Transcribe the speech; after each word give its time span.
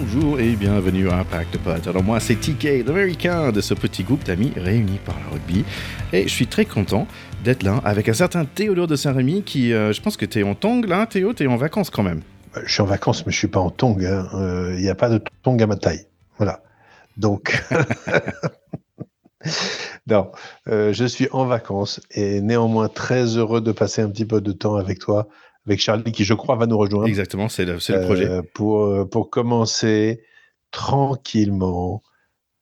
Bonjour 0.00 0.38
et 0.38 0.54
bienvenue 0.54 1.10
à 1.10 1.16
Impact 1.16 1.58
Pod. 1.58 1.88
Alors 1.88 2.04
moi 2.04 2.20
c'est 2.20 2.36
TK, 2.36 2.86
l'américain 2.86 3.50
de 3.50 3.60
ce 3.60 3.74
petit 3.74 4.04
groupe 4.04 4.22
d'amis 4.22 4.52
réunis 4.54 5.00
par 5.04 5.16
le 5.18 5.34
rugby. 5.34 5.64
Et 6.12 6.22
je 6.22 6.28
suis 6.32 6.46
très 6.46 6.64
content 6.66 7.08
d'être 7.42 7.64
là 7.64 7.80
avec 7.84 8.08
un 8.08 8.12
certain 8.12 8.44
Théodore 8.44 8.86
de 8.86 8.94
Saint-Rémy 8.94 9.42
qui, 9.42 9.72
euh, 9.72 9.92
je 9.92 10.00
pense 10.00 10.16
que 10.16 10.24
tu 10.24 10.38
es 10.38 10.44
en 10.44 10.54
tong 10.54 10.86
là, 10.86 11.04
Théo, 11.06 11.34
tu 11.34 11.42
es 11.42 11.46
en 11.48 11.56
vacances 11.56 11.90
quand 11.90 12.04
même. 12.04 12.20
Je 12.64 12.72
suis 12.72 12.80
en 12.80 12.86
vacances 12.86 13.26
mais 13.26 13.32
je 13.32 13.38
suis 13.38 13.48
pas 13.48 13.58
en 13.58 13.70
tong. 13.70 14.00
hein. 14.04 14.28
Euh, 14.34 14.74
Il 14.76 14.82
n'y 14.82 14.88
a 14.88 14.94
pas 14.94 15.08
de 15.08 15.20
tong 15.42 15.60
à 15.60 15.66
ma 15.66 15.74
taille. 15.74 16.06
Voilà. 16.36 16.62
Donc... 17.16 17.60
non, 20.06 20.30
euh, 20.68 20.92
je 20.92 21.04
suis 21.04 21.28
en 21.32 21.44
vacances 21.44 22.00
et 22.12 22.40
néanmoins 22.40 22.88
très 22.88 23.36
heureux 23.36 23.60
de 23.60 23.72
passer 23.72 24.02
un 24.02 24.10
petit 24.10 24.26
peu 24.26 24.40
de 24.40 24.52
temps 24.52 24.76
avec 24.76 25.00
toi, 25.00 25.28
avec 25.68 25.80
Charlie 25.80 26.12
qui 26.12 26.24
je 26.24 26.34
crois 26.34 26.56
va 26.56 26.66
nous 26.66 26.78
rejoindre. 26.78 27.06
Exactement, 27.06 27.48
c'est 27.48 27.66
le, 27.66 27.76
projet. 27.76 28.26
Euh, 28.26 28.42
pour, 28.54 28.86
euh, 28.86 29.04
pour 29.04 29.28
commencer 29.28 30.22
tranquillement, 30.70 32.02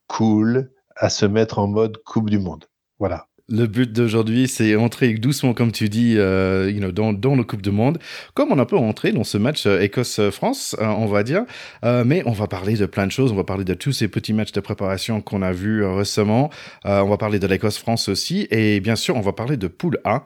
cool, 0.09 0.71
à 0.97 1.09
se 1.09 1.25
mettre 1.25 1.59
en 1.59 1.69
mode 1.69 1.99
Coupe 2.05 2.31
du 2.31 2.39
Monde. 2.39 2.65
Voilà. 2.99 3.29
Le 3.49 3.69
but 3.69 3.93
d'aujourd'hui, 3.93 4.49
c'est 4.49 4.75
entrer 4.75 5.15
doucement, 5.15 5.55
comme 5.55 5.71
tu 5.71 5.89
dis, 5.89 6.19
euh, 6.19 6.69
you 6.69 6.81
know, 6.81 6.91
dans, 6.91 7.13
dans 7.13 7.37
le 7.37 7.45
Coupe 7.45 7.63
du 7.63 7.71
Monde, 7.71 7.99
comme 8.35 8.51
on 8.51 8.59
a 8.59 8.67
peu 8.67 8.77
entré 8.77 9.13
dans 9.13 9.23
ce 9.23 9.39
match 9.39 9.67
euh, 9.67 9.81
Écosse-France, 9.81 10.75
euh, 10.81 10.87
on 10.87 11.07
va 11.07 11.23
dire. 11.23 11.45
Euh, 11.85 12.03
mais 12.05 12.25
on 12.27 12.33
va 12.33 12.49
parler 12.49 12.75
de 12.75 12.87
plein 12.87 13.07
de 13.07 13.13
choses. 13.13 13.31
On 13.31 13.37
va 13.37 13.45
parler 13.45 13.63
de 13.63 13.75
tous 13.75 13.93
ces 13.93 14.09
petits 14.09 14.33
matchs 14.33 14.51
de 14.51 14.59
préparation 14.59 15.21
qu'on 15.21 15.43
a 15.43 15.53
vus 15.53 15.85
récemment. 15.85 16.51
On 16.85 17.09
va 17.09 17.17
parler 17.19 17.39
de 17.39 17.47
l'Écosse-France 17.47 18.09
aussi. 18.09 18.49
Et 18.51 18.81
bien 18.81 18.97
sûr, 18.97 19.15
on 19.15 19.21
va 19.21 19.33
parler 19.33 19.57
de 19.57 19.69
Poule 19.69 20.01
A 20.05 20.25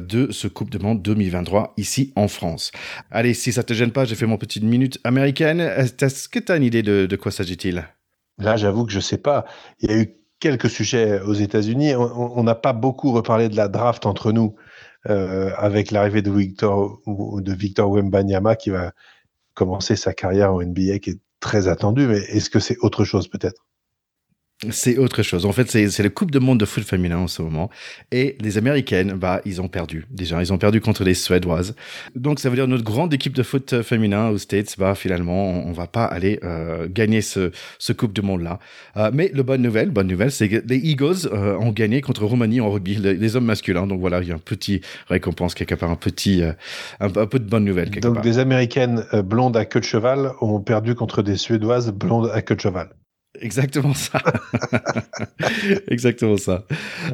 de 0.00 0.32
ce 0.32 0.48
Coupe 0.48 0.70
du 0.70 0.80
Monde 0.80 1.02
2023 1.02 1.74
ici 1.76 2.12
en 2.16 2.26
France. 2.26 2.72
Allez, 3.12 3.34
si 3.34 3.52
ça 3.52 3.62
te 3.62 3.74
gêne 3.74 3.92
pas, 3.92 4.04
j'ai 4.04 4.16
fait 4.16 4.26
mon 4.26 4.38
petite 4.38 4.64
minute 4.64 4.98
américaine. 5.04 5.60
Est-ce 5.60 6.28
que 6.28 6.40
tu 6.40 6.50
as 6.50 6.56
une 6.56 6.64
idée 6.64 6.82
de, 6.82 7.06
de 7.06 7.16
quoi 7.16 7.30
s'agit-il? 7.30 7.86
Là, 8.38 8.56
j'avoue 8.56 8.86
que 8.86 8.92
je 8.92 9.00
sais 9.00 9.18
pas. 9.18 9.44
Il 9.80 9.90
y 9.90 9.94
a 9.94 9.96
eu 9.98 10.19
quelques 10.40 10.70
sujets 10.70 11.20
aux 11.20 11.34
États-Unis. 11.34 11.94
On 11.94 12.42
n'a 12.42 12.54
pas 12.54 12.72
beaucoup 12.72 13.12
reparlé 13.12 13.48
de 13.48 13.56
la 13.56 13.68
draft 13.68 14.06
entre 14.06 14.32
nous 14.32 14.56
euh, 15.08 15.50
avec 15.56 15.90
l'arrivée 15.90 16.22
de 16.22 16.30
Victor 16.30 16.98
de 17.06 17.52
Victor 17.52 17.90
Wembanyama 17.90 18.56
qui 18.56 18.70
va 18.70 18.92
commencer 19.54 19.96
sa 19.96 20.12
carrière 20.14 20.52
en 20.52 20.62
NBA 20.62 20.98
qui 20.98 21.10
est 21.10 21.20
très 21.40 21.68
attendue. 21.68 22.06
Mais 22.06 22.18
est-ce 22.18 22.50
que 22.50 22.58
c'est 22.58 22.78
autre 22.80 23.04
chose 23.04 23.28
peut-être? 23.28 23.66
C'est 24.68 24.98
autre 24.98 25.22
chose. 25.22 25.46
En 25.46 25.52
fait, 25.52 25.70
c'est 25.70 26.02
le 26.02 26.10
Coupe 26.10 26.30
du 26.30 26.38
Monde 26.38 26.60
de 26.60 26.66
foot 26.66 26.84
féminin 26.84 27.16
en 27.16 27.28
ce 27.28 27.40
moment. 27.40 27.70
Et 28.12 28.36
les 28.42 28.58
Américaines, 28.58 29.14
bah, 29.14 29.40
ils 29.46 29.62
ont 29.62 29.68
perdu. 29.68 30.04
Déjà, 30.10 30.42
ils 30.42 30.52
ont 30.52 30.58
perdu 30.58 30.82
contre 30.82 31.02
les 31.02 31.14
Suédoises. 31.14 31.74
Donc, 32.14 32.40
ça 32.40 32.50
veut 32.50 32.56
dire 32.56 32.68
notre 32.68 32.84
grande 32.84 33.14
équipe 33.14 33.32
de 33.32 33.42
foot 33.42 33.80
féminin 33.80 34.28
aux 34.28 34.36
States, 34.36 34.74
bah, 34.78 34.94
finalement, 34.94 35.48
on, 35.48 35.68
on 35.70 35.72
va 35.72 35.86
pas 35.86 36.04
aller 36.04 36.40
euh, 36.44 36.88
gagner 36.90 37.22
ce, 37.22 37.52
ce 37.78 37.94
Coupe 37.94 38.12
du 38.12 38.20
Monde-là. 38.20 38.58
Euh, 38.98 39.10
mais 39.14 39.30
la 39.32 39.42
bonne 39.44 39.62
nouvelle, 39.62 39.90
bonne 39.90 40.08
nouvelle, 40.08 40.30
c'est 40.30 40.50
que 40.50 40.62
les 40.66 40.76
Eagles 40.76 41.26
euh, 41.32 41.56
ont 41.56 41.72
gagné 41.72 42.02
contre 42.02 42.26
Roumanie 42.26 42.60
en 42.60 42.70
rugby, 42.70 42.96
les, 42.96 43.14
les 43.14 43.36
hommes 43.36 43.46
masculins. 43.46 43.86
Donc 43.86 44.00
voilà, 44.00 44.20
il 44.20 44.28
y 44.28 44.32
a 44.32 44.34
un 44.34 44.38
petit 44.38 44.82
récompense 45.08 45.54
quelque 45.54 45.74
part, 45.74 45.90
un 45.90 45.96
petit, 45.96 46.42
euh, 46.42 46.52
un, 47.00 47.06
un 47.06 47.26
peu 47.26 47.38
de 47.38 47.48
bonne 47.48 47.64
nouvelle 47.64 47.88
quelque 47.88 48.02
Donc 48.02 48.16
part. 48.16 48.22
des 48.22 48.38
Américaines 48.38 49.06
euh, 49.14 49.22
blondes 49.22 49.56
à 49.56 49.64
queue 49.64 49.80
de 49.80 49.86
cheval 49.86 50.32
ont 50.42 50.60
perdu 50.60 50.94
contre 50.94 51.22
des 51.22 51.36
Suédoises 51.36 51.90
blondes 51.92 52.30
à 52.34 52.42
queue 52.42 52.56
de 52.56 52.60
cheval. 52.60 52.90
Exactement 53.38 53.94
ça. 53.94 54.20
Exactement 55.88 56.36
ça. 56.36 56.64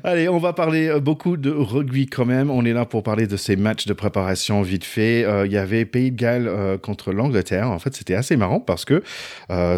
Allez, 0.03 0.31
on 0.31 0.39
va 0.39 0.55
parler 0.55 0.89
euh, 0.89 0.99
beaucoup 0.99 1.37
de 1.37 1.51
rugby 1.51 2.07
quand 2.07 2.25
même. 2.25 2.51
On 2.51 2.65
est 2.65 2.73
là 2.73 2.87
pour 2.87 3.03
parler 3.03 3.27
de 3.27 3.37
ces 3.37 3.55
matchs 3.55 3.85
de 3.85 3.93
préparation 3.93 4.63
vite 4.63 4.85
fait. 4.85 5.25
Euh, 5.25 5.45
Il 5.45 5.53
y 5.53 5.59
avait 5.59 5.85
Pays 5.85 6.11
de 6.11 6.17
Galles 6.17 6.49
euh, 6.49 6.79
contre 6.79 7.13
l'Angleterre. 7.13 7.71
En 7.71 7.79
fait, 7.79 7.95
c'était 7.95 8.15
assez 8.15 8.37
marrant 8.37 8.61
parce 8.61 8.87
que 8.87 9.03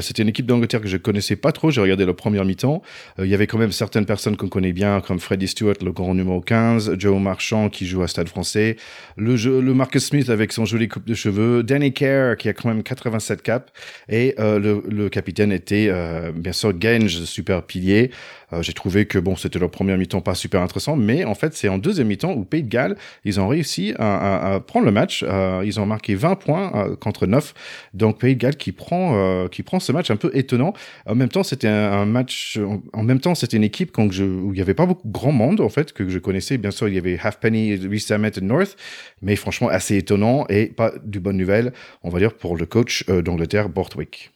c'était 0.00 0.22
une 0.22 0.28
équipe 0.28 0.46
d'Angleterre 0.46 0.80
que 0.80 0.86
je 0.86 0.96
connaissais 0.96 1.34
pas 1.34 1.50
trop. 1.50 1.70
J'ai 1.70 1.80
regardé 1.80 2.04
le 2.04 2.14
premier 2.14 2.42
mi-temps. 2.44 2.82
Il 3.18 3.26
y 3.26 3.34
avait 3.34 3.46
quand 3.46 3.58
même 3.58 3.72
certaines 3.72 4.06
personnes 4.06 4.36
qu'on 4.36 4.48
connaît 4.48 4.72
bien, 4.72 5.00
comme 5.00 5.18
Freddie 5.18 5.48
Stewart, 5.48 5.74
le 5.82 5.92
grand 5.92 6.14
numéro 6.14 6.40
15, 6.40 6.94
Joe 6.98 7.20
Marchand 7.20 7.68
qui 7.68 7.86
joue 7.86 8.02
à 8.02 8.08
Stade 8.08 8.28
français, 8.28 8.76
le, 9.16 9.36
jeu, 9.36 9.60
Marcus 9.60 10.06
Smith 10.06 10.30
avec 10.30 10.52
son 10.52 10.64
joli 10.64 10.88
coupe 10.88 11.06
de 11.06 11.14
cheveux, 11.14 11.62
Danny 11.62 11.92
Kerr 11.92 12.36
qui 12.36 12.48
a 12.48 12.52
quand 12.52 12.68
même 12.68 12.82
87 12.82 13.42
caps 13.42 13.72
et 14.08 14.34
le 14.38 15.08
capitaine 15.08 15.52
était 15.52 15.90
euh, 16.28 16.32
bien 16.32 16.52
sûr 16.52 16.72
Genge, 16.80 17.24
super 17.24 17.62
pilier. 17.62 18.10
Euh, 18.52 18.62
J'ai 18.62 18.72
trouvé 18.72 19.06
que 19.06 19.18
bon, 19.18 19.36
c'était 19.36 19.58
leur 19.58 19.70
premier 19.70 19.96
mi-temps 19.96 20.20
pas 20.20 20.34
super 20.34 20.62
intéressant, 20.62 20.96
mais 20.96 21.24
en 21.24 21.34
fait, 21.34 21.54
c'est 21.54 21.68
en 21.68 21.78
deuxième 21.78 22.06
mi-temps 22.08 22.32
où 22.32 22.44
Pays 22.44 22.62
de 22.62 22.68
Galles, 22.68 22.96
ils 23.24 23.40
ont 23.40 23.48
réussi 23.48 23.94
à, 23.98 24.16
à- 24.52 24.54
à 24.54 24.60
prendre 24.60 24.86
le 24.86 24.92
match. 24.92 25.24
Euh, 25.26 25.62
ils 25.64 25.78
ont 25.80 25.86
marqué 25.86 26.14
20 26.14 26.36
points 26.36 26.72
euh, 26.74 26.96
contre 26.96 27.26
9. 27.26 27.54
Donc 27.94 28.20
Pays 28.20 28.34
de 28.36 28.40
Galles 28.40 28.56
qui 28.56 28.72
prend, 28.72 29.12
euh, 29.16 29.48
qui 29.48 29.62
prend 29.62 29.80
ce 29.80 29.92
match 29.92 30.10
un 30.10 30.16
peu 30.16 30.30
étonnant. 30.34 30.72
En 31.06 31.14
même 31.14 31.28
temps, 31.28 31.42
c'était 31.42 31.68
un, 31.68 32.06
match. 32.06 32.58
En, 32.92 33.02
même 33.02 33.20
temps, 33.20 33.34
c'était 33.34 33.56
une 33.56 33.64
équipe 33.64 33.92
quand 33.92 34.10
je, 34.10 34.24
où 34.24 34.52
il 34.54 34.58
y 34.58 34.62
avait 34.62 34.74
pas 34.74 34.86
beaucoup 34.86 35.08
grand 35.08 35.32
monde 35.32 35.60
en 35.60 35.68
fait 35.68 35.92
que 35.92 36.08
je 36.08 36.18
connaissais. 36.18 36.58
Bien 36.58 36.70
sûr, 36.70 36.88
il 36.88 36.94
y 36.94 36.98
avait 36.98 37.18
Halfpenny, 37.22 37.76
Reece 37.76 38.10
et 38.10 38.40
North, 38.40 38.76
mais 39.22 39.36
franchement 39.36 39.68
assez 39.68 39.96
étonnant 39.96 40.46
et 40.48 40.66
pas 40.66 40.92
du 41.04 41.20
bonne 41.20 41.36
nouvelle, 41.36 41.72
on 42.02 42.08
va 42.10 42.18
dire 42.18 42.34
pour 42.34 42.56
le 42.56 42.66
coach 42.66 43.04
d'Angleterre, 43.06 43.68
Borthwick. 43.68 44.30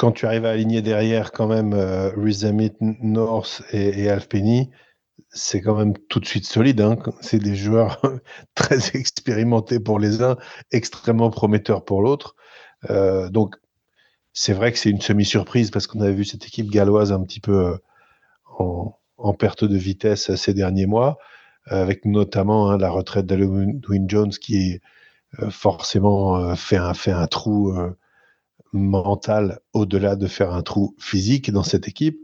Quand 0.00 0.12
tu 0.12 0.24
arrives 0.24 0.46
à 0.46 0.52
aligner 0.52 0.80
derrière 0.80 1.30
quand 1.30 1.46
même 1.46 1.74
euh, 1.74 2.10
Emmett, 2.44 2.74
North 2.80 3.62
et, 3.70 4.00
et 4.00 4.08
Alf 4.08 4.30
Penny, 4.30 4.70
c'est 5.28 5.60
quand 5.60 5.76
même 5.76 5.92
tout 6.08 6.20
de 6.20 6.24
suite 6.24 6.46
solide. 6.46 6.80
Hein. 6.80 6.96
C'est 7.20 7.38
des 7.38 7.54
joueurs 7.54 8.00
très 8.54 8.96
expérimentés 8.96 9.78
pour 9.78 9.98
les 9.98 10.22
uns, 10.22 10.38
extrêmement 10.72 11.28
prometteurs 11.28 11.84
pour 11.84 12.00
l'autre. 12.00 12.34
Euh, 12.88 13.28
donc, 13.28 13.56
c'est 14.32 14.54
vrai 14.54 14.72
que 14.72 14.78
c'est 14.78 14.88
une 14.88 15.02
semi-surprise 15.02 15.70
parce 15.70 15.86
qu'on 15.86 16.00
avait 16.00 16.14
vu 16.14 16.24
cette 16.24 16.46
équipe 16.46 16.70
galloise 16.70 17.12
un 17.12 17.22
petit 17.22 17.40
peu 17.40 17.66
euh, 17.66 17.76
en, 19.18 19.34
perte 19.34 19.64
de 19.64 19.76
vitesse 19.76 20.34
ces 20.34 20.54
derniers 20.54 20.86
mois, 20.86 21.18
avec 21.66 22.06
notamment 22.06 22.70
hein, 22.70 22.78
la 22.78 22.88
retraite 22.88 23.26
d'Halloween 23.26 24.08
Jones 24.08 24.30
qui 24.30 24.80
euh, 25.40 25.50
forcément 25.50 26.56
fait, 26.56 26.78
un, 26.78 27.26
trou 27.26 27.76
mental 28.72 29.60
au-delà 29.72 30.16
de 30.16 30.26
faire 30.26 30.52
un 30.52 30.62
trou 30.62 30.94
physique 30.98 31.50
dans 31.50 31.62
cette 31.62 31.88
équipe. 31.88 32.18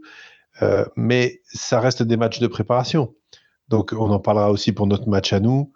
Euh, 0.61 0.85
mais 0.95 1.41
ça 1.45 1.79
reste 1.79 2.03
des 2.03 2.17
matchs 2.17 2.39
de 2.39 2.47
préparation. 2.47 3.13
Donc, 3.69 3.93
on 3.93 4.09
en 4.09 4.19
parlera 4.19 4.51
aussi 4.51 4.71
pour 4.71 4.87
notre 4.87 5.09
match 5.09 5.33
à 5.33 5.39
nous. 5.39 5.71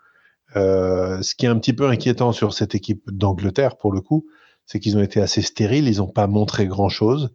Euh, 0.55 1.21
ce 1.21 1.35
qui 1.35 1.45
est 1.45 1.49
un 1.49 1.59
petit 1.59 1.73
peu 1.73 1.87
inquiétant 1.87 2.31
sur 2.31 2.53
cette 2.53 2.75
équipe 2.75 3.03
d'Angleterre, 3.11 3.77
pour 3.77 3.91
le 3.91 4.01
coup, 4.01 4.25
c'est 4.65 4.79
qu'ils 4.79 4.97
ont 4.97 5.01
été 5.01 5.21
assez 5.21 5.41
stériles, 5.41 5.87
ils 5.87 5.97
n'ont 5.97 6.07
pas 6.07 6.27
montré 6.27 6.67
grand-chose. 6.67 7.33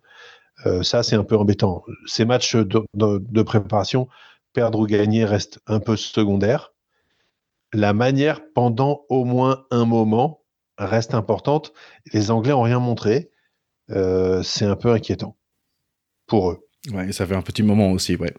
Euh, 0.65 0.83
ça, 0.83 1.03
c'est 1.03 1.17
un 1.17 1.25
peu 1.25 1.37
embêtant. 1.37 1.85
Ces 2.07 2.25
matchs 2.25 2.57
de, 2.57 2.83
de- 2.95 3.23
de 3.27 3.43
préparation, 3.43 4.09
perdre 4.53 4.81
ou 4.81 4.87
gagner 4.87 5.25
reste 5.25 5.61
un 5.67 5.81
peu 5.81 5.97
secondaire. 5.97 6.73
La 7.73 7.93
manière, 7.93 8.41
pendant 8.55 9.03
au 9.09 9.25
moins 9.25 9.67
un 9.71 9.85
moment, 9.85 10.41
reste 10.79 11.15
importante. 11.15 11.73
Les 12.13 12.31
Anglais 12.31 12.53
n'ont 12.53 12.63
rien 12.63 12.81
montré. 12.81 13.31
Euh, 13.91 14.43
c'est 14.43 14.65
un 14.65 14.77
peu 14.77 14.91
inquiétant 14.91 15.37
pour 16.27 16.51
eux. 16.51 16.66
Ouais, 16.93 17.11
ça 17.11 17.27
fait 17.27 17.35
un 17.35 17.43
petit 17.43 17.63
moment 17.65 17.91
aussi, 17.91 18.15
ouais. 18.17 18.33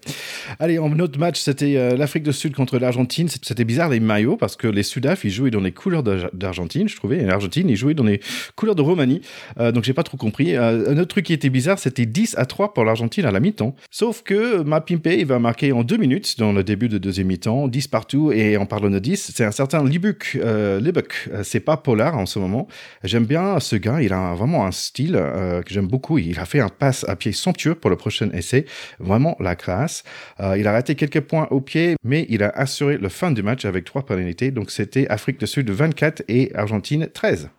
Allez, 0.60 0.80
en 0.80 0.98
autre 1.00 1.20
match, 1.20 1.40
c'était 1.40 1.76
euh, 1.76 1.98
l'Afrique 1.98 2.24
du 2.24 2.32
Sud 2.32 2.56
contre 2.56 2.78
l'Argentine. 2.80 3.28
C'était 3.28 3.66
bizarre 3.66 3.90
les 3.90 4.00
maillots 4.00 4.38
parce 4.38 4.56
que 4.56 4.68
les 4.68 4.84
Sudaf, 4.84 5.26
ils 5.26 5.30
jouaient 5.32 5.52
dans 5.52 5.60
les 5.60 5.74
couleurs 5.74 6.02
d'Ar- 6.04 6.30
d'Argentine, 6.34 6.88
je 6.88 6.96
trouvais. 6.96 7.18
Et 7.18 7.26
l'Argentine, 7.26 7.70
ils 7.70 7.76
jouaient 7.76 7.94
dans 7.94 8.06
les 8.06 8.22
couleurs 8.56 8.76
de 8.76 8.82
Roumanie. 8.82 9.22
Euh, 9.60 9.72
donc 9.74 9.84
j'ai 9.84 9.94
pas 9.94 10.04
trop 10.04 10.16
compris. 10.18 10.56
Euh, 10.56 10.90
un 10.94 10.98
autre 10.98 11.10
truc 11.10 11.26
qui 11.26 11.34
était 11.34 11.50
bizarre, 11.50 11.78
c'était 11.78 12.06
10 12.06 12.36
à 12.38 12.46
3 12.46 12.74
pour 12.74 12.86
l'Argentine 12.86 13.26
à 13.26 13.32
la 13.32 13.40
mi-temps. 13.42 13.76
Sauf 13.92 14.24
que 14.24 14.62
Mapimpe, 14.62 15.08
il 15.08 15.26
va 15.26 15.40
marquer 15.40 15.74
en 15.74 15.84
deux 15.84 15.98
minutes 15.98 16.38
dans 16.40 16.54
le 16.54 16.64
début 16.64 16.88
de 16.88 16.98
deuxième 16.98 17.28
mi-temps, 17.28 17.68
10 17.68 17.88
partout. 17.90 18.32
Et 18.32 18.56
en 18.56 18.66
parlant 18.66 18.90
de 18.90 19.00
10, 19.00 19.32
c'est 19.36 19.44
un 19.46 19.52
certain 19.52 19.84
Libuk. 19.84 20.38
Euh, 20.42 20.80
Libuk, 20.80 21.28
Euh, 21.34 21.42
c'est 21.44 21.60
pas 21.60 21.76
Polar 21.76 22.18
en 22.18 22.26
ce 22.26 22.40
moment. 22.40 22.68
J'aime 23.04 23.26
bien 23.26 23.60
ce 23.60 23.76
gars, 23.76 24.02
il 24.02 24.14
a 24.14 24.34
vraiment 24.36 24.66
un 24.66 24.72
style 24.72 25.16
euh, 25.18 25.62
que 25.62 25.74
j'aime 25.74 25.88
beaucoup. 25.88 26.18
Il 26.18 26.40
a 26.40 26.46
fait 26.46 26.60
un 26.62 26.70
passe 26.70 27.04
à 27.10 27.16
pied 27.16 27.32
somptueux 27.34 27.76
pour 27.76 27.90
le 27.90 27.96
prochain 27.96 28.30
essai, 28.38 28.66
vraiment 29.00 29.36
la 29.40 29.56
classe. 29.56 30.04
Euh, 30.40 30.58
il 30.58 30.68
a 30.68 30.72
raté 30.72 30.96
quelques 30.96 31.22
points 31.22 31.48
au 31.52 31.62
pied, 31.62 31.96
mais 32.04 32.26
il 32.30 32.44
a 32.44 32.50
assuré 32.50 32.98
le 32.98 33.10
fin 33.10 33.32
du 33.32 33.44
match 33.44 33.66
avec 33.66 33.86
trois 33.86 34.06
pénalités. 34.06 34.52
Donc 34.52 34.72
c'était 34.72 35.08
Afrique 35.08 35.40
du 35.40 35.48
Sud 35.48 35.70
24 35.70 36.24
et 36.28 36.56
Argentine 36.56 37.10
13. 37.14 37.50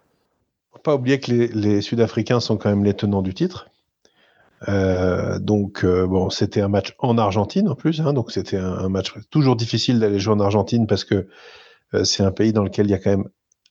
Faut 0.72 0.78
pas 0.78 0.94
oublier 0.94 1.20
que 1.20 1.32
les, 1.32 1.80
Sud-Africains 1.80 2.40
sont 2.40 2.56
quand 2.56 2.70
même 2.70 2.84
les 2.84 2.94
tenants 2.94 3.22
du 3.22 3.34
titre. 3.34 3.68
Euh, 4.68 5.38
donc 5.38 5.84
euh, 5.84 6.06
bon, 6.06 6.30
c'était 6.30 6.60
un 6.60 6.68
match 6.68 6.94
en 6.98 7.16
Argentine 7.16 7.68
en 7.68 7.76
plus, 7.76 8.00
hein, 8.00 8.12
donc 8.12 8.32
c'était 8.32 8.56
un, 8.56 8.88
match 8.88 9.14
toujours 9.30 9.54
difficile 9.54 10.00
d'aller 10.00 10.18
jouer 10.18 10.34
en 10.34 10.40
Argentine 10.40 10.88
parce 10.88 11.04
que 11.04 11.28
c'est 12.02 12.24
un 12.24 12.32
pays 12.32 12.52
dans 12.52 12.64
lequel 12.64 12.86
il 12.86 12.90
y 12.90 12.94
a 12.94 12.98
quand 12.98 13.10
même 13.10 13.28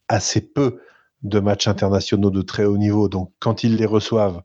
assez 0.08 0.42
peu 0.42 0.80
de 1.24 1.40
matchs 1.40 1.68
internationaux 1.68 2.30
de 2.30 2.42
très 2.42 2.66
haut 2.66 2.78
niveau. 2.78 3.10
Donc 3.10 3.32
quand 3.40 3.64
ils 3.64 3.76
les 3.76 3.86
reçoivent, 3.86 4.42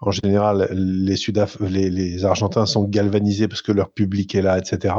en 0.00 0.10
général, 0.10 0.68
les, 0.72 1.90
les, 1.90 2.24
Argentins 2.24 2.66
sont 2.66 2.84
galvanisés 2.84 3.48
parce 3.48 3.62
que 3.62 3.72
leur 3.72 3.90
public 3.90 4.34
est 4.34 4.42
là, 4.42 4.58
etc. 4.58 4.94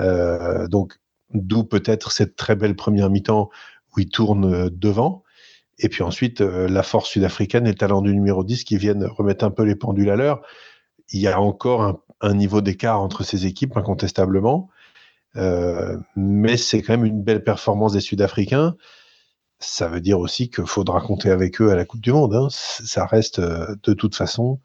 Euh, 0.00 0.66
donc 0.68 0.98
d'où 1.32 1.64
peut-être 1.64 2.10
cette 2.10 2.36
très 2.36 2.56
belle 2.56 2.74
première 2.74 3.10
mi-temps 3.10 3.50
où 3.96 4.00
ils 4.00 4.08
tournent 4.08 4.52
euh, 4.52 4.70
devant. 4.70 5.22
Et 5.78 5.88
puis 5.88 6.02
ensuite, 6.02 6.40
la 6.40 6.82
force 6.82 7.10
sud-africaine 7.10 7.64
et 7.66 7.70
le 7.70 7.76
talent 7.76 8.02
du 8.02 8.12
numéro 8.12 8.42
10 8.42 8.64
qui 8.64 8.76
viennent 8.76 9.04
remettre 9.04 9.44
un 9.44 9.52
peu 9.52 9.62
les 9.62 9.76
pendules 9.76 10.10
à 10.10 10.16
l'heure. 10.16 10.42
Il 11.12 11.20
y 11.20 11.28
a 11.28 11.40
encore 11.40 12.02
un, 12.20 12.34
niveau 12.34 12.60
d'écart 12.60 13.00
entre 13.00 13.22
ces 13.22 13.46
équipes, 13.46 13.76
incontestablement. 13.76 14.70
mais 16.16 16.56
c'est 16.56 16.82
quand 16.82 16.94
même 16.94 17.04
une 17.04 17.22
belle 17.22 17.44
performance 17.44 17.92
des 17.92 18.00
Sud-Africains 18.00 18.74
ça 19.60 19.88
veut 19.88 20.00
dire 20.00 20.18
aussi 20.18 20.50
qu'il 20.50 20.66
faudra 20.66 21.00
compter 21.00 21.30
avec 21.30 21.60
eux 21.60 21.70
à 21.70 21.76
la 21.76 21.84
Coupe 21.84 22.00
du 22.00 22.12
Monde. 22.12 22.34
Hein. 22.34 22.48
Ça 22.50 23.06
reste 23.06 23.40
de 23.40 23.92
toute 23.92 24.14
façon 24.14 24.60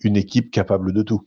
une 0.00 0.16
équipe 0.16 0.50
capable 0.50 0.92
de 0.92 1.02
tout. 1.02 1.26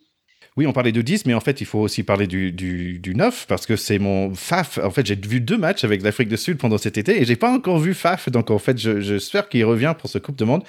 Oui, 0.57 0.65
on 0.65 0.73
parlait 0.73 0.91
de 0.91 1.03
10, 1.03 1.27
mais 1.27 1.35
en 1.35 1.39
fait, 1.39 1.61
il 1.61 1.67
faut 1.67 1.77
aussi 1.77 2.01
parler 2.01 2.25
du, 2.25 2.51
du, 2.51 3.13
9, 3.15 3.45
parce 3.47 3.67
que 3.67 3.75
c'est 3.75 3.99
mon 3.99 4.33
FAF. 4.33 4.79
En 4.83 4.89
fait, 4.89 5.05
j'ai 5.05 5.15
vu 5.15 5.39
deux 5.39 5.57
matchs 5.57 5.83
avec 5.83 6.01
l'Afrique 6.01 6.29
du 6.29 6.37
Sud 6.37 6.57
pendant 6.57 6.79
cet 6.79 6.97
été, 6.97 7.21
et 7.21 7.25
j'ai 7.25 7.35
pas 7.35 7.51
encore 7.51 7.77
vu 7.77 7.93
FAF, 7.93 8.29
donc 8.31 8.49
en 8.49 8.57
fait, 8.57 8.75
j'espère 8.77 9.49
qu'il 9.49 9.63
revient 9.65 9.93
pour 9.97 10.09
ce 10.09 10.17
Coupe 10.17 10.35
de 10.35 10.45
Monde. 10.45 10.63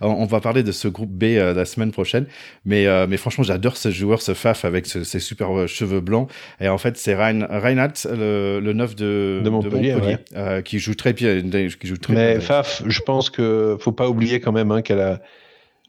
On 0.00 0.24
va 0.24 0.40
parler 0.40 0.62
de 0.62 0.72
ce 0.72 0.88
groupe 0.88 1.10
B 1.10 1.24
euh, 1.24 1.52
la 1.52 1.66
semaine 1.66 1.92
prochaine, 1.92 2.24
mais, 2.64 2.86
euh, 2.86 3.06
mais 3.06 3.18
franchement, 3.18 3.44
j'adore 3.44 3.76
ce 3.76 3.90
joueur, 3.90 4.22
ce 4.22 4.32
FAF, 4.32 4.64
avec 4.64 4.86
ses 4.86 5.20
super 5.20 5.54
euh, 5.54 5.66
cheveux 5.66 6.00
blancs. 6.00 6.30
Et 6.58 6.68
en 6.68 6.78
fait, 6.78 6.96
c'est 6.96 7.14
Reinhardt, 7.14 8.06
le, 8.10 8.60
le 8.60 8.72
9 8.72 8.96
de, 8.96 9.42
de 9.44 9.50
Montpellier, 9.50 10.16
qui 10.64 10.78
joue 10.78 10.94
très 10.94 11.12
bien. 11.12 11.42
Qui 11.42 11.86
joue 11.86 11.98
très 11.98 12.14
mais 12.14 12.40
FAF, 12.40 12.82
je 12.86 13.00
pense 13.00 13.28
que 13.28 13.76
faut 13.78 13.92
pas 13.92 14.08
oublier 14.08 14.40
quand 14.40 14.52
même 14.52 14.70
hein, 14.70 14.80
qu'elle 14.80 15.00
a 15.00 15.20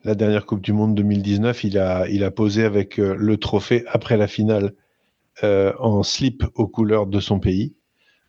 la 0.05 0.13
dernière 0.13 0.45
Coupe 0.45 0.61
du 0.61 0.71
Monde 0.71 0.93
2019, 0.93 1.63
il 1.63 1.79
a, 1.79 2.31
posé 2.31 2.63
avec 2.63 2.99
euh, 2.99 3.15
le 3.17 3.37
trophée 3.37 3.83
après 3.87 4.17
la 4.17 4.27
finale 4.27 4.73
euh, 5.43 5.73
en 5.79 6.03
slip 6.03 6.43
aux 6.53 6.67
couleurs 6.67 7.07
de 7.07 7.19
son 7.19 7.39
pays. 7.39 7.75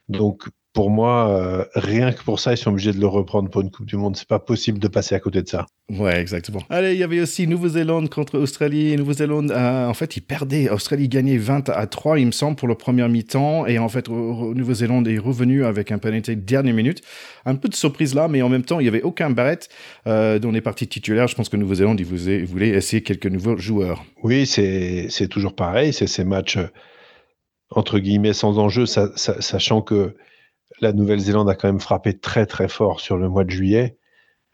Donc 0.08 0.48
pour 0.76 0.90
moi, 0.90 1.30
euh, 1.30 1.64
rien 1.74 2.12
que 2.12 2.22
pour 2.22 2.38
ça, 2.38 2.52
ils 2.52 2.58
sont 2.58 2.68
obligés 2.68 2.92
de 2.92 3.00
le 3.00 3.06
reprendre 3.06 3.48
pour 3.48 3.62
une 3.62 3.70
Coupe 3.70 3.86
du 3.86 3.96
Monde. 3.96 4.14
C'est 4.14 4.28
pas 4.28 4.38
possible 4.38 4.78
de 4.78 4.88
passer 4.88 5.14
à 5.14 5.20
côté 5.20 5.40
de 5.40 5.48
ça. 5.48 5.64
Ouais, 5.88 6.20
exactement. 6.20 6.60
Allez, 6.68 6.92
il 6.92 6.98
y 6.98 7.02
avait 7.02 7.18
aussi 7.18 7.46
Nouvelle-Zélande 7.46 8.10
contre 8.10 8.38
Australie. 8.38 8.94
Nouvelle-Zélande, 8.94 9.52
en 9.52 9.94
fait, 9.94 10.18
ils 10.18 10.20
perdaient. 10.20 10.68
Australie 10.68 11.08
gagnait 11.08 11.38
20 11.38 11.70
à 11.70 11.86
3, 11.86 12.18
il 12.18 12.26
me 12.26 12.30
semble, 12.30 12.56
pour 12.56 12.68
le 12.68 12.74
premier 12.74 13.08
mi-temps. 13.08 13.64
Et 13.64 13.78
en 13.78 13.88
fait, 13.88 14.10
Nouvelle-Zélande 14.10 15.08
est 15.08 15.16
revenu 15.16 15.64
avec 15.64 15.92
un 15.92 15.96
penalty 15.96 16.36
dernière 16.36 16.74
minute. 16.74 17.00
Un 17.46 17.54
peu 17.54 17.70
de 17.70 17.74
surprise 17.74 18.14
là, 18.14 18.28
mais 18.28 18.42
en 18.42 18.50
même 18.50 18.64
temps, 18.64 18.78
il 18.78 18.82
n'y 18.82 18.90
avait 18.90 19.02
aucun 19.02 19.30
Barrett 19.30 19.70
euh, 20.06 20.38
dans 20.38 20.50
les 20.50 20.60
parties 20.60 20.88
titulaires. 20.88 21.26
Je 21.26 21.36
pense 21.36 21.48
que 21.48 21.56
Nouvelle-Zélande, 21.56 22.00
ils 22.00 22.44
voulaient 22.44 22.68
essayer 22.68 23.02
quelques 23.02 23.28
nouveaux 23.28 23.56
joueurs. 23.56 24.04
Oui, 24.22 24.44
c'est 24.44 25.28
toujours 25.30 25.56
pareil. 25.56 25.94
C'est 25.94 26.06
ces 26.06 26.24
matchs, 26.24 26.58
euh, 26.58 26.68
entre 27.70 27.98
guillemets, 27.98 28.34
sans 28.34 28.58
enjeu, 28.58 28.84
sachant 28.84 29.80
que 29.80 30.14
la 30.80 30.92
Nouvelle-Zélande 30.92 31.48
a 31.48 31.54
quand 31.54 31.68
même 31.68 31.80
frappé 31.80 32.18
très 32.18 32.46
très 32.46 32.68
fort 32.68 33.00
sur 33.00 33.16
le 33.16 33.28
mois 33.28 33.44
de 33.44 33.50
juillet, 33.50 33.96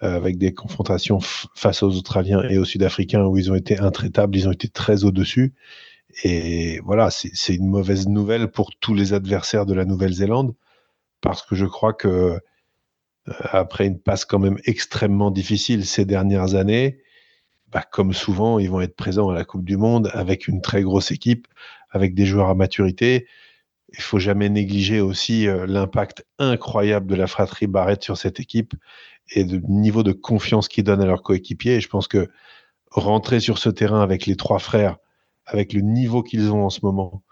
euh, 0.03 0.17
avec 0.17 0.39
des 0.39 0.53
confrontations 0.55 1.21
face 1.55 1.83
aux 1.83 1.91
Australiens 1.91 2.43
et 2.49 2.59
aux 2.59 2.65
Sud-Africains 2.65 3.25
où 3.25 3.39
ils 3.39 3.51
ont 3.51 3.55
été 3.55 3.79
intraitables, 3.79 4.37
ils 4.37 4.49
ont 4.49 4.53
été 4.53 4.69
très 4.69 5.05
au-dessus. 5.05 5.55
Et 6.25 6.81
voilà, 6.81 7.11
c'est 7.11 7.55
une 7.55 7.69
mauvaise 7.69 8.09
nouvelle 8.09 8.51
pour 8.51 8.71
tous 8.77 8.95
les 8.95 9.15
adversaires 9.15 9.65
de 9.65 9.75
la 9.75 9.85
Nouvelle-Zélande, 9.85 10.55
parce 11.21 11.43
que 11.43 11.55
je 11.55 11.65
crois 11.67 11.95
que 11.95 12.09
euh, 12.09 12.39
après 13.45 13.87
une 13.87 13.99
passe 13.99 14.25
quand 14.25 14.39
même 14.39 14.59
extrêmement 14.65 15.31
difficile 15.31 15.87
ces 15.87 16.05
dernières 16.05 16.55
années, 16.55 16.99
bah, 17.73 17.85
comme 17.91 18.13
souvent, 18.13 18.59
ils 18.59 18.71
vont 18.71 18.81
être 18.83 18.97
présents 18.97 19.31
à 19.31 19.35
la 19.35 19.45
Coupe 19.45 19.65
du 19.65 19.77
Monde 19.79 20.11
avec 20.13 20.49
une 20.49 20.61
très 20.61 20.83
grosse 20.83 21.11
équipe, 21.11 21.47
avec 21.91 22.15
des 22.15 22.27
joueurs 22.27 22.49
à 22.49 22.55
maturité 22.55 23.27
il 23.95 24.03
faut 24.03 24.19
jamais 24.19 24.49
négliger 24.49 25.01
aussi 25.01 25.47
euh, 25.47 25.67
l'impact 25.67 26.25
incroyable 26.39 27.07
de 27.07 27.15
la 27.15 27.27
fratrie 27.27 27.67
Barrett 27.67 28.03
sur 28.03 28.17
cette 28.17 28.41
équipe 28.41 28.75
et 29.31 29.45
le 29.45 29.59
niveau 29.69 30.03
de 30.03 30.13
confiance 30.13 30.69
qu'ils 30.69 30.85
donnent 30.85 31.03
à 31.03 31.07
leurs 31.07 31.23
coéquipiers. 31.23 31.77
Et 31.77 31.81
je 31.81 31.89
pense 31.89 32.09
que 32.09 32.31
rentrer 32.91 33.41
sur 33.41 33.59
ce 33.59 33.69
terrain 33.69 34.03
avec 34.03 34.27
les 34.27 34.37
trois 34.37 34.59
frères, 34.59 34.99
avec 35.47 35.73
le 35.73 35.81
niveau 35.81 36.23
qu'ils 36.23 36.51
ont 36.51 36.65
en 36.65 36.71
ce 36.71 36.81
moment, 36.83 37.23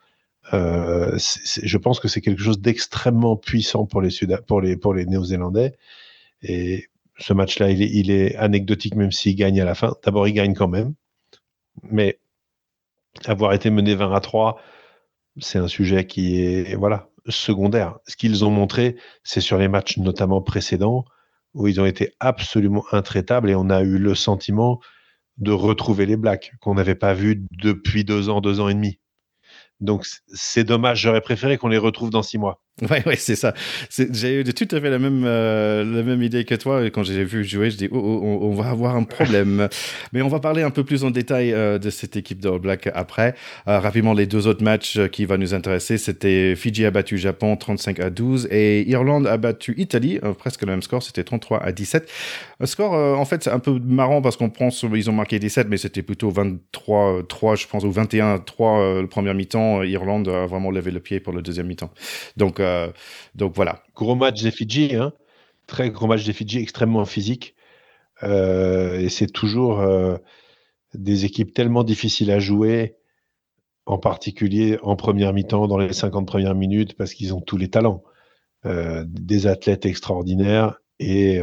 euh, 0.52 1.18
je 1.18 1.78
pense 1.78 2.00
que 2.00 2.08
c'est 2.08 2.20
quelque 2.20 2.42
chose 2.42 2.60
d'extrêmement 2.60 3.36
puissant 3.36 3.86
pour 3.86 4.00
les, 4.00 5.06
Néo-Zélandais. 5.06 5.76
Et 6.42 6.88
ce 7.18 7.32
match-là, 7.32 7.70
il 7.70 7.82
est, 7.82 7.90
il 7.90 8.10
est 8.10 8.36
anecdotique 8.36 8.94
même 8.94 9.12
s'il 9.12 9.36
gagne 9.36 9.60
à 9.60 9.64
la 9.64 9.74
fin. 9.74 9.94
D'abord, 10.04 10.26
il 10.28 10.32
gagne 10.32 10.54
quand 10.54 10.68
même. 10.68 10.94
Mais 11.82 12.18
avoir 13.26 13.52
été 13.52 13.70
mené 13.70 13.94
20 13.94 14.14
à 14.14 14.20
3 14.20 14.60
c'est 15.38 15.58
un 15.58 15.68
sujet 15.68 16.06
qui 16.06 16.40
est 16.42 16.74
voilà 16.74 17.08
secondaire. 17.28 17.98
Ce 18.06 18.16
qu'ils 18.16 18.44
ont 18.44 18.50
montré, 18.50 18.96
c'est 19.22 19.40
sur 19.40 19.58
les 19.58 19.68
matchs 19.68 19.98
notamment 19.98 20.42
précédents 20.42 21.04
où 21.54 21.66
ils 21.66 21.80
ont 21.80 21.86
été 21.86 22.14
absolument 22.20 22.84
intraitables 22.92 23.50
et 23.50 23.54
on 23.54 23.70
a 23.70 23.82
eu 23.82 23.98
le 23.98 24.14
sentiment 24.14 24.80
de 25.38 25.52
retrouver 25.52 26.06
les 26.06 26.16
Blacks 26.16 26.52
qu'on 26.60 26.74
n'avait 26.74 26.94
pas 26.94 27.14
vus 27.14 27.44
depuis 27.52 28.04
deux 28.04 28.28
ans, 28.28 28.40
deux 28.40 28.60
ans 28.60 28.68
et 28.68 28.74
demi. 28.74 28.98
Donc 29.80 30.06
c'est 30.28 30.64
dommage, 30.64 31.00
j'aurais 31.00 31.22
préféré 31.22 31.56
qu'on 31.56 31.68
les 31.68 31.78
retrouve 31.78 32.10
dans 32.10 32.22
six 32.22 32.38
mois. 32.38 32.62
Ouais, 32.90 33.02
ouais, 33.06 33.16
c'est 33.16 33.36
ça. 33.36 33.52
J'ai 33.90 34.40
eu 34.40 34.44
tout 34.44 34.74
à 34.74 34.80
fait 34.80 34.90
la 34.90 34.98
même, 34.98 35.22
euh, 35.24 35.84
la 35.84 36.02
même 36.02 36.22
idée 36.22 36.44
que 36.44 36.54
toi. 36.54 36.82
Quand 36.90 37.02
j'ai 37.02 37.24
vu 37.24 37.44
jouer, 37.44 37.70
je 37.70 37.76
dis, 37.76 37.88
oh, 37.90 37.98
oh 37.98 38.38
on, 38.42 38.54
va 38.54 38.70
avoir 38.70 38.96
un 38.96 39.02
problème. 39.02 39.68
Mais 40.12 40.22
on 40.22 40.28
va 40.28 40.40
parler 40.40 40.62
un 40.62 40.70
peu 40.70 40.82
plus 40.82 41.04
en 41.04 41.10
détail 41.10 41.52
euh, 41.52 41.78
de 41.78 41.90
cette 41.90 42.16
équipe 42.16 42.40
de 42.40 42.48
All 42.48 42.58
Black 42.58 42.88
après. 42.94 43.34
Euh, 43.68 43.78
rapidement, 43.80 44.14
les 44.14 44.26
deux 44.26 44.46
autres 44.46 44.64
matchs 44.64 44.98
qui 45.08 45.26
vont 45.26 45.36
nous 45.36 45.52
intéresser, 45.52 45.98
c'était 45.98 46.54
Fidji 46.56 46.86
a 46.86 46.90
battu 46.90 47.18
Japon 47.18 47.56
35 47.56 48.00
à 48.00 48.10
12 48.10 48.48
et 48.50 48.88
Irlande 48.88 49.26
a 49.26 49.36
battu 49.36 49.74
Italie, 49.76 50.18
presque 50.38 50.62
le 50.62 50.68
même 50.68 50.82
score, 50.82 51.02
c'était 51.02 51.24
33 51.24 51.62
à 51.62 51.72
17. 51.72 52.10
Un 52.60 52.66
score, 52.66 52.92
en 52.92 53.24
fait, 53.24 53.44
c'est 53.44 53.50
un 53.50 53.58
peu 53.58 53.78
marrant 53.84 54.22
parce 54.22 54.36
qu'on 54.36 54.50
pense 54.50 54.84
ils 54.94 55.10
ont 55.10 55.12
marqué 55.12 55.38
17, 55.38 55.68
mais 55.68 55.76
c'était 55.76 56.02
plutôt 56.02 56.30
23, 56.30 57.22
3, 57.28 57.56
je 57.56 57.66
pense, 57.66 57.84
ou 57.84 57.90
21, 57.90 58.38
3 58.38 59.00
le 59.00 59.06
premier 59.06 59.34
mi-temps. 59.34 59.82
Irlande 59.82 60.28
a 60.28 60.46
vraiment 60.46 60.70
levé 60.70 60.90
le 60.90 61.00
pied 61.00 61.20
pour 61.20 61.32
le 61.32 61.42
deuxième 61.42 61.66
mi-temps. 61.66 61.90
Donc, 62.36 62.60
donc 63.34 63.54
voilà. 63.54 63.82
Gros 63.94 64.14
match 64.14 64.42
des 64.42 64.50
Fidji, 64.50 64.94
hein. 64.94 65.12
très 65.66 65.90
gros 65.90 66.06
match 66.06 66.24
des 66.24 66.32
Fidji, 66.32 66.58
extrêmement 66.58 67.04
physique. 67.04 67.54
Euh, 68.22 68.98
et 68.98 69.08
c'est 69.08 69.28
toujours 69.28 69.80
euh, 69.80 70.16
des 70.94 71.24
équipes 71.24 71.54
tellement 71.54 71.84
difficiles 71.84 72.30
à 72.30 72.38
jouer, 72.38 72.96
en 73.86 73.98
particulier 73.98 74.78
en 74.82 74.96
première 74.96 75.32
mi-temps, 75.32 75.66
dans 75.68 75.78
les 75.78 75.92
50 75.92 76.26
premières 76.26 76.54
minutes, 76.54 76.96
parce 76.96 77.14
qu'ils 77.14 77.34
ont 77.34 77.40
tous 77.40 77.56
les 77.56 77.68
talents. 77.68 78.02
des 78.64 79.46
athlètes 79.46 79.86
extraordinaires 79.86 80.80
et 80.98 81.40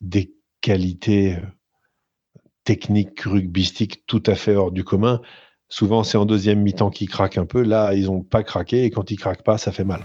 des 0.00 0.34
qualités 0.62 1.36
techniques 2.64 3.20
rugbystiques 3.20 4.04
tout 4.06 4.22
à 4.26 4.34
fait 4.34 4.56
hors 4.56 4.72
du 4.72 4.84
commun. 4.84 5.22
Souvent, 5.68 6.04
c'est 6.04 6.16
en 6.16 6.26
deuxième 6.26 6.60
mi-temps 6.62 6.90
qu'ils 6.90 7.08
craquent 7.08 7.38
un 7.38 7.46
peu. 7.46 7.62
Là, 7.62 7.92
ils 7.94 8.06
n'ont 8.06 8.22
pas 8.22 8.44
craqué 8.44 8.84
et 8.84 8.90
quand 8.90 9.10
ils 9.10 9.16
craquent 9.16 9.42
pas, 9.42 9.58
ça 9.58 9.72
fait 9.72 9.84
mal. 9.84 10.02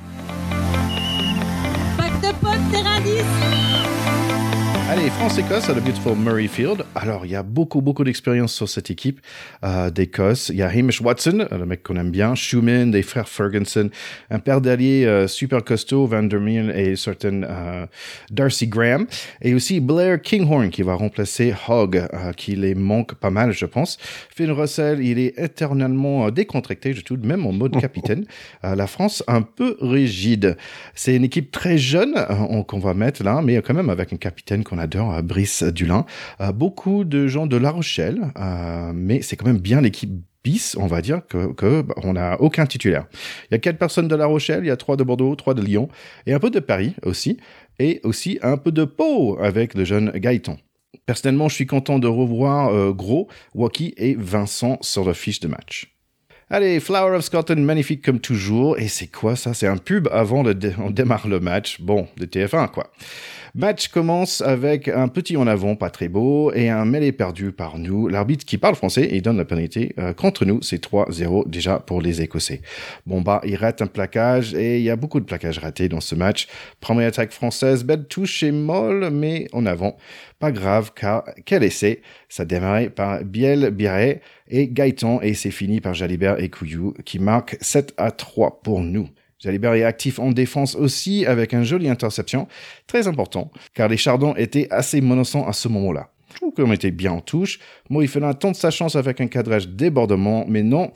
Allez, 4.91 5.09
France-Écosse 5.09 5.69
à 5.69 5.73
le 5.73 5.79
Beautiful 5.79 6.17
Murrayfield. 6.17 6.83
Alors, 6.95 7.25
il 7.25 7.31
y 7.31 7.35
a 7.37 7.43
beaucoup, 7.43 7.79
beaucoup 7.79 8.03
d'expérience 8.03 8.53
sur 8.53 8.67
cette 8.67 8.91
équipe 8.91 9.21
euh, 9.63 9.89
d'Écosse. 9.89 10.49
Il 10.49 10.57
y 10.57 10.63
a 10.63 10.67
Hamish 10.67 10.99
Watson, 10.99 11.47
le 11.49 11.65
mec 11.65 11.81
qu'on 11.81 11.95
aime 11.95 12.11
bien, 12.11 12.35
Schumann, 12.35 12.91
des 12.91 13.01
frères 13.01 13.29
Ferguson, 13.29 13.89
un 14.29 14.39
père 14.39 14.59
d'alliés 14.59 15.05
euh, 15.05 15.29
super 15.29 15.63
costaud, 15.63 16.07
Van 16.07 16.23
der 16.23 16.41
Meulen 16.41 16.73
et 16.75 16.97
certain 16.97 17.43
euh, 17.43 17.85
Darcy 18.31 18.67
Graham. 18.67 19.07
Et 19.41 19.53
aussi 19.53 19.79
Blair 19.79 20.21
Kinghorn 20.21 20.69
qui 20.69 20.81
va 20.81 20.95
remplacer 20.95 21.53
Hogg, 21.69 21.95
euh, 21.95 22.33
qui 22.33 22.57
les 22.57 22.75
manque 22.75 23.15
pas 23.15 23.29
mal, 23.29 23.53
je 23.53 23.67
pense. 23.67 23.97
Finn 24.35 24.51
Russell, 24.51 25.01
il 25.01 25.19
est 25.19 25.39
éternellement 25.39 26.27
euh, 26.27 26.31
décontracté, 26.31 26.91
je 26.91 27.01
trouve, 27.01 27.25
même 27.25 27.45
en 27.45 27.53
mode 27.53 27.79
capitaine. 27.79 28.25
la 28.61 28.87
France, 28.87 29.23
un 29.29 29.41
peu 29.41 29.77
rigide. 29.79 30.57
C'est 30.95 31.15
une 31.15 31.23
équipe 31.23 31.49
très 31.49 31.77
jeune 31.77 32.13
qu'on 32.67 32.79
va 32.79 32.93
mettre 32.93 33.23
là, 33.23 33.41
mais 33.41 33.55
quand 33.61 33.73
même 33.73 33.89
avec 33.89 34.11
un 34.11 34.17
capitaine 34.17 34.65
qu'on 34.65 34.80
adore 34.81 35.21
Brice 35.23 35.63
Dulin. 35.63 36.05
Euh, 36.41 36.51
beaucoup 36.51 37.03
de 37.03 37.27
gens 37.27 37.47
de 37.47 37.57
La 37.57 37.71
Rochelle, 37.71 38.31
euh, 38.37 38.91
mais 38.93 39.21
c'est 39.21 39.35
quand 39.35 39.45
même 39.45 39.59
bien 39.59 39.81
l'équipe 39.81 40.11
bis, 40.43 40.75
on 40.77 40.87
va 40.87 41.01
dire 41.01 41.21
que, 41.27 41.81
bah, 41.81 41.93
on 42.03 42.13
n'a 42.13 42.41
aucun 42.41 42.65
titulaire. 42.65 43.05
Il 43.49 43.53
y 43.53 43.55
a 43.55 43.59
quatre 43.59 43.77
personnes 43.77 44.07
de 44.07 44.15
La 44.15 44.25
Rochelle, 44.25 44.63
il 44.63 44.67
y 44.67 44.71
a 44.71 44.77
trois 44.77 44.97
de 44.97 45.03
Bordeaux, 45.03 45.35
trois 45.35 45.53
de 45.53 45.61
Lyon, 45.61 45.87
et 46.25 46.33
un 46.33 46.39
peu 46.39 46.49
de 46.49 46.59
Paris 46.59 46.95
aussi, 47.03 47.37
et 47.79 48.01
aussi 48.03 48.39
un 48.41 48.57
peu 48.57 48.71
de 48.71 48.83
Pau 48.83 49.37
avec 49.39 49.75
le 49.75 49.85
jeune 49.85 50.11
Gaëtan. 50.11 50.57
Personnellement, 51.05 51.47
je 51.47 51.55
suis 51.55 51.67
content 51.67 51.99
de 51.99 52.07
revoir 52.07 52.69
euh, 52.69 52.91
Gros, 52.91 53.27
Waki 53.53 53.93
et 53.97 54.15
Vincent 54.15 54.77
sur 54.81 55.05
la 55.05 55.13
fiche 55.13 55.39
de 55.39 55.47
match. 55.47 55.95
Allez, 56.53 56.81
Flower 56.81 57.15
of 57.15 57.23
Scotland, 57.23 57.63
magnifique 57.63 58.03
comme 58.03 58.19
toujours. 58.19 58.77
Et 58.77 58.89
c'est 58.89 59.07
quoi 59.07 59.37
ça? 59.37 59.53
C'est 59.53 59.67
un 59.67 59.77
pub 59.77 60.09
avant 60.11 60.43
le 60.43 60.53
on 60.79 60.89
démarre 60.89 61.29
le 61.29 61.39
match. 61.39 61.79
Bon, 61.79 62.09
de 62.17 62.25
TF1 62.25 62.69
quoi. 62.71 62.91
Match 63.55 63.87
commence 63.87 64.41
avec 64.41 64.89
un 64.89 65.07
petit 65.07 65.35
en 65.35 65.47
avant 65.47 65.75
pas 65.75 65.89
très 65.89 66.07
beau 66.09 66.53
et 66.53 66.69
un 66.69 66.83
mêlé 66.83 67.11
perdu 67.11 67.51
par 67.53 67.77
nous. 67.77 68.07
L'arbitre 68.07 68.45
qui 68.45 68.57
parle 68.57 68.75
français 68.75 69.09
et 69.11 69.21
donne 69.21 69.37
la 69.37 69.45
pénalité 69.45 69.93
euh, 69.97 70.13
contre 70.13 70.45
nous, 70.45 70.61
c'est 70.61 70.81
3-0 70.81 71.49
déjà 71.49 71.79
pour 71.79 72.01
les 72.01 72.21
Écossais. 72.21 72.61
Bon 73.05 73.21
bah, 73.21 73.41
il 73.45 73.55
rate 73.55 73.81
un 73.81 73.87
plaquage 73.87 74.53
et 74.53 74.77
il 74.77 74.83
y 74.83 74.89
a 74.89 74.95
beaucoup 74.95 75.19
de 75.19 75.25
plaquages 75.25 75.59
ratés 75.59 75.89
dans 75.89 75.99
ce 75.99 76.15
match. 76.15 76.47
Première 76.79 77.09
attaque 77.09 77.31
française, 77.31 77.83
belle 77.83 78.05
touche 78.07 78.43
et 78.43 78.51
molle, 78.51 79.09
mais 79.09 79.47
en 79.51 79.65
avant. 79.65 79.97
Pas 80.41 80.51
grave 80.51 80.91
car 80.95 81.23
quel 81.45 81.63
essai 81.63 82.01
Ça 82.27 82.45
démarrait 82.45 82.89
par 82.89 83.23
Biel 83.23 83.69
Biret 83.69 84.21
et 84.47 84.67
Gaëtan 84.67 85.21
et 85.21 85.35
c'est 85.35 85.51
fini 85.51 85.81
par 85.81 85.93
Jalibert 85.93 86.39
et 86.39 86.49
Couillou 86.49 86.95
qui 87.05 87.19
marquent 87.19 87.57
7 87.61 87.93
à 87.97 88.09
3 88.09 88.61
pour 88.63 88.81
nous. 88.81 89.07
Jalibert 89.37 89.75
est 89.75 89.83
actif 89.83 90.17
en 90.17 90.31
défense 90.31 90.75
aussi 90.75 91.27
avec 91.27 91.53
un 91.53 91.61
joli 91.61 91.87
interception, 91.87 92.47
très 92.87 93.07
important, 93.07 93.51
car 93.75 93.87
les 93.87 93.97
Chardons 93.97 94.35
étaient 94.35 94.67
assez 94.71 94.99
menaçants 94.99 95.47
à 95.47 95.53
ce 95.53 95.67
moment-là. 95.67 96.09
Je 96.33 96.37
trouve 96.37 96.53
qu'on 96.53 96.71
était 96.71 96.89
bien 96.89 97.11
en 97.11 97.21
touche. 97.21 97.59
Morifélin 97.91 98.33
tente 98.33 98.55
sa 98.55 98.71
chance 98.71 98.95
avec 98.95 99.21
un 99.21 99.27
cadrage 99.27 99.67
débordement, 99.67 100.45
mais 100.47 100.63
non, 100.63 100.91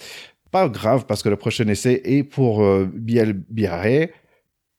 pas 0.50 0.70
grave 0.70 1.06
parce 1.06 1.22
que 1.22 1.30
le 1.30 1.36
prochain 1.36 1.68
essai 1.68 2.02
est 2.04 2.24
pour 2.24 2.64
euh, 2.64 2.90
Biel 2.92 3.34
Biarré, 3.34 4.12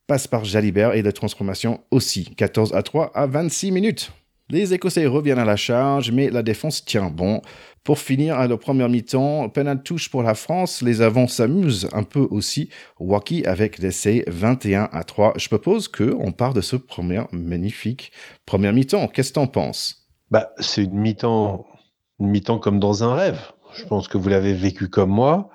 passe 0.08 0.26
par 0.26 0.44
Jalibert 0.44 0.94
et 0.94 1.02
la 1.02 1.12
transformation 1.12 1.82
aussi. 1.92 2.34
14 2.34 2.74
à 2.74 2.82
3 2.82 3.12
à 3.14 3.26
26 3.26 3.70
minutes. 3.70 4.12
Les 4.48 4.72
Écossais 4.72 5.06
reviennent 5.06 5.40
à 5.40 5.44
la 5.44 5.56
charge, 5.56 6.12
mais 6.12 6.30
la 6.30 6.44
défense 6.44 6.84
tient 6.84 7.10
bon. 7.10 7.42
Pour 7.82 7.98
finir, 7.98 8.38
à 8.38 8.46
la 8.46 8.56
première 8.56 8.88
mi-temps, 8.88 9.48
penalty 9.48 9.82
touche 9.82 10.08
pour 10.08 10.22
la 10.22 10.34
France. 10.34 10.82
Les 10.82 11.02
avants 11.02 11.26
s'amusent 11.26 11.88
un 11.92 12.04
peu 12.04 12.26
aussi. 12.30 12.68
Wacky 13.00 13.44
avec 13.44 13.78
l'essai 13.78 14.22
21 14.28 14.88
à 14.92 15.02
3. 15.02 15.34
Je 15.36 15.48
propose 15.48 15.88
que 15.88 16.14
on 16.20 16.30
part 16.30 16.54
de 16.54 16.60
ce 16.60 16.76
premier 16.76 17.22
magnifique 17.32 18.12
première 18.44 18.72
mi-temps. 18.72 19.08
Qu'est-ce 19.08 19.30
que 19.30 19.34
t'en 19.34 19.48
penses? 19.48 20.06
Bah, 20.30 20.52
c'est 20.58 20.84
une 20.84 20.98
mi-temps, 20.98 21.66
une 22.20 22.28
mi-temps 22.28 22.58
comme 22.60 22.78
dans 22.78 23.02
un 23.02 23.14
rêve. 23.14 23.40
Je 23.76 23.84
pense 23.84 24.06
que 24.06 24.16
vous 24.16 24.28
l'avez 24.28 24.54
vécu 24.54 24.88
comme 24.88 25.10
moi. 25.10 25.50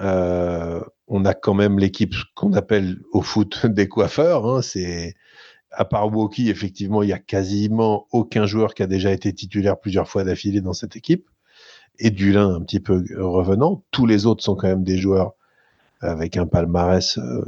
Euh, 0.00 0.80
on 1.06 1.24
a 1.24 1.34
quand 1.34 1.54
même 1.54 1.78
l'équipe 1.78 2.14
qu'on 2.34 2.52
appelle 2.54 2.98
au 3.12 3.22
foot 3.22 3.64
des 3.66 3.88
coiffeurs. 3.88 4.44
Hein. 4.46 4.62
c'est 4.62 5.14
à 5.76 5.84
part 5.84 6.14
Woki, 6.14 6.50
effectivement, 6.50 7.02
il 7.02 7.08
y 7.10 7.12
a 7.12 7.18
quasiment 7.18 8.06
aucun 8.12 8.46
joueur 8.46 8.74
qui 8.74 8.82
a 8.82 8.86
déjà 8.86 9.12
été 9.12 9.32
titulaire 9.32 9.78
plusieurs 9.78 10.08
fois 10.08 10.24
d'affilée 10.24 10.60
dans 10.60 10.72
cette 10.72 10.96
équipe 10.96 11.28
et 11.98 12.10
Dulin 12.10 12.54
un 12.54 12.60
petit 12.60 12.80
peu 12.80 13.04
revenant. 13.18 13.84
Tous 13.90 14.06
les 14.06 14.26
autres 14.26 14.42
sont 14.42 14.56
quand 14.56 14.68
même 14.68 14.84
des 14.84 14.98
joueurs 14.98 15.34
avec 16.00 16.36
un 16.36 16.46
palmarès 16.46 17.18
euh, 17.18 17.44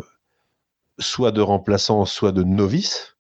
soit 0.99 1.33
de 1.33 1.41
remplaçants, 1.41 2.05
soit 2.05 2.33
de 2.33 2.43
novices. 2.43 3.17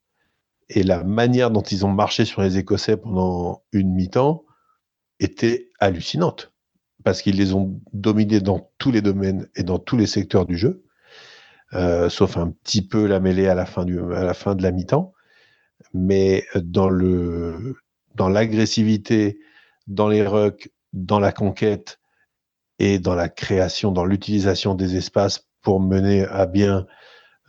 Et 0.68 0.82
la 0.82 1.04
manière 1.04 1.50
dont 1.50 1.62
ils 1.62 1.86
ont 1.86 1.92
marché 1.92 2.24
sur 2.24 2.42
les 2.42 2.58
Écossais 2.58 2.96
pendant 2.96 3.62
une 3.72 3.92
mi-temps 3.92 4.44
était 5.20 5.70
hallucinante. 5.78 6.52
Parce 7.04 7.22
qu'ils 7.22 7.36
les 7.36 7.54
ont 7.54 7.80
dominés 7.92 8.40
dans 8.40 8.70
tous 8.78 8.90
les 8.90 9.02
domaines 9.02 9.48
et 9.54 9.62
dans 9.62 9.78
tous 9.78 9.96
les 9.96 10.06
secteurs 10.06 10.46
du 10.46 10.56
jeu. 10.56 10.82
Euh, 11.76 12.08
sauf 12.08 12.38
un 12.38 12.50
petit 12.50 12.80
peu 12.80 13.06
la 13.06 13.20
mêlée 13.20 13.48
à 13.48 13.54
la 13.54 13.66
fin, 13.66 13.84
de 13.84 14.62
la 14.62 14.70
mi-temps. 14.72 15.12
Mais 15.92 16.46
dans 16.64 16.88
l'agressivité, 18.28 19.38
dans 19.86 20.08
les 20.08 20.26
rucks, 20.26 20.70
dans 20.94 21.20
la 21.20 21.32
conquête 21.32 22.00
et 22.78 22.98
dans 22.98 23.14
la 23.14 23.28
création, 23.28 23.92
dans 23.92 24.06
l'utilisation 24.06 24.74
des 24.74 24.96
espaces 24.96 25.46
pour 25.60 25.80
mener 25.80 26.24
à 26.26 26.46
bien 26.46 26.86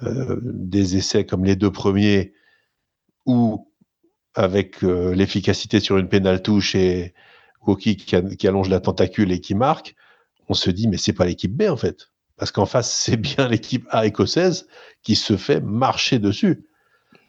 euh, 0.04 0.40
des 0.44 0.98
essais 0.98 1.26
comme 1.26 1.46
les 1.46 1.56
deux 1.56 1.72
premiers 1.72 2.34
ou 3.26 3.72
avec 4.36 4.84
euh, 4.84 5.16
l'efficacité 5.16 5.80
sur 5.80 5.98
une 5.98 6.10
pénale 6.10 6.42
touche 6.42 6.76
et 6.76 7.14
Woki 7.66 7.98
qui, 7.98 8.48
allonge 8.48 8.70
la 8.70 8.80
tentacule 8.80 9.32
et 9.32 9.42
qui 9.42 9.56
marque, 9.56 9.96
on 10.50 10.54
se 10.54 10.70
dit 10.70 10.88
mais 10.88 10.98
c'est 10.98 11.14
pas 11.14 11.26
l'équipe 11.26 11.56
B 11.56 11.64
en 11.70 11.78
fait. 11.78 12.10
Parce 12.38 12.52
qu'en 12.52 12.66
face, 12.66 12.92
c'est 13.04 13.18
bien 13.18 13.48
l'équipe 13.48 13.88
A 13.90 14.06
écossaise 14.06 14.68
qui 15.04 15.16
se 15.16 15.38
fait 15.38 15.62
marcher 15.62 16.20
dessus. 16.20 16.66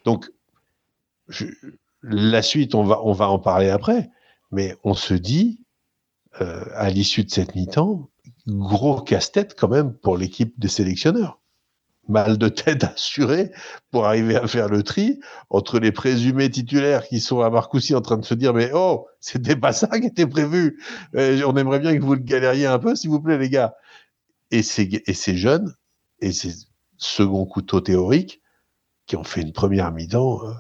Donc, 0.05 0.31
la 2.03 2.43
suite, 2.43 2.75
on 2.75 2.85
va, 2.85 3.01
on 3.05 3.13
va 3.13 3.29
en 3.29 3.39
parler 3.39 3.69
après. 3.69 4.11
Mais 4.51 4.77
on 4.85 4.95
se 4.95 5.15
dit, 5.15 5.61
euh, 6.41 6.65
à 6.75 6.89
l'issue 6.91 7.25
de 7.25 7.31
cette 7.31 7.55
mi-temps, 7.55 8.09
gros 8.47 9.01
casse-tête 9.01 9.55
quand 9.59 9.69
même 9.69 9.93
pour 9.93 10.17
l'équipe 10.17 10.59
des 10.59 10.69
sélectionneurs. 10.69 11.41
Mal 12.09 12.39
de 12.39 12.49
tête 12.49 12.85
assuré 12.97 13.51
pour 13.91 14.07
arriver 14.07 14.37
à 14.37 14.47
faire 14.47 14.69
le 14.69 14.83
tri 14.83 15.21
entre 15.51 15.79
les 15.79 15.93
présumés 15.93 16.51
titulaires 16.51 17.07
qui 17.07 17.21
sont 17.21 17.41
à 17.41 17.51
Marcoussis 17.51 17.95
en 17.95 18.01
train 18.01 18.17
de 18.17 18.25
se 18.25 18.35
dire 18.35 18.55
mais 18.55 18.71
oh 18.73 19.07
c'était 19.21 19.57
pas 19.57 19.73
ça 19.73 19.89
qui 20.01 20.07
était 20.07 20.27
prévu. 20.27 20.81
Euh, 21.15 21.43
on 21.47 21.57
aimerait 21.57 21.81
bien 21.81 21.97
que 21.97 22.03
vous 22.03 22.15
le 22.15 22.21
galériez 22.21 22.67
un 22.67 22.79
peu 22.79 22.95
s'il 22.95 23.11
vous 23.11 23.21
plaît 23.21 23.37
les 23.37 23.51
gars. 23.51 23.75
Et 24.51 24.63
ces, 24.63 25.03
et 25.07 25.15
ces 25.15 25.37
jeunes 25.37 25.75
et 26.21 26.33
ces 26.33 26.53
second 26.97 27.45
couteaux 27.47 27.81
théoriques 27.81 28.41
qui 29.07 29.17
ont 29.17 29.25
fait 29.25 29.43
une 29.43 29.53
première 29.53 29.93
mi-temps 29.93 30.45
euh, 30.45 30.53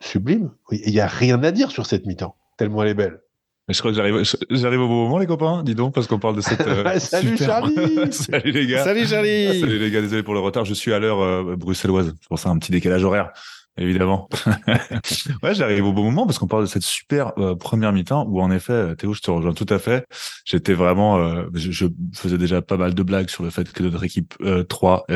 sublime. 0.00 0.50
Il 0.70 0.92
n'y 0.92 1.00
a 1.00 1.06
rien 1.06 1.42
à 1.42 1.50
dire 1.50 1.70
sur 1.70 1.86
cette 1.86 2.06
mi-temps 2.06 2.36
tellement 2.56 2.82
elle 2.82 2.90
est 2.90 2.94
belle. 2.94 3.20
Je 3.68 3.78
crois 3.80 3.90
que 3.90 3.96
j'arrive, 3.96 4.22
j'arrive 4.50 4.80
au 4.80 4.86
bon 4.86 5.04
moment, 5.04 5.18
les 5.18 5.26
copains. 5.26 5.64
Dis 5.64 5.74
donc, 5.74 5.92
parce 5.92 6.06
qu'on 6.06 6.20
parle 6.20 6.36
de 6.36 6.40
cette. 6.40 6.60
Euh, 6.66 6.98
Salut 6.98 7.36
Charlie. 7.36 7.74
Salut 8.12 8.52
les 8.52 8.66
gars. 8.66 8.84
Salut 8.84 9.06
Charlie. 9.06 9.60
Salut 9.60 9.78
les 9.78 9.90
gars. 9.90 10.00
Désolé 10.00 10.22
pour 10.22 10.34
le 10.34 10.40
retard. 10.40 10.64
Je 10.64 10.74
suis 10.74 10.92
à 10.92 10.98
l'heure 10.98 11.20
euh, 11.20 11.56
bruxelloise. 11.56 12.14
C'est 12.20 12.28
pour 12.28 12.38
ça 12.38 12.50
un 12.50 12.58
petit 12.58 12.70
décalage 12.70 13.02
horaire, 13.02 13.32
évidemment. 13.76 14.28
ouais, 15.42 15.54
j'arrive 15.54 15.84
au 15.84 15.92
bon 15.92 16.04
moment 16.04 16.26
parce 16.26 16.38
qu'on 16.38 16.46
parle 16.46 16.62
de 16.62 16.68
cette 16.68 16.82
super 16.82 17.32
euh, 17.38 17.54
première 17.54 17.92
mi-temps 17.92 18.26
où 18.28 18.40
en 18.40 18.50
effet, 18.50 18.96
Théo, 18.96 19.12
je 19.14 19.20
te 19.20 19.30
rejoins 19.30 19.54
tout 19.54 19.66
à 19.68 19.78
fait. 19.78 20.06
J'étais 20.44 20.74
vraiment, 20.74 21.18
euh, 21.18 21.44
je, 21.54 21.86
faisais 22.14 22.38
déjà 22.38 22.62
pas 22.62 22.76
mal 22.76 22.94
de 22.94 23.02
blagues 23.02 23.28
sur 23.28 23.44
le 23.44 23.50
fait 23.50 23.70
que 23.72 23.82
notre 23.82 24.04
équipe 24.04 24.34
3 24.68 25.06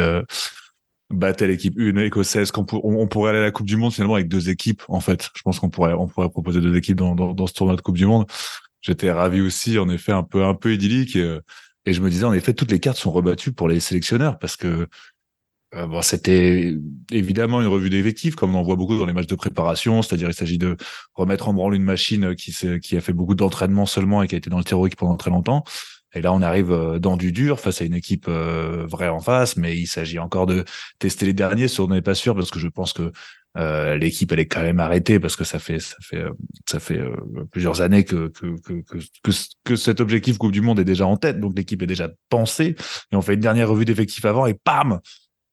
battait 1.11 1.49
l'équipe 1.49 1.75
une 1.76 1.99
écossaise 1.99 2.52
qu'on 2.52 2.64
on, 2.71 3.07
pourrait 3.09 3.31
aller 3.31 3.40
à 3.40 3.43
la 3.43 3.50
Coupe 3.50 3.67
du 3.67 3.76
Monde 3.76 3.93
finalement 3.93 4.14
avec 4.14 4.29
deux 4.29 4.49
équipes 4.49 4.83
en 4.87 5.00
fait 5.00 5.29
je 5.35 5.43
pense 5.43 5.59
qu'on 5.59 5.69
pourrait 5.69 5.93
on 5.93 6.07
pourrait 6.07 6.29
proposer 6.29 6.61
deux 6.61 6.76
équipes 6.76 6.99
dans, 6.99 7.17
dans, 7.17 7.35
dans 7.35 7.47
ce 7.49 7.52
tournoi 7.52 7.75
de 7.75 7.81
Coupe 7.81 7.97
du 7.97 8.07
Monde 8.07 8.26
j'étais 8.81 9.11
ravi 9.11 9.40
aussi 9.40 9.76
en 9.79 9.88
effet 9.88 10.12
un 10.12 10.23
peu 10.23 10.45
un 10.45 10.55
peu 10.55 10.73
idyllique 10.73 11.17
et, 11.17 11.38
et, 11.85 11.93
je 11.93 12.00
me 12.00 12.11
disais 12.11 12.25
en 12.25 12.33
effet 12.33 12.55
toutes 12.55 12.71
les 12.71 12.79
cartes 12.79 12.97
sont 12.97 13.11
rebattues 13.11 13.52
pour 13.52 13.69
les 13.69 13.81
sélectionneurs 13.81 14.38
parce 14.38 14.57
que 14.57 14.87
euh, 15.75 15.87
bon 15.87 16.03
c'était 16.03 16.75
évidemment 17.11 17.61
une 17.61 17.69
revue 17.69 17.91
d'effectifs 17.91 18.35
comme 18.35 18.55
on 18.55 18.59
en 18.59 18.62
voit 18.62 18.77
beaucoup 18.77 18.99
dans 18.99 19.07
les 19.07 19.12
matchs 19.12 19.29
de 19.29 19.35
préparation 19.35 20.03
c'est-à-dire 20.03 20.29
il 20.29 20.35
s'agit 20.35 20.59
de 20.59 20.77
remettre 21.15 21.49
en 21.49 21.55
branle 21.55 21.75
une 21.75 21.85
machine 21.85 22.35
qui 22.35 22.55
qui 22.83 22.97
a 22.97 23.00
fait 23.00 23.12
beaucoup 23.12 23.35
d'entraînement 23.35 23.87
seulement 23.87 24.23
et 24.23 24.29
qui 24.29 24.35
a 24.35 24.39
été 24.39 24.50
dans 24.50 24.59
le 24.59 24.65
théorique 24.65 24.97
pendant 24.97 25.17
très 25.17 25.31
longtemps 25.31 25.65
et 26.15 26.21
là, 26.21 26.33
on 26.33 26.43
arrive 26.43 26.73
euh, 26.73 26.99
dans 26.99 27.17
du 27.17 27.33
dur 27.33 27.61
face 27.61 27.83
à 27.83 27.85
une 27.85 27.95
équipe 27.95 28.27
euh, 28.29 28.87
vraie 28.87 29.09
en 29.09 29.21
face, 29.21 29.57
mais 29.57 29.77
il 29.77 29.87
s'agit 29.87 30.19
encore 30.19 30.47
de 30.47 30.65
tester 30.99 31.27
les 31.27 31.33
derniers. 31.33 31.69
Si 31.69 31.81
on 31.81 31.89
n'est 31.89 32.03
pas 32.03 32.15
sûr, 32.15 32.35
parce 32.35 32.50
que 32.50 32.59
je 32.59 32.69
pense 32.69 32.93
que 32.93 33.12
euh, 33.57 33.97
l'équipe 33.97 34.31
elle 34.31 34.39
est 34.41 34.47
quand 34.47 34.62
même 34.62 34.79
arrêtée 34.79 35.19
parce 35.19 35.35
que 35.35 35.43
ça 35.43 35.59
fait 35.59 35.81
ça 35.81 35.97
fait 36.03 36.23
ça 36.69 36.79
fait 36.79 37.00
plusieurs 37.50 37.81
années 37.81 38.05
que 38.05 38.29
que, 38.29 38.61
que 38.61 38.75
que 39.25 39.31
que 39.65 39.75
cet 39.75 40.00
objectif 40.00 40.39
Coupe 40.39 40.53
du 40.53 40.61
Monde 40.61 40.79
est 40.79 40.85
déjà 40.85 41.05
en 41.07 41.17
tête, 41.17 41.41
donc 41.41 41.57
l'équipe 41.57 41.83
est 41.83 41.87
déjà 41.87 42.11
pensée. 42.29 42.77
Et 43.12 43.17
on 43.17 43.23
fait 43.23 43.35
une 43.35 43.41
dernière 43.41 43.69
revue 43.69 43.85
d'effectifs 43.85 44.25
avant 44.25 44.47
et 44.47 44.57
bam, 44.65 45.00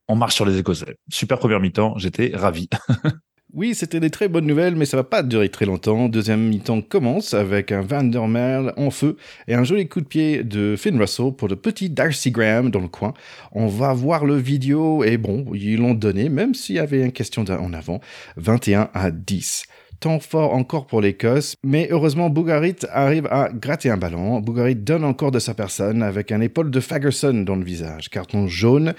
on 0.08 0.16
marche 0.16 0.36
sur 0.36 0.46
les 0.46 0.58
Écossais. 0.58 0.98
Super 1.10 1.40
première 1.40 1.60
mi-temps, 1.60 1.98
j'étais 1.98 2.32
ravi. 2.34 2.70
Oui, 3.54 3.74
c'était 3.74 4.02
des 4.02 4.10
très 4.10 4.28
bonnes 4.28 4.46
nouvelles, 4.46 4.76
mais 4.76 4.86
ça 4.86 4.98
va 4.98 5.06
pas 5.06 5.24
durer 5.24 5.48
très 5.48 5.66
longtemps. 5.66 6.10
Deuxième 6.10 6.42
mi-temps 6.42 6.82
commence 6.82 7.34
avec 7.34 7.72
un 7.72 7.82
Van 7.82 8.04
der 8.04 8.28
Merle 8.28 8.74
en 8.76 8.92
feu 8.92 9.16
et 9.48 9.56
un 9.56 9.64
joli 9.64 9.88
coup 9.88 10.02
de 10.02 10.06
pied 10.06 10.44
de 10.44 10.76
Finn 10.78 11.00
Russell 11.00 11.32
pour 11.32 11.48
le 11.48 11.56
petit 11.56 11.90
Darcy 11.90 12.30
Graham 12.30 12.72
dans 12.72 12.82
le 12.82 12.90
coin. 12.90 13.14
On 13.54 13.68
va 13.68 13.94
voir 13.94 14.26
le 14.26 14.36
vidéo 14.36 15.04
et 15.06 15.18
bon, 15.18 15.46
ils 15.54 15.78
l'ont 15.78 15.94
donné, 15.94 16.28
même 16.28 16.54
s'il 16.54 16.76
y 16.76 16.80
avait 16.80 17.02
une 17.02 17.14
question 17.14 17.46
en 17.46 17.74
avant. 17.74 18.02
21 18.36 18.90
à 18.94 19.12
10 19.12 19.64
temps 20.00 20.20
fort 20.20 20.54
encore 20.54 20.86
pour 20.86 21.02
l'Écosse, 21.02 21.56
mais 21.64 21.88
heureusement 21.90 22.30
Bougarit 22.30 22.76
arrive 22.92 23.28
à 23.28 23.50
gratter 23.50 23.90
un 23.90 23.98
ballon. 23.98 24.40
Bougarit 24.40 24.76
donne 24.76 25.04
encore 25.04 25.32
de 25.32 25.40
sa 25.40 25.54
personne 25.54 26.04
avec 26.04 26.32
un 26.32 26.42
épaule 26.42 26.70
de 26.70 26.80
Fagerson 26.80 27.34
dans 27.34 27.56
le 27.56 27.64
visage. 27.64 28.10
Carton 28.10 28.48
jaune 28.48 28.94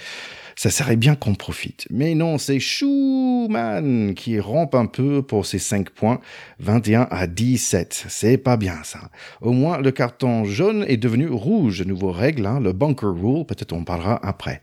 ça 0.59 0.71
serait 0.71 0.97
bien 0.97 1.15
qu'on 1.15 1.37
profite. 1.37 1.87
Mais 1.89 2.17
non, 2.17 2.37
c'est 2.37 2.59
Schumann 2.59 4.15
qui 4.17 4.41
rampe 4.41 4.75
un 4.75 4.87
peu 4.87 5.23
pour 5.23 5.47
ses 5.47 5.61
5 5.61 5.91
points, 5.91 6.21
21 6.59 7.07
à 7.13 7.29
17. 7.29 8.07
C'est 8.09 8.39
pas 8.39 8.57
bien 8.57 8.75
ça. 8.83 8.99
Au 9.41 9.53
moins, 9.53 9.79
le 9.79 9.93
carton 9.93 10.45
jaune 10.45 10.85
est 10.89 10.97
devenu 10.97 11.29
rouge. 11.29 11.83
Nouveau 11.83 12.11
règle, 12.11 12.45
hein, 12.45 12.59
le 12.59 12.73
bunker 12.73 13.15
rule, 13.15 13.47
peut-être 13.47 13.73
on 13.73 13.85
parlera 13.85 14.19
après. 14.27 14.63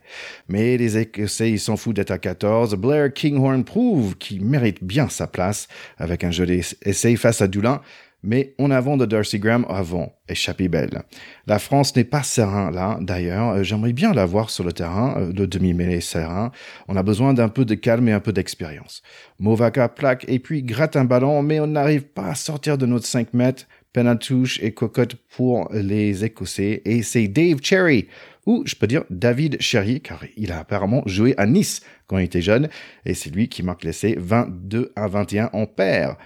Mais 0.50 0.76
les 0.76 0.98
Écossais, 0.98 1.50
ils 1.50 1.58
s'en 1.58 1.78
foutent 1.78 1.96
d'être 1.96 2.10
à 2.10 2.18
14. 2.18 2.74
Blair 2.74 3.10
Kinghorn 3.10 3.64
prouve 3.64 4.18
qu'il 4.18 4.44
mérite 4.44 4.84
bien 4.84 5.08
sa 5.08 5.26
place 5.26 5.66
avec 5.96 6.24
un 6.24 6.30
jeu 6.30 6.46
essai 6.82 7.16
face 7.16 7.40
à 7.40 7.48
Dulin 7.48 7.80
mais 8.26 8.54
en 8.58 8.70
avant 8.70 8.96
de 8.96 9.06
Darcy 9.06 9.38
Graham 9.38 9.64
avant, 9.68 10.12
échappée 10.28 10.68
belle. 10.68 11.02
La 11.46 11.58
France 11.58 11.94
n'est 11.94 12.04
pas 12.04 12.24
serein 12.24 12.70
là, 12.70 12.98
d'ailleurs, 13.00 13.50
euh, 13.50 13.62
j'aimerais 13.62 13.92
bien 13.92 14.12
la 14.12 14.26
voir 14.26 14.50
sur 14.50 14.64
le 14.64 14.72
terrain, 14.72 15.14
le 15.32 15.44
euh, 15.44 15.46
demi-mêlée 15.46 16.00
serein. 16.00 16.50
On 16.88 16.96
a 16.96 17.02
besoin 17.02 17.32
d'un 17.32 17.48
peu 17.48 17.64
de 17.64 17.74
calme 17.74 18.08
et 18.08 18.12
un 18.12 18.20
peu 18.20 18.32
d'expérience. 18.32 19.02
Movaka 19.38 19.88
plaque 19.88 20.24
et 20.28 20.40
puis 20.40 20.62
gratte 20.62 20.96
un 20.96 21.04
ballon, 21.04 21.42
mais 21.42 21.60
on 21.60 21.68
n'arrive 21.68 22.02
pas 22.02 22.26
à 22.26 22.34
sortir 22.34 22.76
de 22.76 22.84
notre 22.84 23.06
5 23.06 23.32
mètres. 23.32 23.66
Penatouche 23.92 24.60
et 24.62 24.72
cocotte 24.72 25.14
pour 25.14 25.70
les 25.72 26.22
Écossais, 26.22 26.82
et 26.84 27.02
c'est 27.02 27.28
Dave 27.28 27.60
Cherry 27.62 28.08
ou 28.46 28.62
je 28.64 28.74
peux 28.76 28.86
dire 28.86 29.04
David 29.10 29.60
Cherry, 29.60 30.00
car 30.00 30.24
il 30.36 30.52
a 30.52 30.60
apparemment 30.60 31.02
joué 31.06 31.34
à 31.36 31.46
Nice 31.46 31.80
quand 32.06 32.18
il 32.18 32.24
était 32.24 32.40
jeune, 32.40 32.68
et 33.04 33.14
c'est 33.14 33.30
lui 33.30 33.48
qui 33.48 33.62
marque 33.62 33.84
l'essai 33.84 34.14
22 34.18 34.92
à 34.94 35.08
21 35.08 35.50
en 35.52 35.66
paire. 35.66 36.16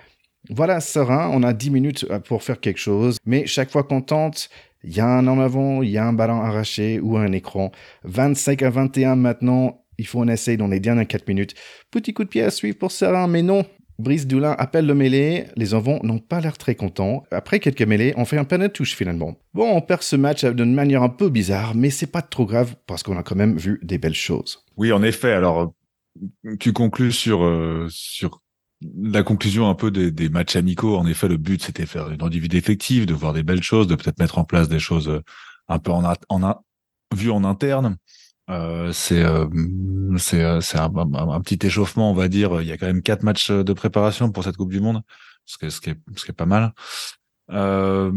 Voilà, 0.49 0.81
serein, 0.81 1.31
on 1.33 1.43
a 1.43 1.53
10 1.53 1.71
minutes 1.71 2.07
pour 2.27 2.43
faire 2.43 2.61
quelque 2.61 2.79
chose, 2.79 3.19
mais 3.27 3.47
chaque 3.47 3.71
fois 3.71 3.83
qu'on 3.83 4.01
tente, 4.01 4.49
il 4.83 4.97
y 4.97 5.01
a 5.01 5.07
un 5.07 5.27
en 5.27 5.39
avant, 5.39 5.83
il 5.83 5.91
y 5.91 5.99
a 5.99 6.07
un 6.07 6.15
ballon 6.15 6.41
arraché 6.41 6.99
ou 7.01 7.19
un 7.19 7.33
écran. 7.33 7.71
25 8.05 8.63
à 8.63 8.71
21 8.71 9.17
maintenant, 9.17 9.85
il 9.99 10.07
faut 10.07 10.23
un 10.23 10.29
essai 10.29 10.57
dans 10.57 10.69
les 10.69 10.81
dernières 10.81 11.07
4 11.07 11.29
minutes. 11.29 11.55
Petit 11.91 12.15
coup 12.15 12.25
de 12.25 12.31
pied 12.31 12.43
à 12.43 12.51
suivre 12.51 12.79
pour 12.79 12.91
Serein, 12.91 13.27
mais 13.27 13.43
non, 13.43 13.67
Brice 14.01 14.27
Doulin 14.27 14.57
appelle 14.59 14.87
le 14.87 14.95
mêlée, 14.95 15.45
les 15.57 15.75
enfants 15.75 16.01
n'ont 16.03 16.19
pas 16.19 16.41
l'air 16.41 16.57
très 16.57 16.75
contents. 16.75 17.25
Après 17.31 17.61
quelques 17.61 17.83
mêlées, 17.83 18.15
on 18.17 18.25
fait 18.25 18.39
un 18.39 18.45
panneau 18.45 18.67
de 18.67 18.73
touche 18.73 18.97
finalement. 18.97 19.37
Bon, 19.53 19.71
on 19.71 19.83
perd 19.83 20.03
ce 20.03 20.17
match 20.17 20.45
d'une 20.45 20.73
manière 20.75 21.03
un 21.03 21.11
peu 21.11 21.29
bizarre, 21.29 21.75
mais 21.75 21.91
c'est 21.91 22.07
pas 22.07 22.23
trop 22.23 22.47
grave 22.47 22.75
parce 22.87 23.03
qu'on 23.03 23.19
a 23.19 23.23
quand 23.23 23.37
même 23.37 23.59
vu 23.59 23.79
des 23.83 23.99
belles 23.99 24.15
choses. 24.15 24.65
Oui, 24.79 24.91
en 24.91 25.03
effet. 25.03 25.33
Alors, 25.33 25.75
tu 26.59 26.73
conclus 26.73 27.13
sur, 27.13 27.45
euh, 27.45 27.87
sur 27.91 28.41
la 28.83 29.23
conclusion 29.23 29.69
un 29.69 29.75
peu 29.75 29.91
des, 29.91 30.29
matchs 30.29 30.57
amicaux. 30.57 30.97
En 30.97 31.07
effet, 31.07 31.29
le 31.29 31.37
but, 31.37 31.63
c'était 31.63 31.87
faire 31.87 32.11
une 32.11 32.23
redivision 32.23 32.59
effective, 32.59 33.07
de 33.07 33.15
voir 33.15 33.33
des 33.33 33.43
belles 33.43 33.63
choses, 33.63 33.87
de 33.87 33.95
peut-être 33.95 34.19
mettre 34.19 34.39
en 34.39 34.45
place 34.45 34.69
des 34.69 34.79
choses 34.79 35.09
euh, 35.09 35.23
un 35.69 35.79
peu 35.79 35.91
en, 35.93 36.05
en, 36.05 36.43
en 36.43 36.65
vues 37.15 37.31
en 37.31 37.45
interne. 37.45 37.97
Euh, 38.51 38.93
c'est 38.93 39.23
euh, 39.23 39.47
c'est 40.19 40.43
euh, 40.43 40.61
c'est 40.61 40.79
un, 40.79 40.91
un, 40.97 41.41
petit 41.41 41.65
échauffement, 41.65 42.11
on 42.11 42.15
va 42.15 42.29
dire. 42.29 42.61
Il 42.61 42.67
y 42.67 42.73
a 42.73 42.77
quand 42.77 42.87
même 42.87 43.03
quatre 43.03 43.23
matchs 43.23 43.51
de 43.51 43.73
préparation 43.73 44.33
pour 44.33 44.45
cette 44.45 44.57
Coupe 44.57 44.73
du 44.73 44.81
Monde, 44.81 45.03
ce 45.45 45.57
qui 45.59 45.67
est, 45.67 45.71
ce 45.71 45.81
qui 45.81 45.91
est, 45.91 45.99
ce 46.17 46.25
qui 46.25 46.31
est 46.33 46.35
pas 46.35 46.47
mal. 46.47 46.73
Euh, 47.53 48.13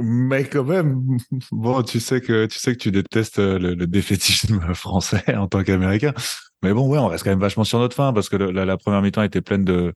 mais 0.00 0.44
quand 0.44 0.64
même, 0.64 1.18
bon, 1.52 1.82
tu 1.82 2.00
sais 2.00 2.20
que 2.20 2.46
tu 2.46 2.58
sais 2.58 2.72
que 2.72 2.78
tu 2.78 2.90
détestes 2.90 3.38
le, 3.38 3.74
le 3.74 3.86
défaitisme 3.86 4.60
français 4.74 5.34
en 5.34 5.46
tant 5.46 5.62
qu'Américain. 5.62 6.14
Mais 6.62 6.72
bon, 6.72 6.88
ouais, 6.88 6.98
on 6.98 7.06
reste 7.06 7.24
quand 7.24 7.30
même 7.30 7.40
vachement 7.40 7.64
sur 7.64 7.78
notre 7.78 7.94
fin 7.94 8.12
parce 8.12 8.28
que 8.28 8.36
la, 8.36 8.76
première 8.76 9.02
mi-temps 9.02 9.22
était 9.22 9.40
pleine 9.40 9.64
de 9.64 9.94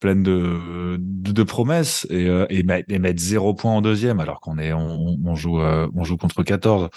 pleine 0.00 0.22
de, 0.22 0.96
de, 0.98 1.42
promesses 1.42 2.06
et, 2.08 2.24
et, 2.48 2.64
et, 2.88 2.98
mettre 2.98 3.20
zéro 3.20 3.52
point 3.52 3.72
en 3.72 3.82
deuxième 3.82 4.18
alors 4.18 4.40
qu'on 4.40 4.56
est 4.56 4.72
on, 4.72 5.34
joue 5.34 5.60
on 5.60 6.04
joue 6.04 6.16
contre 6.16 6.42
14 6.42 6.88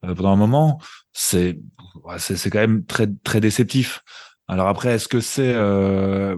pendant 0.00 0.30
un 0.30 0.36
moment 0.36 0.80
c'est 1.12 1.58
c'est 2.18 2.50
quand 2.50 2.60
même 2.60 2.84
très 2.84 3.08
très 3.24 3.40
déceptif. 3.40 4.02
Alors 4.48 4.68
après, 4.68 4.94
est-ce 4.94 5.08
que 5.08 5.20
c'est 5.20 5.54
euh, 5.54 6.36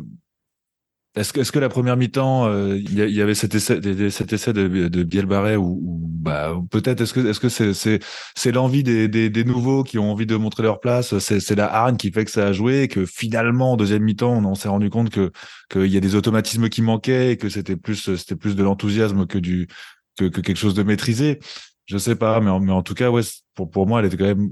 est-ce 1.18 1.32
que, 1.32 1.40
est-ce 1.40 1.52
que 1.52 1.58
la 1.58 1.68
première 1.68 1.96
mi-temps, 1.96 2.46
euh, 2.46 2.76
il 2.76 2.94
y, 2.94 3.20
avait 3.20 3.34
cet 3.34 3.54
essai, 3.54 3.80
cet 4.10 4.32
essai 4.32 4.52
de, 4.52 4.88
de 4.88 5.02
Bielbarret 5.02 5.56
ou, 5.56 5.80
bah, 5.82 6.54
peut-être 6.70 7.00
est-ce 7.00 7.12
que 7.12 7.20
est-ce 7.20 7.40
que 7.40 7.48
c'est 7.48 8.00
c'est 8.34 8.52
l'envie 8.52 8.82
des, 8.82 9.08
des, 9.08 9.30
des, 9.30 9.44
nouveaux 9.44 9.82
qui 9.82 9.98
ont 9.98 10.10
envie 10.10 10.26
de 10.26 10.36
montrer 10.36 10.62
leur 10.62 10.80
place, 10.80 11.18
c'est 11.18 11.54
la 11.54 11.72
hargne 11.72 11.96
qui 11.96 12.10
fait 12.12 12.24
que 12.24 12.30
ça 12.30 12.46
a 12.46 12.52
joué, 12.52 12.82
et 12.82 12.88
que 12.88 13.06
finalement 13.06 13.72
en 13.72 13.76
deuxième 13.76 14.02
mi-temps 14.02 14.44
on, 14.44 14.54
s'est 14.54 14.68
rendu 14.68 14.90
compte 14.90 15.10
que 15.10 15.32
qu'il 15.70 15.86
y 15.86 15.96
a 15.96 16.00
des 16.00 16.14
automatismes 16.14 16.68
qui 16.68 16.82
manquaient 16.82 17.32
et 17.32 17.36
que 17.36 17.48
c'était 17.48 17.76
plus 17.76 18.08
plus 18.38 18.56
de 18.56 18.62
l'enthousiasme 18.62 19.26
que 19.26 19.38
que, 19.38 20.24
que 20.24 20.40
quelque 20.40 20.56
chose 20.56 20.74
de 20.74 20.82
maîtrisé. 20.82 21.38
Je 21.86 21.98
sais 21.98 22.16
pas, 22.16 22.40
mais 22.40 22.50
en, 22.50 22.60
mais 22.60 22.72
en 22.72 22.82
tout 22.82 22.94
cas 22.94 23.10
ouais 23.10 23.22
pour 23.54 23.70
pour 23.70 23.86
moi 23.86 24.00
elle 24.00 24.06
était 24.06 24.16
quand 24.16 24.24
même 24.24 24.50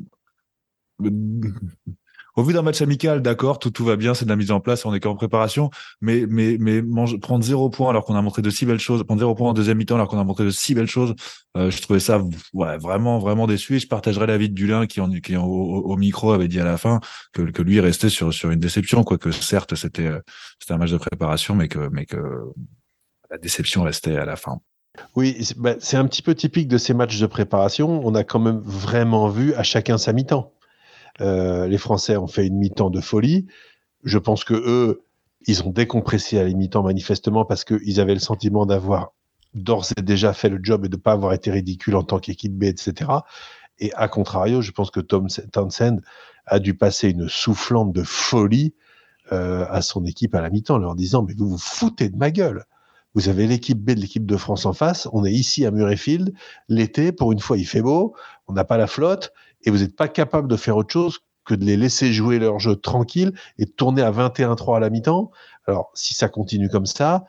au 2.36 2.42
vu 2.42 2.52
d'un 2.52 2.62
match 2.62 2.82
amical, 2.82 3.22
d'accord, 3.22 3.58
tout, 3.58 3.70
tout 3.70 3.84
va 3.84 3.96
bien, 3.96 4.14
c'est 4.14 4.26
de 4.26 4.30
la 4.30 4.36
mise 4.36 4.50
en 4.50 4.60
place, 4.60 4.84
on 4.84 4.94
est 4.94 5.00
qu'en 5.00 5.14
préparation, 5.14 5.70
mais, 6.00 6.26
mais, 6.28 6.56
mais 6.58 6.82
prendre 7.20 7.42
zéro 7.42 7.70
point 7.70 7.90
alors 7.90 8.04
qu'on 8.04 8.14
a 8.14 8.22
montré 8.22 8.42
de 8.42 8.50
si 8.50 8.66
belles 8.66 8.78
choses, 8.78 9.02
prendre 9.04 9.20
zéro 9.20 9.34
point 9.34 9.50
en 9.50 9.54
deuxième 9.54 9.78
mi-temps 9.78 9.94
alors 9.94 10.08
qu'on 10.08 10.18
a 10.18 10.24
montré 10.24 10.44
de 10.44 10.50
si 10.50 10.74
belles 10.74 10.86
choses, 10.86 11.14
euh, 11.56 11.70
je 11.70 11.80
trouvais 11.80 12.00
ça 12.00 12.22
ouais, 12.52 12.76
vraiment, 12.76 13.18
vraiment 13.18 13.46
déçu 13.46 13.76
et 13.76 13.78
je 13.78 13.88
partagerai 13.88 14.26
l'avis 14.26 14.50
de 14.50 14.54
Dulin 14.54 14.86
qui, 14.86 15.00
en, 15.00 15.10
qui 15.10 15.36
au, 15.36 15.42
au, 15.42 15.96
micro 15.96 16.32
avait 16.32 16.48
dit 16.48 16.60
à 16.60 16.64
la 16.64 16.76
fin 16.76 17.00
que, 17.32 17.42
que 17.42 17.62
lui 17.62 17.80
restait 17.80 18.10
sur, 18.10 18.32
sur 18.32 18.50
une 18.50 18.60
déception, 18.60 19.02
quoique 19.02 19.30
certes 19.30 19.74
c'était, 19.74 20.06
euh, 20.06 20.20
c'était 20.60 20.74
un 20.74 20.78
match 20.78 20.92
de 20.92 20.98
préparation, 20.98 21.54
mais 21.54 21.68
que, 21.68 21.88
mais 21.90 22.04
que 22.04 22.18
la 23.30 23.38
déception 23.38 23.82
restait 23.82 24.16
à 24.16 24.24
la 24.24 24.36
fin. 24.36 24.60
Oui, 25.14 25.36
bah, 25.56 25.74
c'est 25.78 25.96
un 25.96 26.06
petit 26.06 26.22
peu 26.22 26.34
typique 26.34 26.68
de 26.68 26.78
ces 26.78 26.94
matchs 26.94 27.18
de 27.18 27.26
préparation. 27.26 28.00
On 28.04 28.14
a 28.14 28.24
quand 28.24 28.38
même 28.38 28.60
vraiment 28.64 29.28
vu 29.28 29.54
à 29.54 29.62
chacun 29.62 29.98
sa 29.98 30.12
mi-temps. 30.12 30.52
Euh, 31.20 31.66
les 31.66 31.78
Français 31.78 32.16
ont 32.16 32.26
fait 32.26 32.46
une 32.46 32.56
mi-temps 32.56 32.90
de 32.90 33.00
folie. 33.00 33.46
Je 34.04 34.18
pense 34.18 34.44
que 34.44 34.54
eux, 34.54 35.04
ils 35.46 35.62
ont 35.62 35.70
décompressé 35.70 36.38
à 36.38 36.44
la 36.44 36.52
mi-temps 36.52 36.82
manifestement 36.82 37.44
parce 37.44 37.64
qu'ils 37.64 38.00
avaient 38.00 38.14
le 38.14 38.20
sentiment 38.20 38.66
d'avoir 38.66 39.12
d'ores 39.54 39.86
et 39.96 40.02
déjà 40.02 40.32
fait 40.32 40.48
le 40.48 40.58
job 40.62 40.84
et 40.84 40.88
de 40.88 40.96
ne 40.96 41.00
pas 41.00 41.12
avoir 41.12 41.32
été 41.32 41.50
ridicule 41.50 41.96
en 41.96 42.02
tant 42.02 42.18
qu'équipe 42.18 42.52
B, 42.52 42.64
etc. 42.64 43.10
Et 43.78 43.92
à 43.94 44.08
contrario, 44.08 44.60
je 44.60 44.72
pense 44.72 44.90
que 44.90 45.00
Tom 45.00 45.28
Townsend 45.52 46.00
a 46.46 46.58
dû 46.58 46.74
passer 46.74 47.10
une 47.10 47.28
soufflante 47.28 47.92
de 47.92 48.02
folie 48.02 48.74
euh, 49.32 49.66
à 49.68 49.82
son 49.82 50.04
équipe 50.04 50.34
à 50.34 50.40
la 50.40 50.50
mi-temps, 50.50 50.78
leur 50.78 50.94
disant 50.94 51.24
mais 51.26 51.34
vous 51.34 51.48
vous 51.48 51.58
foutez 51.58 52.08
de 52.08 52.16
ma 52.16 52.30
gueule. 52.30 52.64
Vous 53.14 53.30
avez 53.30 53.46
l'équipe 53.46 53.78
B 53.78 53.92
de 53.92 54.00
l'équipe 54.00 54.26
de 54.26 54.36
France 54.36 54.66
en 54.66 54.74
face. 54.74 55.08
On 55.12 55.24
est 55.24 55.32
ici 55.32 55.64
à 55.64 55.70
Murrayfield. 55.70 56.34
L'été, 56.68 57.12
pour 57.12 57.32
une 57.32 57.40
fois, 57.40 57.56
il 57.56 57.64
fait 57.64 57.80
beau. 57.80 58.14
On 58.46 58.52
n'a 58.52 58.64
pas 58.64 58.76
la 58.76 58.86
flotte 58.86 59.32
et 59.66 59.70
vous 59.70 59.78
n'êtes 59.78 59.96
pas 59.96 60.08
capable 60.08 60.48
de 60.48 60.56
faire 60.56 60.76
autre 60.76 60.92
chose 60.92 61.18
que 61.44 61.54
de 61.54 61.64
les 61.64 61.76
laisser 61.76 62.12
jouer 62.12 62.38
leur 62.38 62.58
jeu 62.58 62.76
tranquille 62.76 63.32
et 63.58 63.66
de 63.66 63.70
tourner 63.70 64.02
à 64.02 64.10
21-3 64.10 64.76
à 64.76 64.80
la 64.80 64.90
mi-temps. 64.90 65.30
Alors, 65.66 65.90
si 65.94 66.14
ça 66.14 66.28
continue 66.28 66.68
comme 66.68 66.86
ça, 66.86 67.26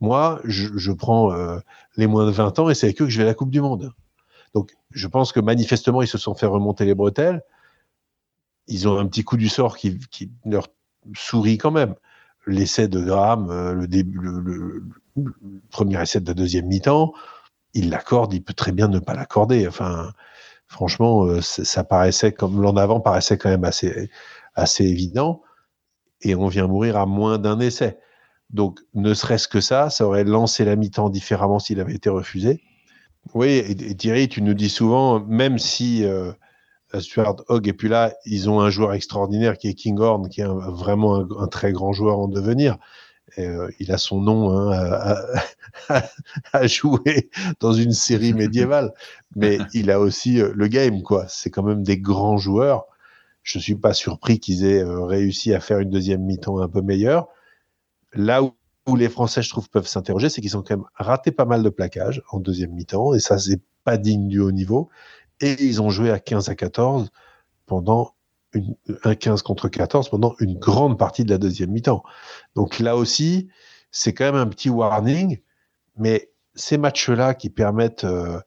moi, 0.00 0.40
je, 0.44 0.92
prends 0.92 1.32
euh, 1.32 1.58
les 1.96 2.06
moins 2.06 2.26
de 2.26 2.30
20 2.30 2.58
ans 2.58 2.70
et 2.70 2.74
c'est 2.74 2.86
avec 2.86 3.00
eux 3.02 3.06
que 3.06 3.10
je 3.10 3.18
vais 3.18 3.24
à 3.24 3.26
la 3.26 3.34
Coupe 3.34 3.50
du 3.50 3.60
Monde. 3.60 3.92
Donc, 4.54 4.74
je 4.90 5.06
pense 5.06 5.32
que 5.32 5.40
manifestement, 5.40 6.02
ils 6.02 6.08
se 6.08 6.18
sont 6.18 6.34
fait 6.34 6.46
remonter 6.46 6.84
les 6.84 6.94
bretelles. 6.94 7.42
Ils 8.68 8.88
ont 8.88 8.98
un 8.98 9.06
petit 9.06 9.24
coup 9.24 9.36
du 9.36 9.48
sort 9.48 9.76
qui, 9.76 9.98
leur 10.44 10.68
sourit 11.14 11.58
quand 11.58 11.70
même. 11.70 11.94
L'essai 12.46 12.88
de 12.88 13.00
Graham, 13.00 13.50
euh, 13.50 13.74
le, 13.74 13.88
début, 13.88 14.18
le, 14.20 14.84
premier 15.70 16.00
essai 16.00 16.20
de 16.20 16.26
la 16.26 16.34
deuxième 16.34 16.66
mi-temps, 16.66 17.12
il 17.74 17.90
l'accorde, 17.90 18.32
il 18.32 18.42
peut 18.42 18.54
très 18.54 18.72
bien 18.72 18.88
ne 18.88 18.98
pas 18.98 19.14
l'accorder. 19.14 19.66
Enfin, 19.66 20.12
franchement, 20.66 21.24
euh, 21.24 21.40
ça 21.40 21.84
paraissait 21.84 22.32
comme 22.32 22.60
l'en 22.60 22.76
avant 22.76 23.00
paraissait 23.00 23.38
quand 23.38 23.50
même 23.50 23.64
assez, 23.64 24.10
assez 24.54 24.84
évident. 24.84 25.42
Et 26.22 26.34
on 26.34 26.48
vient 26.48 26.66
mourir 26.66 26.96
à 26.96 27.06
moins 27.06 27.38
d'un 27.38 27.60
essai. 27.60 27.98
Donc, 28.50 28.80
ne 28.94 29.12
serait-ce 29.14 29.48
que 29.48 29.60
ça, 29.60 29.90
ça 29.90 30.06
aurait 30.06 30.24
lancé 30.24 30.64
la 30.64 30.76
mi-temps 30.76 31.10
différemment 31.10 31.58
s'il 31.58 31.80
avait 31.80 31.94
été 31.94 32.08
refusé. 32.08 32.62
Oui, 33.34 33.56
et, 33.56 33.94
Thierry, 33.96 34.28
tu 34.28 34.40
nous 34.40 34.54
dis 34.54 34.68
souvent, 34.68 35.20
même 35.20 35.58
si 35.58 36.04
euh, 36.04 36.32
Stuart 37.00 37.36
Hogg 37.48 37.66
et 37.66 37.72
puis 37.72 37.88
là, 37.88 38.14
ils 38.24 38.48
ont 38.48 38.60
un 38.60 38.70
joueur 38.70 38.92
extraordinaire 38.92 39.58
qui 39.58 39.68
est 39.68 39.74
Kinghorn, 39.74 40.28
qui 40.28 40.42
est 40.42 40.46
vraiment 40.46 41.26
un, 41.40 41.48
très 41.48 41.72
grand 41.72 41.92
joueur 41.92 42.18
en 42.18 42.28
devenir. 42.28 42.78
Euh, 43.38 43.70
il 43.78 43.92
a 43.92 43.98
son 43.98 44.20
nom 44.20 44.50
hein, 44.50 45.14
à, 46.52 46.66
jouer 46.66 47.30
dans 47.60 47.72
une 47.72 47.92
série 47.92 48.32
médiévale, 48.32 48.92
mais 49.34 49.58
il 49.74 49.90
a 49.90 50.00
aussi 50.00 50.40
euh, 50.40 50.52
le 50.54 50.68
game, 50.68 51.02
quoi. 51.02 51.26
C'est 51.28 51.50
quand 51.50 51.62
même 51.62 51.82
des 51.82 51.98
grands 51.98 52.38
joueurs. 52.38 52.86
Je 53.42 53.58
suis 53.58 53.76
pas 53.76 53.92
surpris 53.92 54.40
qu'ils 54.40 54.64
aient 54.64 54.82
euh, 54.82 55.04
réussi 55.04 55.54
à 55.54 55.60
faire 55.60 55.78
une 55.80 55.90
deuxième 55.90 56.22
mi-temps 56.22 56.60
un 56.60 56.68
peu 56.68 56.82
meilleure. 56.82 57.28
Là 58.14 58.42
où, 58.42 58.96
les 58.96 59.08
Français, 59.08 59.42
je 59.42 59.50
trouve, 59.50 59.68
peuvent 59.68 59.86
s'interroger, 59.86 60.28
c'est 60.28 60.40
qu'ils 60.40 60.56
ont 60.56 60.62
quand 60.62 60.76
même 60.76 60.86
raté 60.94 61.30
pas 61.32 61.44
mal 61.44 61.62
de 61.62 61.68
plaquages 61.68 62.22
en 62.30 62.40
deuxième 62.40 62.72
mi-temps, 62.72 63.14
et 63.14 63.20
ça, 63.20 63.38
c'est 63.38 63.60
pas 63.84 63.98
digne 63.98 64.28
du 64.28 64.40
haut 64.40 64.52
niveau. 64.52 64.88
Et 65.40 65.62
ils 65.62 65.82
ont 65.82 65.90
joué 65.90 66.10
à 66.10 66.18
15 66.18 66.48
à 66.48 66.54
14 66.54 67.10
pendant 67.66 68.15
un 69.04 69.14
15 69.14 69.42
contre 69.42 69.68
14 69.68 70.08
pendant 70.08 70.34
une 70.40 70.58
grande 70.58 70.98
partie 70.98 71.24
de 71.24 71.30
la 71.30 71.38
deuxième 71.38 71.70
mi-temps. 71.70 72.02
Donc 72.54 72.78
là 72.78 72.96
aussi, 72.96 73.48
c'est 73.90 74.12
quand 74.12 74.24
même 74.24 74.34
un 74.34 74.46
petit 74.46 74.70
warning, 74.70 75.38
mais 75.96 76.30
ces 76.54 76.78
matchs-là 76.78 77.34
qui 77.34 77.50
permettent 77.50 78.04
euh, 78.04 78.40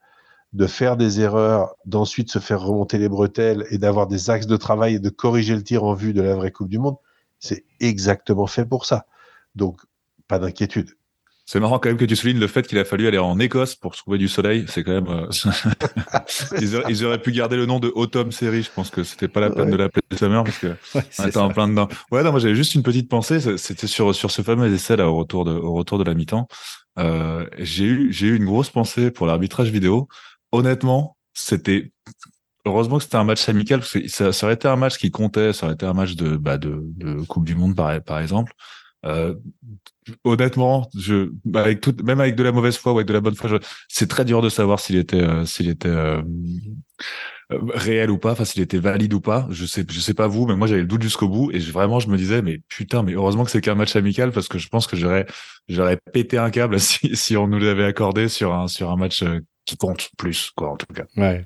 de 0.54 0.67
faire 0.67 0.98
des 0.98 1.22
erreurs, 1.22 1.76
d'ensuite 1.86 2.32
se 2.32 2.39
faire 2.39 2.62
remonter 2.62 2.98
les 2.98 3.10
bretelles 3.10 3.65
et 3.69 3.78
d'avoir 3.78 4.08
des 4.08 4.30
axes 4.30 4.48
de 4.48 4.58
travail 4.58 4.95
et 4.95 5.00
de 5.00 5.10
corriger 5.10 5.56
le 5.56 5.63
tir 5.63 5.84
en 5.84 5.93
vue 5.93 6.13
de 6.13 6.22
la 6.22 6.36
vraie 6.36 6.52
Coupe 6.52 6.69
du 6.69 6.80
Monde, 6.80 6.98
c'est 7.39 7.65
exactement 7.80 8.48
fait 8.48 8.65
pour 8.65 8.86
ça. 8.86 9.06
Donc, 9.56 9.82
pas 10.28 10.39
d'inquiétude. 10.39 10.91
C'est 11.52 11.60
marrant 11.60 11.80
quand 11.80 11.90
même 11.90 11.98
que 11.98 12.06
tu 12.06 12.16
soulignes 12.16 12.38
le 12.38 12.46
fait 12.46 12.68
qu'il 12.68 12.78
a 12.78 12.86
fallu 12.86 13.08
aller 13.08 13.18
en 13.18 13.40
Écosse 13.40 13.74
pour 13.74 13.96
trouver 13.96 14.20
du 14.20 14.28
soleil. 14.28 14.66
C'est 14.68 14.84
quand 14.84 14.92
même. 14.92 15.08
Euh, 15.08 15.28
ils, 16.62 17.04
auraient, 17.04 17.18
pu 17.20 17.32
garder 17.32 17.58
le 17.58 17.66
nom 17.66 17.80
de 17.80 17.92
Autumn 17.96 18.32
Série. 18.32 18.62
Je 18.62 18.70
pense 18.70 18.92
que 18.92 19.02
c'était 19.02 19.28
pas 19.28 19.40
la 19.40 19.50
peine 19.50 19.72
de 19.72 19.76
l'appeler 19.76 20.04
Summer 20.16 20.44
parce 20.44 20.60
que 20.60 20.76
on 21.18 21.26
était 21.26 21.38
en 21.38 21.50
plein 21.50 21.68
dedans. 21.68 21.88
Ouais, 22.12 22.22
non, 22.22 22.30
moi 22.30 22.40
j'avais 22.40 22.54
juste 22.54 22.76
une 22.76 22.84
petite 22.84 23.10
pensée. 23.10 23.40
C'était 23.58 23.88
sur 23.88 24.14
sur 24.14 24.30
ce 24.30 24.44
fameux 24.44 24.72
essai 24.72 24.96
là 24.96 25.10
au 25.10 25.16
retour 25.16 25.44
de 25.44 25.54
au 25.54 25.74
retour 25.74 25.98
de 25.98 26.04
la 26.04 26.14
mi-temps. 26.14 26.48
euh, 27.00 27.48
j'ai 27.58 27.86
eu, 27.86 28.14
j'ai 28.14 28.28
eu 28.28 28.36
une 28.36 28.46
grosse 28.46 28.70
pensée 28.70 29.10
pour 29.10 29.26
l'arbitrage 29.26 29.72
vidéo. 29.72 30.08
Honnêtement, 30.52 31.18
c'était 31.34 31.92
heureusement 32.64 32.98
que 32.98 33.06
c'était 33.06 33.16
un 33.16 33.24
match 33.24 33.50
amical 33.50 33.80
parce 33.80 33.94
que 33.94 34.08
ça, 34.08 34.32
ça, 34.34 34.46
aurait 34.46 34.54
été 34.54 34.68
un 34.68 34.76
match 34.76 35.00
qui 35.00 35.10
comptait, 35.10 35.52
ça 35.54 35.66
aurait 35.66 35.74
été 35.74 35.88
un 35.88 35.94
match 35.94 36.14
de, 36.14 36.38
bah, 36.38 36.60
de, 36.60 36.84
de 36.96 37.24
Coupe 37.26 37.46
du 37.46 37.56
Monde 37.56 37.76
par, 37.76 38.00
par 38.04 38.20
exemple. 38.20 38.54
Euh, 39.06 39.36
honnêtement, 40.24 40.90
je, 40.98 41.32
avec 41.54 41.82
tout, 41.82 41.96
même 42.04 42.20
avec 42.20 42.36
de 42.36 42.44
la 42.44 42.52
mauvaise 42.52 42.78
foi 42.78 42.94
ou 42.94 42.96
avec 42.98 43.08
de 43.08 43.14
la 43.14 43.22
bonne 43.22 43.36
foi, 43.36 43.60
c'est 43.88 44.10
très 44.10 44.26
dur 44.26 44.42
de 44.42 44.50
savoir 44.50 44.80
s'il 44.80 44.98
était, 44.98 45.22
euh, 45.22 45.46
s'il 45.46 45.70
était 45.70 45.88
euh, 45.88 46.22
euh, 47.52 47.60
réel 47.74 48.12
ou 48.12 48.18
pas, 48.18 48.32
enfin 48.32 48.46
s'il 48.46 48.62
était 48.62 48.78
valide 48.78 49.14
ou 49.14 49.22
pas. 49.22 49.48
Je 49.52 49.66
sais, 49.66 49.86
je 49.90 50.00
sais 50.00 50.14
pas 50.14 50.28
vous, 50.28 50.46
mais 50.46 50.56
moi 50.56 50.68
j'avais 50.68 50.82
le 50.82 50.88
doute 50.88 51.02
jusqu'au 51.02 51.30
bout 51.30 51.52
et 51.52 51.60
vraiment 51.60 52.00
je 52.00 52.10
me 52.10 52.18
disais, 52.18 52.42
mais 52.42 52.60
putain, 52.68 53.04
mais 53.04 53.14
heureusement 53.14 53.46
que 53.46 53.52
c'est 53.52 53.62
qu'un 53.62 53.76
match 53.76 53.96
amical 53.96 54.32
parce 54.32 54.48
que 54.48 54.58
je 54.58 54.68
pense 54.70 54.88
que 54.88 54.96
j'aurais, 54.96 55.26
j'aurais 55.68 55.98
pété 56.14 56.38
un 56.38 56.50
câble 56.50 56.80
si, 56.80 57.16
si 57.16 57.38
on 57.38 57.48
nous 57.48 57.60
l'avait 57.60 57.86
accordé 57.86 58.28
sur 58.28 58.54
un, 58.54 58.68
sur 58.68 58.92
un 58.92 58.98
match 58.98 59.24
qui 59.70 59.78
compte 59.78 60.10
plus, 60.18 60.52
quoi, 60.56 60.72
en 60.72 60.78
tout 60.78 60.88
cas. 60.94 61.04
Ouais. 61.16 61.46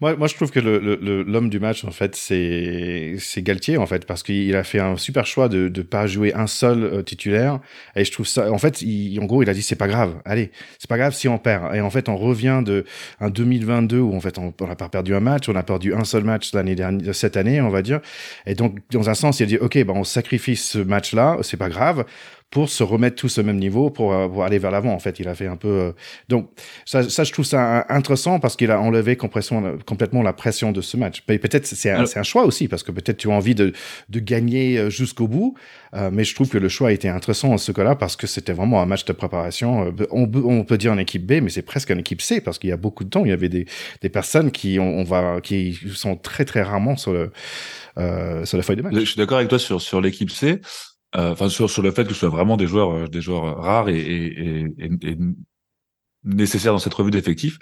Moi, 0.00 0.26
je 0.26 0.34
trouve 0.34 0.50
que 0.50 0.60
l'homme 0.60 0.80
le, 0.82 1.22
le, 1.24 1.48
du 1.48 1.60
match, 1.60 1.84
en 1.84 1.90
fait, 1.90 2.16
c'est 2.16 3.42
Galtier, 3.42 3.76
en 3.76 3.86
fait, 3.86 4.06
parce 4.06 4.22
qu'il 4.22 4.56
a 4.56 4.64
fait 4.64 4.80
un 4.80 4.96
super 4.96 5.26
choix 5.26 5.48
de 5.50 5.70
ne 5.74 5.82
pas 5.82 6.06
jouer 6.06 6.32
un 6.34 6.46
seul 6.46 6.82
euh, 6.82 7.02
titulaire. 7.02 7.60
Et 7.96 8.04
je 8.04 8.12
trouve 8.12 8.26
ça, 8.26 8.50
en 8.50 8.56
fait, 8.56 8.80
il, 8.80 9.20
en 9.20 9.26
gros, 9.26 9.42
il 9.42 9.50
a 9.50 9.54
dit 9.54 9.60
c'est 9.60 9.76
pas 9.76 9.88
grave, 9.88 10.14
allez, 10.24 10.52
c'est 10.78 10.88
pas 10.88 10.96
grave 10.96 11.12
si 11.12 11.28
on 11.28 11.38
perd. 11.38 11.74
Et 11.74 11.82
en 11.82 11.90
fait, 11.90 12.08
on 12.08 12.16
revient 12.16 12.62
de 12.64 12.86
un 13.20 13.28
2022 13.28 13.98
où, 13.98 14.16
en 14.16 14.20
fait, 14.20 14.38
on 14.38 14.54
n'a 14.66 14.76
pas 14.76 14.88
perdu 14.88 15.14
un 15.14 15.20
match, 15.20 15.48
on 15.48 15.56
a 15.56 15.62
perdu 15.62 15.92
un 15.92 16.04
seul 16.04 16.24
match 16.24 16.54
l'année 16.54 16.74
dernière, 16.74 17.14
cette 17.14 17.36
année, 17.36 17.60
on 17.60 17.68
va 17.68 17.82
dire. 17.82 18.00
Et 18.46 18.54
donc, 18.54 18.78
dans 18.90 19.10
un 19.10 19.14
sens, 19.14 19.40
il 19.40 19.42
a 19.42 19.46
dit, 19.46 19.58
OK, 19.58 19.82
bah, 19.84 19.92
on 19.94 20.04
sacrifie 20.04 20.56
ce 20.56 20.78
match-là, 20.78 21.36
c'est 21.42 21.58
pas 21.58 21.68
grave 21.68 22.06
pour 22.50 22.68
se 22.68 22.82
remettre 22.82 23.16
tous 23.16 23.38
au 23.38 23.44
même 23.44 23.58
niveau, 23.58 23.90
pour, 23.90 24.12
euh, 24.12 24.26
pour 24.28 24.42
aller 24.42 24.58
vers 24.58 24.72
l'avant. 24.72 24.92
En 24.92 24.98
fait, 24.98 25.20
il 25.20 25.28
a 25.28 25.34
fait 25.34 25.46
un 25.46 25.56
peu. 25.56 25.68
Euh, 25.68 25.92
donc 26.28 26.50
ça, 26.84 27.08
ça, 27.08 27.22
je 27.22 27.32
trouve 27.32 27.44
ça 27.44 27.86
intéressant 27.88 28.40
parce 28.40 28.56
qu'il 28.56 28.72
a 28.72 28.80
enlevé 28.80 29.16
complètement 29.16 30.22
la 30.22 30.32
pression 30.32 30.72
de 30.72 30.80
ce 30.80 30.96
match. 30.96 31.22
Peut-être 31.22 31.66
c'est 31.66 31.90
un, 31.90 32.04
un, 32.14 32.22
choix 32.24 32.44
aussi 32.44 32.66
parce 32.66 32.82
que 32.82 32.90
peut-être 32.90 33.18
tu 33.18 33.30
as 33.30 33.34
envie 33.34 33.54
de, 33.54 33.72
de 34.08 34.20
gagner 34.20 34.78
euh, 34.78 34.90
jusqu'au 34.90 35.28
bout, 35.28 35.54
mais 36.12 36.22
je 36.22 36.34
trouve 36.36 36.48
que 36.48 36.58
le 36.58 36.68
choix 36.68 36.88
a 36.90 36.92
été 36.92 37.08
intéressant 37.08 37.52
en 37.52 37.58
ce 37.58 37.72
cas-là 37.72 37.96
parce 37.96 38.14
que 38.14 38.28
c'était 38.28 38.52
vraiment 38.52 38.80
un 38.80 38.86
match 38.86 39.04
de 39.04 39.12
préparation. 39.12 39.92
On, 40.12 40.30
on 40.44 40.64
peut 40.64 40.78
dire 40.78 40.92
en 40.92 40.98
équipe 40.98 41.26
B, 41.26 41.42
mais 41.42 41.50
c'est 41.50 41.62
presque 41.62 41.90
une 41.90 41.98
équipe 41.98 42.22
C 42.22 42.40
parce 42.40 42.58
qu'il 42.58 42.70
y 42.70 42.72
a 42.72 42.76
beaucoup 42.76 43.02
de 43.02 43.10
temps. 43.10 43.24
Il 43.24 43.30
y 43.30 43.32
avait 43.32 43.48
des, 43.48 43.66
des 44.00 44.08
personnes 44.08 44.52
qui 44.52 44.78
on, 44.78 44.98
on 44.98 45.04
va 45.04 45.40
qui 45.40 45.76
sont 45.94 46.16
très 46.16 46.44
très 46.44 46.62
rarement 46.62 46.96
sur 46.96 47.12
le 47.12 47.32
euh, 47.98 48.44
sur 48.44 48.56
la 48.56 48.62
feuille 48.62 48.76
de 48.76 48.82
match. 48.82 48.94
Je 48.94 49.04
suis 49.04 49.16
d'accord 49.16 49.38
avec 49.38 49.48
toi 49.48 49.58
sur 49.58 49.80
sur 49.80 50.00
l'équipe 50.00 50.30
C. 50.30 50.60
Euh, 51.16 51.32
enfin 51.32 51.48
sur, 51.48 51.68
sur 51.68 51.82
le 51.82 51.90
fait 51.90 52.04
que 52.04 52.14
ce 52.14 52.20
soit 52.20 52.28
vraiment 52.28 52.56
des 52.56 52.68
joueurs 52.68 52.92
euh, 52.92 53.06
des 53.08 53.20
joueurs 53.20 53.56
rares 53.56 53.88
et, 53.88 53.98
et, 53.98 54.66
et, 54.78 54.90
et 55.02 55.16
nécessaires 56.22 56.72
dans 56.72 56.78
cette 56.78 56.94
revue 56.94 57.10
d'effectifs. 57.10 57.58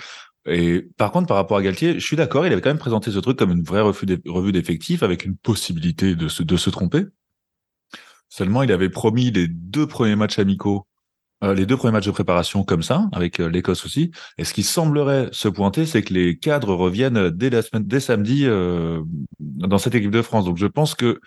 Et 0.46 0.86
par 0.96 1.12
contre, 1.12 1.26
par 1.26 1.36
rapport 1.36 1.56
à 1.56 1.62
Galtier, 1.62 1.94
je 1.94 2.04
suis 2.04 2.16
d'accord, 2.16 2.46
il 2.46 2.52
avait 2.52 2.62
quand 2.62 2.70
même 2.70 2.78
présenté 2.78 3.10
ce 3.10 3.18
truc 3.18 3.38
comme 3.38 3.50
une 3.50 3.62
vraie 3.62 3.80
revue 3.80 4.52
d'effectifs 4.52 5.02
avec 5.02 5.24
une 5.24 5.36
possibilité 5.36 6.14
de 6.14 6.28
se, 6.28 6.42
de 6.42 6.56
se 6.56 6.70
tromper. 6.70 7.04
Seulement, 8.28 8.62
il 8.62 8.72
avait 8.72 8.90
promis 8.90 9.30
les 9.30 9.48
deux 9.48 9.86
premiers 9.86 10.16
matchs 10.16 10.38
amicaux, 10.38 10.86
euh, 11.44 11.54
les 11.54 11.66
deux 11.66 11.76
premiers 11.76 11.92
matchs 11.92 12.06
de 12.06 12.12
préparation 12.12 12.64
comme 12.64 12.82
ça, 12.82 13.08
avec 13.12 13.40
euh, 13.40 13.48
l'Écosse 13.48 13.84
aussi. 13.84 14.10
Et 14.38 14.44
ce 14.44 14.54
qui 14.54 14.62
semblerait 14.62 15.28
se 15.32 15.48
pointer, 15.48 15.86
c'est 15.86 16.02
que 16.02 16.14
les 16.14 16.38
cadres 16.38 16.74
reviennent 16.74 17.30
dès 17.30 17.50
la 17.50 17.62
semaine, 17.62 17.86
dès 17.86 18.00
samedi 18.00 18.44
euh, 18.44 19.02
dans 19.38 19.78
cette 19.78 19.94
équipe 19.94 20.10
de 20.10 20.22
France. 20.22 20.44
Donc, 20.44 20.56
je 20.56 20.66
pense 20.66 20.94
que 20.94 21.20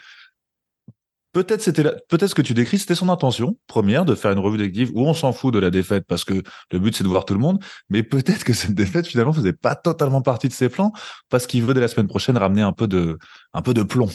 Peut-être 1.34 1.62
c'était 1.62 1.84
peut-être 1.84 2.28
ce 2.28 2.36
que 2.36 2.41
tu 2.41 2.54
décris, 2.54 2.78
c'était 2.78 2.96
son 2.96 3.08
intention 3.08 3.58
première 3.67 4.04
de 4.04 4.15
faire 4.15 4.32
une 4.32 4.39
revue 4.39 4.58
d'effectifs 4.58 4.89
où 4.94 5.08
on 5.08 5.13
s'en 5.13 5.32
fout 5.32 5.54
de 5.54 5.60
la 5.60 5.70
défaite 5.70 6.04
parce 6.06 6.26
que 6.26 6.44
le 6.72 6.80
but 6.80 6.96
c'est 6.96 7.06
de 7.06 7.10
voir 7.10 7.24
tout 7.24 7.34
le 7.34 7.39
monde, 7.39 7.63
mais 7.89 8.04
peut-être 8.04 8.44
que 8.44 8.52
cette 8.52 8.74
défaite 8.74 9.08
finalement 9.08 9.32
faisait 9.32 9.54
pas 9.54 9.76
totalement 9.76 10.22
partie 10.22 10.50
de 10.50 10.54
ses 10.54 10.67
plans 10.67 10.91
parce 11.30 11.48
qu'il 11.48 11.63
veut 11.63 11.74
dès 11.74 11.80
la 11.80 11.88
semaine 11.88 12.08
prochaine 12.08 12.38
ramener 12.38 12.62
un 12.62 12.74
peu 12.74 12.88
de 12.88 13.17
un 13.54 13.62
peu 13.62 13.74
de 13.74 13.84
plomb. 13.84 14.10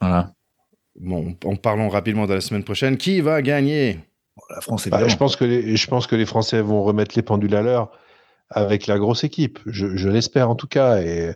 Voilà. 0.00 0.32
Bon, 1.00 1.36
en 1.44 1.56
parlons 1.56 1.88
rapidement 1.88 2.26
de 2.26 2.34
la 2.34 2.40
semaine 2.40 2.64
prochaine, 2.64 2.96
qui 2.96 3.20
va 3.20 3.42
gagner? 3.42 4.00
La 4.48 4.60
France. 4.60 4.88
Bah, 4.88 5.06
je 5.06 5.16
pense 5.16 5.36
que 5.36 5.44
les, 5.44 5.76
je 5.76 5.86
pense 5.86 6.06
que 6.06 6.16
les 6.16 6.26
Français 6.26 6.62
vont 6.62 6.82
remettre 6.82 7.14
les 7.16 7.22
pendules 7.22 7.54
à 7.54 7.62
l'heure 7.62 7.90
avec 8.48 8.86
la 8.86 8.98
grosse 8.98 9.24
équipe. 9.24 9.58
Je, 9.66 9.96
je 9.96 10.08
l'espère 10.08 10.50
en 10.50 10.54
tout 10.54 10.66
cas 10.66 11.00
et 11.02 11.34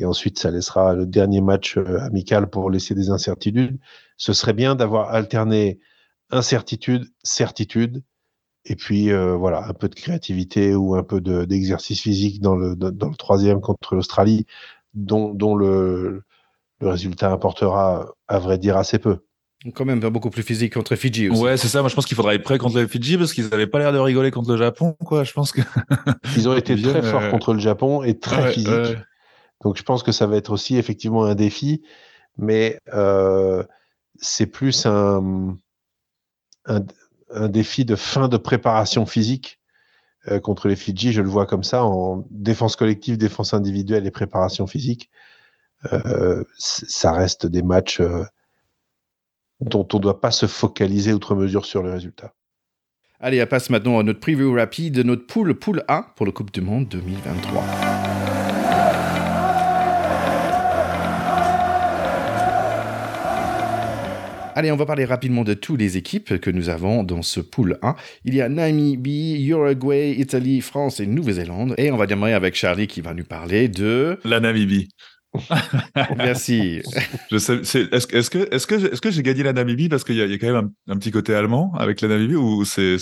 et 0.00 0.04
ensuite 0.06 0.38
ça 0.38 0.50
laissera 0.50 0.94
le 0.94 1.06
dernier 1.06 1.40
match 1.40 1.76
euh, 1.76 2.00
amical 2.00 2.48
pour 2.48 2.70
laisser 2.70 2.94
des 2.94 3.10
incertitudes. 3.10 3.78
Ce 4.16 4.32
serait 4.32 4.52
bien 4.54 4.74
d'avoir 4.74 5.10
alterné 5.10 5.78
incertitude, 6.30 7.06
certitude, 7.22 8.02
et 8.64 8.76
puis 8.76 9.10
euh, 9.10 9.34
voilà 9.36 9.66
un 9.66 9.74
peu 9.74 9.88
de 9.88 9.94
créativité 9.94 10.74
ou 10.74 10.94
un 10.94 11.02
peu 11.02 11.20
d'exercice 11.20 12.00
physique 12.00 12.40
dans 12.40 12.56
le 12.56 12.76
dans 12.76 13.08
le 13.08 13.16
troisième 13.16 13.60
contre 13.60 13.94
l'Australie, 13.94 14.46
dont, 14.94 15.34
dont 15.34 15.54
le, 15.54 16.22
le 16.80 16.88
résultat 16.88 17.32
apportera 17.32 18.14
à 18.28 18.38
vrai 18.38 18.58
dire 18.58 18.76
assez 18.76 18.98
peu. 18.98 19.18
Quand 19.74 19.84
même 19.84 20.00
beaucoup 20.00 20.30
plus 20.30 20.42
physique 20.42 20.72
contre 20.72 20.96
Fidji 20.96 21.28
aussi. 21.28 21.42
Ouais, 21.42 21.58
c'est 21.58 21.68
ça. 21.68 21.80
Moi, 21.80 21.90
je 21.90 21.94
pense 21.94 22.06
qu'il 22.06 22.16
faudra 22.16 22.34
être 22.34 22.42
prêt 22.42 22.56
contre 22.56 22.78
les 22.78 22.88
Fidji 22.88 23.18
parce 23.18 23.34
qu'ils 23.34 23.46
n'avaient 23.48 23.66
pas 23.66 23.78
l'air 23.78 23.92
de 23.92 23.98
rigoler 23.98 24.30
contre 24.30 24.50
le 24.52 24.56
Japon, 24.56 24.96
quoi. 25.04 25.22
Je 25.22 25.32
pense 25.32 25.52
que 25.52 25.60
ils 26.34 26.48
ont 26.48 26.56
été 26.56 26.80
très 26.80 27.02
forts 27.02 27.28
contre 27.28 27.52
le 27.52 27.60
Japon 27.60 28.02
et 28.02 28.18
très 28.18 28.52
physiques. 28.52 28.96
Donc 29.62 29.76
je 29.76 29.82
pense 29.82 30.02
que 30.02 30.12
ça 30.12 30.26
va 30.26 30.36
être 30.36 30.50
aussi 30.50 30.76
effectivement 30.76 31.24
un 31.24 31.34
défi, 31.34 31.82
mais 32.38 32.78
euh, 32.94 33.62
c'est 34.16 34.46
plus 34.46 34.86
un, 34.86 35.56
un, 36.66 37.48
défi 37.48 37.84
de 37.84 37.96
fin 37.96 38.28
de 38.28 38.36
préparation 38.36 39.06
physique 39.06 39.60
euh, 40.28 40.40
contre 40.40 40.68
les 40.68 40.76
Fidji. 40.76 41.12
Je 41.12 41.22
le 41.22 41.28
vois 41.28 41.46
comme 41.46 41.64
ça 41.64 41.84
en 41.84 42.24
défense 42.30 42.76
collective, 42.76 43.18
défense 43.18 43.54
individuelle 43.54 44.06
et 44.06 44.10
préparation 44.10 44.66
physique. 44.66 45.10
Euh, 45.92 46.44
ça 46.58 47.12
reste 47.12 47.46
des 47.46 47.62
matchs 47.62 48.02
dont 49.60 49.86
on 49.92 49.96
ne 49.96 50.02
doit 50.02 50.20
pas 50.20 50.30
se 50.30 50.46
focaliser 50.46 51.12
outre 51.12 51.34
mesure 51.34 51.66
sur 51.66 51.82
le 51.82 51.92
résultat. 51.92 52.34
Allez, 53.18 53.42
on 53.42 53.46
passe 53.46 53.68
maintenant 53.68 53.98
à 53.98 54.02
notre 54.02 54.20
preview 54.20 54.54
rapide 54.54 54.94
de 54.94 55.02
notre 55.02 55.26
poule, 55.26 55.54
poule 55.54 55.84
A 55.88 56.06
pour 56.16 56.24
le 56.24 56.32
Coupe 56.32 56.50
du 56.52 56.62
Monde 56.62 56.88
2023. 56.88 57.99
Allez, 64.54 64.72
on 64.72 64.76
va 64.76 64.86
parler 64.86 65.04
rapidement 65.04 65.44
de 65.44 65.54
toutes 65.54 65.78
les 65.78 65.96
équipes 65.96 66.38
que 66.38 66.50
nous 66.50 66.68
avons 66.68 67.04
dans 67.04 67.22
ce 67.22 67.40
pool 67.40 67.78
1. 67.82 67.94
Il 68.24 68.34
y 68.34 68.40
a 68.40 68.48
Namibie, 68.48 69.46
Uruguay, 69.46 70.14
Italie, 70.18 70.60
France 70.60 70.98
et 70.98 71.06
Nouvelle-Zélande. 71.06 71.74
Et 71.78 71.92
on 71.92 71.96
va 71.96 72.06
démarrer 72.06 72.32
avec 72.34 72.54
Charlie 72.56 72.86
qui 72.86 73.00
va 73.00 73.14
nous 73.14 73.24
parler 73.24 73.68
de... 73.68 74.18
La 74.24 74.40
Namibie. 74.40 74.88
Merci. 76.16 76.82
Est-ce, 77.30 77.52
est-ce, 77.52 78.30
que, 78.30 78.52
est-ce 78.52 78.66
que, 78.66 78.98
que 78.98 79.10
j'ai 79.10 79.22
gagné 79.22 79.44
la 79.44 79.52
Namibie 79.52 79.88
parce 79.88 80.02
qu'il 80.02 80.16
y 80.16 80.18
y 80.18 80.22
a 80.34 80.38
quand 80.38 80.52
même 80.52 80.70
un, 80.88 80.92
un, 80.92 80.96
petit 80.96 81.12
côté 81.12 81.34
allemand 81.34 81.72
avec 81.78 82.00
la 82.00 82.08
Namibie 82.08 82.34
ou 82.34 82.64
c'est, 82.64 82.96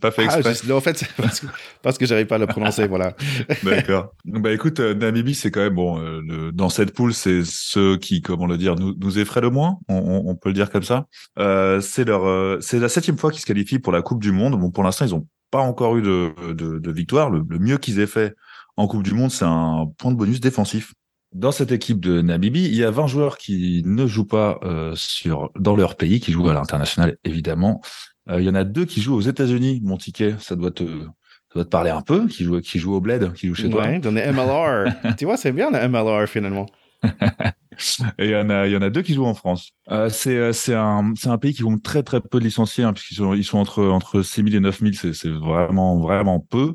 pas 0.00 0.10
fait 0.10 0.26
ah, 0.28 0.38
exprès? 0.38 0.54
Ah, 0.70 0.74
en 0.74 0.80
fait, 0.80 0.96
c'est 0.96 1.12
parce 1.16 1.40
que, 1.40 1.46
parce 1.82 1.98
que 1.98 2.06
j'arrive 2.06 2.26
pas 2.26 2.36
à 2.36 2.38
le 2.38 2.46
prononcer, 2.46 2.86
voilà. 2.86 3.14
D'accord. 3.62 4.14
Bah 4.24 4.52
écoute, 4.52 4.80
euh, 4.80 4.94
Namibie, 4.94 5.34
c'est 5.34 5.50
quand 5.50 5.60
même 5.60 5.74
bon. 5.74 5.98
Euh, 5.98 6.22
le, 6.26 6.52
dans 6.52 6.70
cette 6.70 6.94
poule, 6.94 7.12
c'est 7.12 7.42
ceux 7.44 7.98
qui, 7.98 8.22
comment 8.22 8.46
le 8.46 8.56
dire, 8.56 8.74
nous, 8.74 8.94
nous 8.98 9.18
effraient 9.18 9.42
le 9.42 9.50
moins. 9.50 9.78
On, 9.88 9.96
on, 9.96 10.30
on 10.30 10.34
peut 10.36 10.48
le 10.48 10.54
dire 10.54 10.70
comme 10.70 10.82
ça. 10.82 11.06
Euh, 11.38 11.80
c'est 11.80 12.04
leur, 12.04 12.26
euh, 12.26 12.58
c'est 12.60 12.78
la 12.78 12.88
septième 12.88 13.18
fois 13.18 13.30
qu'ils 13.30 13.40
se 13.40 13.46
qualifient 13.46 13.78
pour 13.78 13.92
la 13.92 14.00
Coupe 14.00 14.22
du 14.22 14.32
Monde. 14.32 14.58
Bon, 14.58 14.70
pour 14.70 14.84
l'instant, 14.84 15.04
ils 15.04 15.14
ont 15.14 15.26
pas 15.50 15.60
encore 15.60 15.96
eu 15.96 16.02
de, 16.02 16.32
de, 16.52 16.78
de 16.78 16.92
victoire. 16.92 17.28
Le, 17.30 17.44
le 17.46 17.58
mieux 17.58 17.76
qu'ils 17.76 18.00
aient 18.00 18.06
fait 18.06 18.34
en 18.76 18.86
Coupe 18.86 19.02
du 19.02 19.12
Monde, 19.12 19.30
c'est 19.30 19.44
un 19.44 19.86
point 19.98 20.12
de 20.12 20.16
bonus 20.16 20.40
défensif. 20.40 20.94
Dans 21.32 21.52
cette 21.52 21.72
équipe 21.72 22.00
de 22.00 22.22
Namibie, 22.22 22.64
il 22.64 22.74
y 22.74 22.84
a 22.84 22.90
20 22.90 23.06
joueurs 23.06 23.36
qui 23.36 23.82
ne 23.84 24.06
jouent 24.06 24.26
pas 24.26 24.58
euh, 24.62 24.92
sur 24.94 25.50
dans 25.58 25.76
leur 25.76 25.96
pays, 25.96 26.20
qui 26.20 26.32
jouent 26.32 26.48
à 26.48 26.54
l'international 26.54 27.18
évidemment. 27.24 27.82
Euh, 28.30 28.40
il 28.40 28.46
y 28.46 28.50
en 28.50 28.54
a 28.54 28.64
deux 28.64 28.86
qui 28.86 29.02
jouent 29.02 29.16
aux 29.16 29.20
États-Unis. 29.20 29.80
Mon 29.84 29.96
ticket, 29.96 30.36
ça 30.38 30.56
doit 30.56 30.70
te 30.70 30.84
ça 30.84 31.54
doit 31.54 31.64
te 31.64 31.70
parler 31.70 31.90
un 31.90 32.02
peu. 32.02 32.26
Qui 32.28 32.44
jouent 32.44 32.60
qui 32.60 32.78
jouent 32.78 32.94
au 32.94 33.00
Bled, 33.00 33.32
qui 33.34 33.48
jouent 33.48 33.54
chez 33.54 33.68
toi. 33.68 33.82
Ouais, 33.82 33.98
dans 33.98 34.10
les 34.10 34.30
MLR. 34.32 35.14
tu 35.18 35.26
vois, 35.26 35.36
c'est 35.36 35.52
bien 35.52 35.70
le 35.70 35.86
MLR 35.88 36.26
finalement. 36.28 36.66
Et 38.18 38.24
il 38.24 38.30
y 38.30 38.36
en 38.36 38.50
a, 38.50 38.66
il 38.66 38.72
y 38.72 38.76
en 38.76 38.82
a 38.82 38.90
deux 38.90 39.02
qui 39.02 39.14
jouent 39.14 39.26
en 39.26 39.34
France. 39.34 39.70
Euh, 39.90 40.08
c'est, 40.08 40.36
euh, 40.36 40.52
c'est 40.52 40.74
un, 40.74 41.12
c'est 41.16 41.28
un 41.28 41.38
pays 41.38 41.54
qui 41.54 41.62
vont 41.62 41.78
très 41.78 42.02
très 42.02 42.20
peu 42.20 42.40
de 42.40 42.44
licenciés, 42.44 42.84
hein, 42.84 42.92
puisqu'ils 42.92 43.16
sont, 43.16 43.34
ils 43.34 43.44
sont 43.44 43.58
entre 43.58 43.84
entre 43.84 44.22
6000 44.22 44.56
et 44.56 44.60
9000, 44.60 44.96
c'est, 44.96 45.12
c'est 45.12 45.30
vraiment 45.30 45.98
vraiment 45.98 46.40
peu. 46.40 46.74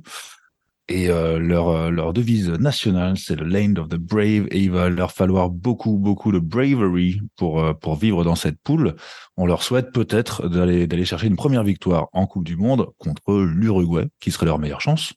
Et 0.90 1.10
euh, 1.10 1.40
leur, 1.40 1.70
euh, 1.70 1.90
leur 1.90 2.12
devise 2.12 2.50
nationale, 2.50 3.18
c'est 3.18 3.36
le 3.36 3.46
Land 3.46 3.82
of 3.82 3.88
the 3.88 3.96
Brave. 3.96 4.48
Et 4.52 4.60
il 4.60 4.72
va 4.72 4.90
leur 4.90 5.12
falloir 5.12 5.50
beaucoup, 5.50 5.98
beaucoup 5.98 6.32
de 6.32 6.40
bravery 6.40 7.22
pour, 7.38 7.64
euh, 7.64 7.74
pour 7.74 7.96
vivre 7.96 8.24
dans 8.26 8.36
cette 8.36 8.58
poule. 8.62 8.96
On 9.38 9.46
leur 9.46 9.64
souhaite 9.64 9.94
peut-être 9.94 10.50
d'aller, 10.50 10.86
d'aller 10.86 11.06
chercher 11.06 11.28
une 11.28 11.38
première 11.38 11.64
victoire 11.64 12.08
en 12.12 12.28
Coupe 12.28 12.44
du 12.44 12.58
Monde 12.58 12.88
contre 12.98 13.44
l'Uruguay, 13.44 14.08
qui 14.20 14.32
serait 14.32 14.46
leur 14.46 14.60
meilleure 14.60 14.82
chance. 14.82 15.14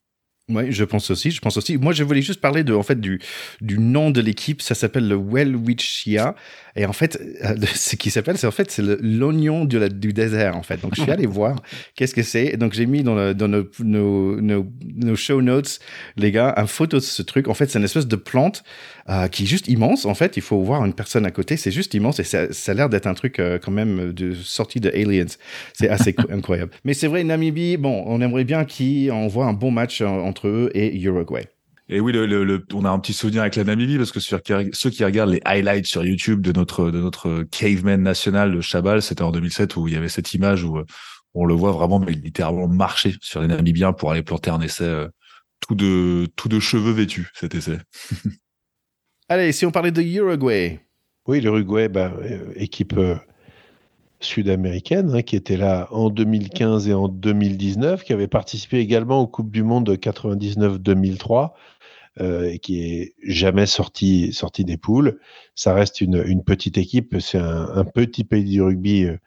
Oui, 0.49 0.71
je 0.71 0.85
pense 0.85 1.11
aussi. 1.11 1.33
Je 1.33 1.41
pense 1.41 1.57
aussi. 1.57 1.77
Moi, 1.77 1.93
je 1.93 2.05
voulais 2.05 2.23
juste 2.23 2.41
parler 2.41 2.63
de, 2.63 2.73
en 2.73 2.85
fait, 2.85 3.01
du, 3.01 3.21
du 3.61 3.81
nom 3.81 4.13
de 4.13 4.21
l'équipe. 4.21 4.63
Ça 4.63 4.77
s'appelle 4.77 5.09
le 5.09 5.17
Welwichia. 5.17 6.37
Et 6.77 6.85
en 6.85 6.93
fait, 6.93 7.19
euh, 7.43 7.55
ce 7.75 7.97
qui 7.97 8.11
s'appelle, 8.11 8.37
c'est 8.37 8.47
en 8.47 8.53
fait, 8.53 8.71
c'est 8.71 8.83
l'oignon 8.83 9.65
du, 9.65 10.13
désert, 10.13 10.57
en 10.57 10.63
fait. 10.63 10.81
Donc, 10.81 10.95
je 10.95 11.03
suis 11.03 11.11
allé 11.11 11.27
voir 11.37 11.57
qu'est-ce 11.95 12.15
que 12.15 12.23
c'est. 12.23 12.57
Donc, 12.57 12.75
j'ai 12.75 12.87
mis 12.87 13.03
dans, 13.03 13.15
le, 13.15 13.35
dans 13.35 13.49
nos, 13.49 13.65
nos, 13.81 14.41
nos, 14.41 15.17
show 15.17 15.41
notes, 15.41 15.79
les 16.17 16.31
gars, 16.31 16.55
une 16.57 16.67
photo 16.67 16.99
de 16.99 17.03
ce 17.03 17.23
truc. 17.23 17.49
En 17.49 17.55
fait, 17.55 17.71
c'est 17.71 17.79
une 17.79 17.85
espèce 17.85 18.07
de 18.07 18.17
plante 18.17 18.63
euh, 19.09 19.27
qui 19.29 19.45
est 19.45 19.47
juste 19.47 19.69
immense. 19.69 20.05
En 20.05 20.15
fait, 20.15 20.37
il 20.37 20.43
faut 20.43 20.61
voir 20.61 20.85
une 20.85 20.95
personne 20.95 21.25
à 21.25 21.31
côté. 21.31 21.57
C'est 21.57 21.71
juste 21.71 21.95
immense 21.95 22.21
et 22.21 22.25
ça, 22.25 22.53
ça 22.53 22.73
a 22.73 22.75
l'air 22.75 22.89
d'être 22.89 23.07
un 23.07 23.15
truc 23.15 23.41
euh, 23.41 23.59
quand 23.59 23.73
même 23.73 24.13
de 24.13 24.35
sortie 24.35 24.81
de 24.81 24.91
Aliens. 24.91 25.27
C'est 25.73 25.89
assez 25.89 26.15
incroyable. 26.31 26.73
Mais 26.85 26.93
c'est 26.93 27.07
vrai, 27.07 27.25
Namibie, 27.25 27.79
bon, 27.79 28.05
on 28.07 28.21
aimerait 28.21 28.45
bien 28.45 28.65
qu'on 28.65 29.27
voit 29.29 29.47
un 29.47 29.55
bon 29.55 29.71
match 29.71 30.03
entre 30.03 30.49
eux 30.49 30.71
et 30.75 30.95
Uruguay. 31.01 31.47
Et 31.89 32.01
oui, 32.01 32.13
le, 32.13 32.27
le, 32.27 32.67
on 32.75 32.85
a 32.85 32.91
un 32.91 32.99
petit 32.99 33.13
souvenir 33.13 33.43
avec 33.43 33.55
la 33.55 33.63
Namibie 33.63 33.97
parce 33.97 34.11
que 34.11 34.19
ceux 34.19 34.91
qui 34.91 35.05
regardent 35.05 35.31
les 35.31 35.41
highlights 35.45 35.87
sur 35.87 36.05
YouTube 36.05 36.41
de 36.41 36.51
notre 36.51 36.91
de 36.91 37.01
notre 37.01 37.45
caveman 37.45 38.03
national, 38.03 38.51
le 38.51 38.61
Chabal, 38.61 39.03
c'était 39.03 39.23
en 39.23 39.31
2007 39.31 39.77
où 39.77 39.87
il 39.87 39.95
y 39.95 39.97
avait 39.97 40.09
cette 40.09 40.35
image 40.35 40.65
où 40.65 40.81
on 41.35 41.45
le 41.45 41.55
voit 41.55 41.71
vraiment 41.71 42.01
mais 42.01 42.13
littéralement 42.13 42.67
marcher 42.67 43.15
sur 43.21 43.41
les 43.41 43.47
Namibiens 43.47 43.93
pour 43.93 44.11
aller 44.11 44.23
planter 44.23 44.51
un 44.51 44.61
essai 44.61 44.85
euh, 44.85 45.09
tout 45.61 45.75
de 45.77 46.27
tout 46.35 46.49
de 46.49 46.59
cheveux 46.59 46.93
vêtus 46.93 47.29
cet 47.35 47.55
essai. 47.55 47.79
Allez, 49.29 49.53
si 49.53 49.67
on 49.67 49.71
parlait 49.71 49.93
de 49.93 50.03
Uruguay. 50.03 50.81
Oui, 51.27 51.41
l'Uruguay, 51.41 51.89
bah, 51.89 52.13
euh, 52.23 52.53
équipe 52.55 52.97
euh, 52.97 53.17
sud-américaine 54.21 55.15
hein, 55.15 55.23
qui 55.23 55.37
était 55.37 55.57
là 55.57 55.89
en 55.91 56.11
2015 56.11 56.89
et 56.89 56.95
en 56.95 57.09
2019, 57.09 58.05
qui 58.05 58.13
avait 58.13 58.29
participé 58.29 58.79
également 58.79 59.21
aux 59.21 59.27
Coupes 59.27 59.51
du 59.51 59.63
Monde 59.63 59.87
de 59.87 59.97
99-2003 59.97 61.53
euh, 62.21 62.51
et 62.51 62.59
qui 62.59 62.83
est 62.83 63.15
jamais 63.23 63.67
sorti, 63.67 64.33
sorti 64.33 64.65
des 64.65 64.77
poules. 64.77 65.21
Ça 65.55 65.75
reste 65.75 66.01
une, 66.01 66.23
une 66.27 66.45
petite 66.45 66.79
équipe, 66.79 67.17
c'est 67.21 67.39
un, 67.39 67.69
un, 67.75 67.85
petit 67.85 68.25
pays 68.25 68.45
du 68.45 68.63
rugby 68.63 69.05
euh, 69.05 69.19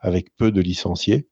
avec 0.00 0.34
peu 0.36 0.50
de 0.50 0.60
licenciés. 0.60 1.28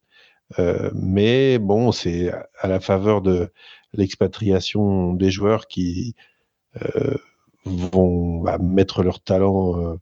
Euh, 0.59 0.91
mais 0.95 1.59
bon, 1.59 1.93
c'est 1.93 2.31
à 2.61 2.69
la 2.69 2.81
faveur 2.81 3.23
de 3.23 3.53
l'expatriation 3.93 5.13
des 5.13 5.31
joueurs 5.31 5.67
qui 5.67 6.15
euh, 6.83 7.17
vont 7.65 8.41
bah, 8.43 8.59
mettre 8.59 9.03
leur 9.03 9.21
talent 9.21 9.81
euh, 9.81 9.97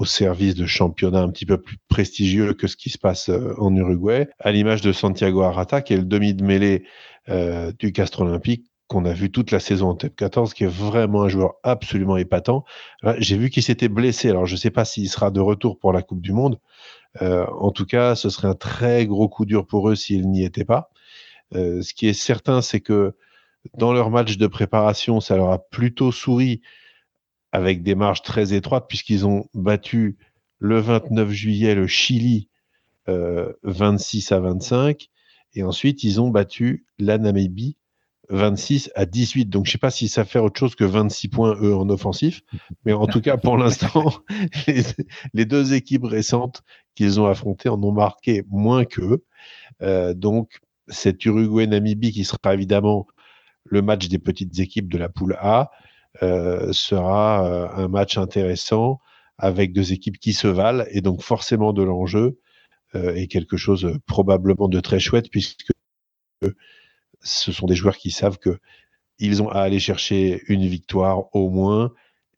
au 0.00 0.04
service 0.04 0.54
de 0.54 0.66
championnats 0.66 1.22
un 1.22 1.30
petit 1.30 1.46
peu 1.46 1.58
plus 1.60 1.78
prestigieux 1.88 2.54
que 2.54 2.66
ce 2.66 2.76
qui 2.76 2.90
se 2.90 2.98
passe 2.98 3.28
euh, 3.28 3.54
en 3.58 3.74
Uruguay, 3.74 4.28
à 4.38 4.52
l'image 4.52 4.80
de 4.80 4.92
Santiago 4.92 5.42
Arata, 5.42 5.82
qui 5.82 5.94
est 5.94 5.98
le 5.98 6.04
demi 6.04 6.34
de 6.34 6.44
mêlée 6.44 6.84
euh, 7.28 7.72
du 7.78 7.92
Castre 7.92 8.22
Olympique, 8.22 8.66
qu'on 8.86 9.04
a 9.04 9.12
vu 9.12 9.30
toute 9.30 9.50
la 9.50 9.60
saison 9.60 9.90
en 9.90 9.94
TEP 9.94 10.14
14, 10.16 10.54
qui 10.54 10.64
est 10.64 10.72
vraiment 10.72 11.22
un 11.22 11.28
joueur 11.28 11.54
absolument 11.62 12.16
épatant. 12.16 12.64
J'ai 13.18 13.38
vu 13.38 13.48
qu'il 13.48 13.62
s'était 13.62 13.88
blessé, 13.88 14.28
alors 14.28 14.44
je 14.44 14.52
ne 14.52 14.58
sais 14.58 14.70
pas 14.70 14.84
s'il 14.84 15.08
sera 15.08 15.30
de 15.30 15.40
retour 15.40 15.78
pour 15.78 15.92
la 15.92 16.02
Coupe 16.02 16.20
du 16.20 16.32
Monde. 16.32 16.60
Euh, 17.22 17.46
en 17.58 17.70
tout 17.70 17.86
cas, 17.86 18.14
ce 18.14 18.28
serait 18.28 18.48
un 18.48 18.54
très 18.54 19.06
gros 19.06 19.28
coup 19.28 19.46
dur 19.46 19.66
pour 19.66 19.88
eux 19.88 19.94
s'ils 19.94 20.28
n'y 20.30 20.44
étaient 20.44 20.66
pas. 20.66 20.90
Ce 21.52 21.94
qui 21.94 22.08
est 22.08 22.14
certain, 22.14 22.62
c'est 22.62 22.80
que 22.80 23.14
dans 23.78 23.92
leur 23.92 24.10
match 24.10 24.36
de 24.36 24.46
préparation, 24.46 25.20
ça 25.20 25.36
leur 25.36 25.50
a 25.50 25.58
plutôt 25.58 26.12
souri 26.12 26.60
avec 27.54 27.84
des 27.84 27.94
marges 27.94 28.22
très 28.22 28.52
étroites, 28.52 28.86
puisqu'ils 28.88 29.26
ont 29.28 29.46
battu 29.54 30.18
le 30.58 30.80
29 30.80 31.30
juillet 31.30 31.76
le 31.76 31.86
Chili 31.86 32.48
euh, 33.08 33.52
26 33.62 34.32
à 34.32 34.40
25, 34.40 35.08
et 35.54 35.62
ensuite 35.62 36.02
ils 36.02 36.20
ont 36.20 36.30
battu 36.30 36.84
la 36.98 37.16
Namibie 37.16 37.76
26 38.28 38.90
à 38.96 39.06
18. 39.06 39.44
Donc, 39.44 39.66
je 39.66 39.70
sais 39.70 39.78
pas 39.78 39.92
si 39.92 40.08
ça 40.08 40.24
fait 40.24 40.40
autre 40.40 40.58
chose 40.58 40.74
que 40.74 40.82
26 40.82 41.28
points, 41.28 41.54
eux, 41.60 41.76
en 41.76 41.88
offensif. 41.90 42.42
Mais 42.84 42.92
en 42.92 43.06
tout 43.06 43.20
cas, 43.20 43.36
pour 43.36 43.56
l'instant, 43.56 44.12
les, 45.34 45.44
deux 45.44 45.74
équipes 45.74 46.06
récentes 46.06 46.62
qu'ils 46.96 47.20
ont 47.20 47.26
affrontées 47.26 47.68
en 47.68 47.80
ont 47.84 47.92
marqué 47.92 48.42
moins 48.48 48.84
qu'eux. 48.84 49.22
Euh, 49.82 50.12
donc, 50.12 50.60
cet 50.88 51.24
Uruguay-Namibie 51.24 52.10
qui 52.10 52.24
sera 52.24 52.52
évidemment 52.52 53.06
le 53.64 53.80
match 53.80 54.08
des 54.08 54.18
petites 54.18 54.58
équipes 54.58 54.90
de 54.90 54.98
la 54.98 55.08
poule 55.08 55.36
A 55.38 55.70
sera 56.20 57.46
euh, 57.46 57.68
un 57.76 57.88
match 57.88 58.18
intéressant 58.18 59.00
avec 59.38 59.72
deux 59.72 59.92
équipes 59.92 60.18
qui 60.18 60.32
se 60.32 60.46
valent 60.46 60.84
et 60.90 61.00
donc 61.00 61.22
forcément 61.22 61.72
de 61.72 61.82
l'enjeu 61.82 62.38
euh, 62.94 63.14
et 63.14 63.26
quelque 63.26 63.56
chose 63.56 63.98
probablement 64.06 64.68
de 64.68 64.80
très 64.80 65.00
chouette 65.00 65.28
puisque 65.30 65.70
ce 67.22 67.52
sont 67.52 67.66
des 67.66 67.74
joueurs 67.74 67.96
qui 67.96 68.10
savent 68.10 68.38
que 68.38 68.58
ils 69.18 69.42
ont 69.42 69.48
à 69.48 69.60
aller 69.60 69.78
chercher 69.78 70.42
une 70.48 70.66
victoire 70.66 71.34
au 71.34 71.48
moins 71.48 71.92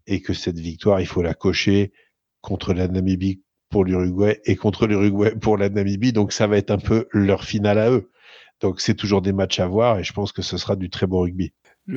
et 0.06 0.20
que 0.20 0.34
cette 0.34 0.58
victoire, 0.58 1.00
il 1.00 1.06
faut 1.06 1.22
la 1.22 1.34
cocher 1.34 1.92
contre 2.40 2.74
la 2.74 2.86
Namibie 2.86 3.42
pour 3.70 3.84
l'Uruguay 3.84 4.40
et 4.44 4.56
contre 4.56 4.86
l'Uruguay 4.86 5.34
pour 5.40 5.56
la 5.56 5.68
Namibie. 5.68 6.12
Donc 6.12 6.32
ça 6.32 6.46
va 6.46 6.58
être 6.58 6.70
un 6.70 6.78
peu 6.78 7.08
leur 7.12 7.44
finale 7.44 7.78
à 7.78 7.90
eux. 7.90 8.10
Donc 8.60 8.80
c'est 8.80 8.94
toujours 8.94 9.22
des 9.22 9.32
matchs 9.32 9.60
à 9.60 9.66
voir 9.66 9.98
et 9.98 10.04
je 10.04 10.12
pense 10.12 10.32
que 10.32 10.42
ce 10.42 10.56
sera 10.56 10.76
du 10.76 10.90
très 10.90 11.06
beau 11.06 11.20
rugby. 11.20 11.52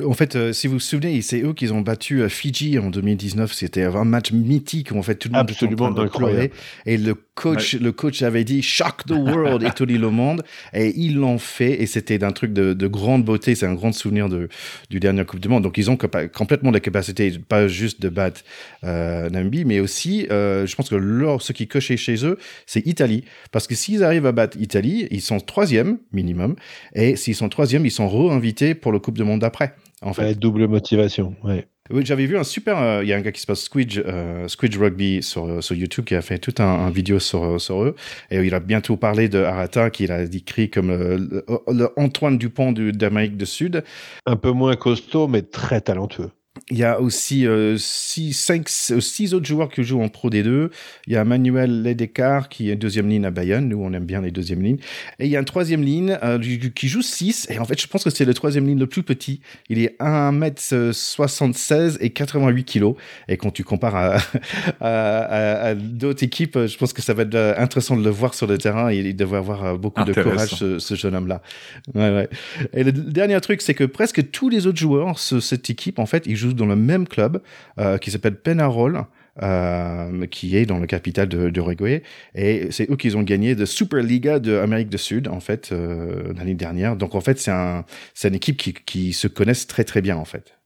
En 0.06 0.14
fait, 0.14 0.36
euh, 0.36 0.52
si 0.52 0.68
vous 0.68 0.74
vous 0.74 0.78
souvenez, 0.78 1.20
c'est 1.20 1.42
eux 1.42 1.52
qui 1.52 1.68
ont 1.72 1.80
battu 1.80 2.22
euh, 2.22 2.28
Fidji 2.28 2.78
en 2.78 2.90
2019. 2.90 3.52
C'était 3.52 3.82
un 3.82 4.04
match 4.04 4.30
mythique 4.30 4.92
où 4.92 4.98
en 4.98 5.02
fait 5.02 5.16
tout 5.16 5.28
le 5.28 5.36
monde 5.36 5.50
Absolument 5.50 5.90
était 5.90 6.00
en 6.00 6.08
train 6.08 6.32
de 6.32 6.50
Et 6.86 6.96
le 6.96 7.14
coach, 7.14 7.74
le 7.74 7.90
coach 7.90 8.22
avait 8.22 8.44
dit 8.44 8.62
shock 8.62 9.04
the 9.06 9.12
world, 9.12 9.64
étonner 9.64 9.98
le 9.98 10.10
monde. 10.10 10.44
Et 10.72 10.92
ils 10.96 11.16
l'ont 11.16 11.38
fait 11.38 11.82
et 11.82 11.86
c'était 11.86 12.18
d'un 12.18 12.30
truc 12.30 12.52
de, 12.52 12.72
de, 12.72 12.86
grande 12.86 13.24
beauté. 13.24 13.56
C'est 13.56 13.66
un 13.66 13.74
grand 13.74 13.90
souvenir 13.90 14.28
de, 14.28 14.48
du 14.90 15.00
dernier 15.00 15.24
Coupe 15.24 15.40
du 15.40 15.48
Monde. 15.48 15.64
Donc 15.64 15.76
ils 15.76 15.90
ont 15.90 15.96
complètement 15.96 16.70
la 16.70 16.78
capacité, 16.78 17.32
pas 17.48 17.66
juste 17.66 18.00
de 18.00 18.08
battre 18.08 18.42
euh, 18.84 19.28
Namibie, 19.28 19.64
mais 19.64 19.80
aussi, 19.80 20.28
euh, 20.30 20.66
je 20.66 20.76
pense 20.76 20.88
que 20.88 20.94
leur, 20.94 21.42
ce 21.42 21.52
qui 21.52 21.66
cochait 21.66 21.96
chez 21.96 22.24
eux, 22.24 22.38
c'est 22.64 22.86
Italie. 22.86 23.24
Parce 23.50 23.66
que 23.66 23.74
s'ils 23.74 24.04
arrivent 24.04 24.26
à 24.26 24.32
battre 24.32 24.56
Italie, 24.60 25.08
ils 25.10 25.20
sont 25.20 25.40
troisième 25.40 25.98
minimum. 26.12 26.54
Et 26.94 27.16
s'ils 27.16 27.34
sont 27.34 27.48
troisième, 27.48 27.84
ils 27.86 27.90
sont 27.90 28.08
re-invités 28.08 28.76
pour 28.76 28.92
le 28.92 29.00
Coupe 29.00 29.16
du 29.16 29.24
Monde 29.24 29.40
d'après 29.40 29.74
en 30.02 30.12
fait. 30.12 30.34
double 30.34 30.66
motivation, 30.66 31.34
ouais. 31.44 31.66
Oui, 31.92 32.06
j'avais 32.06 32.26
vu 32.26 32.38
un 32.38 32.44
super. 32.44 32.78
Euh, 32.78 33.02
il 33.02 33.08
y 33.08 33.12
a 33.12 33.16
un 33.16 33.20
gars 33.20 33.32
qui 33.32 33.40
s'appelle 33.40 33.56
Squidge, 33.56 34.00
euh, 34.06 34.46
Squidge 34.46 34.78
Rugby 34.78 35.24
sur, 35.24 35.46
euh, 35.46 35.60
sur 35.60 35.74
YouTube 35.74 36.04
qui 36.04 36.14
a 36.14 36.22
fait 36.22 36.38
tout 36.38 36.54
un, 36.60 36.64
un 36.64 36.90
vidéo 36.90 37.18
sur, 37.18 37.60
sur 37.60 37.82
eux. 37.82 37.96
Et 38.30 38.38
il 38.38 38.54
a 38.54 38.60
bientôt 38.60 38.96
parlé 38.96 39.28
de 39.28 39.42
Arata, 39.42 39.90
qu'il 39.90 40.12
a 40.12 40.24
décrit 40.24 40.70
comme 40.70 40.90
le, 40.90 41.44
le 41.68 41.88
Antoine 41.96 42.38
Dupont 42.38 42.70
d'Amérique 42.72 43.36
du 43.36 43.46
Sud. 43.46 43.82
Un 44.24 44.36
peu 44.36 44.52
moins 44.52 44.76
costaud, 44.76 45.26
mais 45.26 45.42
très 45.42 45.80
talentueux. 45.80 46.30
Il 46.68 46.78
y 46.78 46.84
a 46.84 47.00
aussi 47.00 47.46
euh, 47.46 47.76
six, 47.78 48.32
cinq, 48.32 48.68
six 48.68 49.34
autres 49.34 49.46
joueurs 49.46 49.68
qui 49.68 49.84
jouent 49.84 50.02
en 50.02 50.08
Pro 50.08 50.30
D2. 50.30 50.70
Il 51.06 51.12
y 51.12 51.16
a 51.16 51.24
Manuel 51.24 51.82
Ledecar 51.82 52.48
qui 52.48 52.70
est 52.70 52.76
deuxième 52.76 53.08
ligne 53.08 53.24
à 53.24 53.30
Bayonne. 53.30 53.68
Nous, 53.68 53.80
on 53.80 53.92
aime 53.92 54.04
bien 54.04 54.20
les 54.20 54.32
deuxièmes 54.32 54.60
lignes. 54.62 54.78
Et 55.20 55.26
il 55.26 55.30
y 55.30 55.36
a 55.36 55.38
une 55.38 55.44
troisième 55.44 55.82
ligne 55.82 56.18
euh, 56.24 56.40
qui 56.74 56.88
joue 56.88 57.02
6. 57.02 57.46
Et 57.50 57.60
en 57.60 57.64
fait, 57.64 57.80
je 57.80 57.86
pense 57.86 58.02
que 58.02 58.10
c'est 58.10 58.24
le 58.24 58.34
troisième 58.34 58.66
ligne 58.66 58.80
le 58.80 58.88
plus 58.88 59.04
petit. 59.04 59.40
Il 59.68 59.78
est 59.78 59.96
1m76 60.00 61.98
et 62.00 62.10
88 62.10 62.64
kg. 62.64 62.94
Et 63.28 63.36
quand 63.36 63.52
tu 63.52 63.62
compares 63.62 63.94
à, 63.96 64.18
à, 64.80 65.66
à, 65.68 65.74
d'autres 65.76 66.24
équipes, 66.24 66.66
je 66.66 66.76
pense 66.76 66.92
que 66.92 67.02
ça 67.02 67.14
va 67.14 67.22
être 67.22 67.34
euh, 67.34 67.54
intéressant 67.58 67.96
de 67.96 68.02
le 68.02 68.10
voir 68.10 68.34
sur 68.34 68.48
le 68.48 68.58
terrain. 68.58 68.90
Il 68.92 69.14
devrait 69.14 69.38
avoir 69.38 69.64
euh, 69.64 69.76
beaucoup 69.76 70.02
de 70.02 70.12
courage, 70.12 70.50
ce, 70.50 70.80
ce 70.80 70.94
jeune 70.96 71.14
homme-là. 71.14 71.42
Ouais, 71.94 72.10
ouais. 72.10 72.28
Et 72.72 72.82
le 72.82 72.90
dernier 72.90 73.40
truc, 73.40 73.62
c'est 73.62 73.74
que 73.74 73.84
presque 73.84 74.32
tous 74.32 74.48
les 74.48 74.66
autres 74.66 74.78
joueurs, 74.78 75.20
ce, 75.20 75.38
cette 75.38 75.70
équipe, 75.70 76.00
en 76.00 76.06
fait, 76.06 76.24
ils 76.26 76.39
jouent 76.40 76.54
dans 76.54 76.66
le 76.66 76.76
même 76.76 77.06
club 77.06 77.42
euh, 77.78 77.98
qui 77.98 78.10
s'appelle 78.10 78.36
Penarol. 78.36 79.04
Euh, 79.42 80.26
qui 80.26 80.56
est 80.56 80.66
dans 80.66 80.80
le 80.80 80.86
capital 80.86 81.26
de, 81.26 81.48
de 81.48 82.02
Et 82.34 82.66
c'est 82.72 82.90
eux 82.90 82.96
qui 82.96 83.14
ont 83.14 83.22
gagné 83.22 83.54
de 83.54 83.64
Superliga 83.64 84.38
de 84.38 84.58
Amérique 84.58 84.90
du 84.90 84.98
Sud, 84.98 85.28
en 85.28 85.40
fait, 85.40 85.70
euh, 85.72 86.34
l'année 86.36 86.56
dernière. 86.56 86.96
Donc, 86.96 87.14
en 87.14 87.20
fait, 87.20 87.38
c'est 87.38 87.52
un, 87.52 87.84
une 88.24 88.34
équipe 88.34 88.58
qui, 88.84 89.12
se 89.14 89.28
connaissent 89.28 89.66
très, 89.66 89.84
très 89.84 90.02
bien, 90.02 90.16
en 90.16 90.26
fait. 90.26 90.58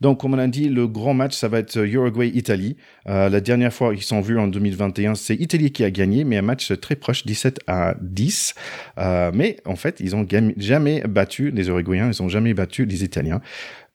Donc, 0.00 0.20
comme 0.20 0.34
on 0.34 0.38
a 0.38 0.46
dit, 0.46 0.68
le 0.68 0.86
grand 0.86 1.12
match, 1.12 1.34
ça 1.34 1.48
va 1.48 1.58
être 1.58 1.76
Uruguay-Italie. 1.76 2.76
La 3.06 3.40
dernière 3.40 3.72
fois 3.72 3.94
qu'ils 3.94 4.04
sont 4.04 4.20
vus 4.20 4.38
en 4.38 4.46
2021, 4.46 5.14
c'est 5.14 5.34
Italie 5.34 5.72
qui 5.72 5.84
a 5.84 5.90
gagné, 5.90 6.24
mais 6.24 6.38
un 6.38 6.42
match 6.42 6.72
très 6.80 6.96
proche, 6.96 7.26
17 7.26 7.60
à 7.66 7.94
10. 8.00 8.54
Euh, 8.98 9.30
mais 9.34 9.56
en 9.66 9.76
fait, 9.76 10.00
ils 10.00 10.16
ont 10.16 10.26
jamais 10.56 11.02
battu 11.02 11.50
les 11.50 11.68
Uruguayens, 11.68 12.10
ils 12.12 12.22
ont 12.22 12.28
jamais 12.28 12.54
battu 12.54 12.86
les 12.86 13.04
Italiens. 13.04 13.40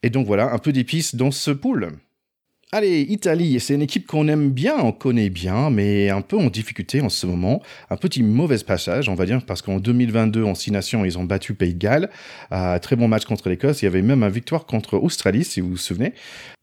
Et 0.02 0.10
donc 0.10 0.26
voilà, 0.26 0.52
un 0.52 0.58
peu 0.58 0.72
d'épices 0.72 1.14
dans 1.14 1.30
ce 1.30 1.50
pool. 1.50 1.90
Allez, 2.72 3.02
Italie, 3.02 3.60
c'est 3.60 3.74
une 3.74 3.82
équipe 3.82 4.08
qu'on 4.08 4.26
aime 4.26 4.50
bien, 4.50 4.76
on 4.78 4.90
connaît 4.90 5.30
bien, 5.30 5.70
mais 5.70 6.10
un 6.10 6.20
peu 6.20 6.36
en 6.36 6.48
difficulté 6.48 7.00
en 7.00 7.08
ce 7.08 7.24
moment. 7.24 7.62
Un 7.90 7.96
petit 7.96 8.24
mauvais 8.24 8.58
passage, 8.58 9.08
on 9.08 9.14
va 9.14 9.24
dire, 9.24 9.40
parce 9.46 9.62
qu'en 9.62 9.78
2022, 9.78 10.42
en 10.42 10.56
Six 10.56 10.72
Nations, 10.72 11.04
ils 11.04 11.16
ont 11.16 11.24
battu 11.24 11.54
Pays 11.54 11.74
de 11.74 11.78
Galles. 11.78 12.10
Euh, 12.50 12.78
très 12.80 12.96
bon 12.96 13.06
match 13.06 13.24
contre 13.24 13.48
l'Écosse. 13.48 13.82
Il 13.82 13.84
y 13.84 13.88
avait 13.88 14.02
même 14.02 14.24
une 14.24 14.30
victoire 14.30 14.66
contre 14.66 14.98
Australie, 14.98 15.44
si 15.44 15.60
vous 15.60 15.70
vous 15.70 15.76
souvenez. 15.76 16.12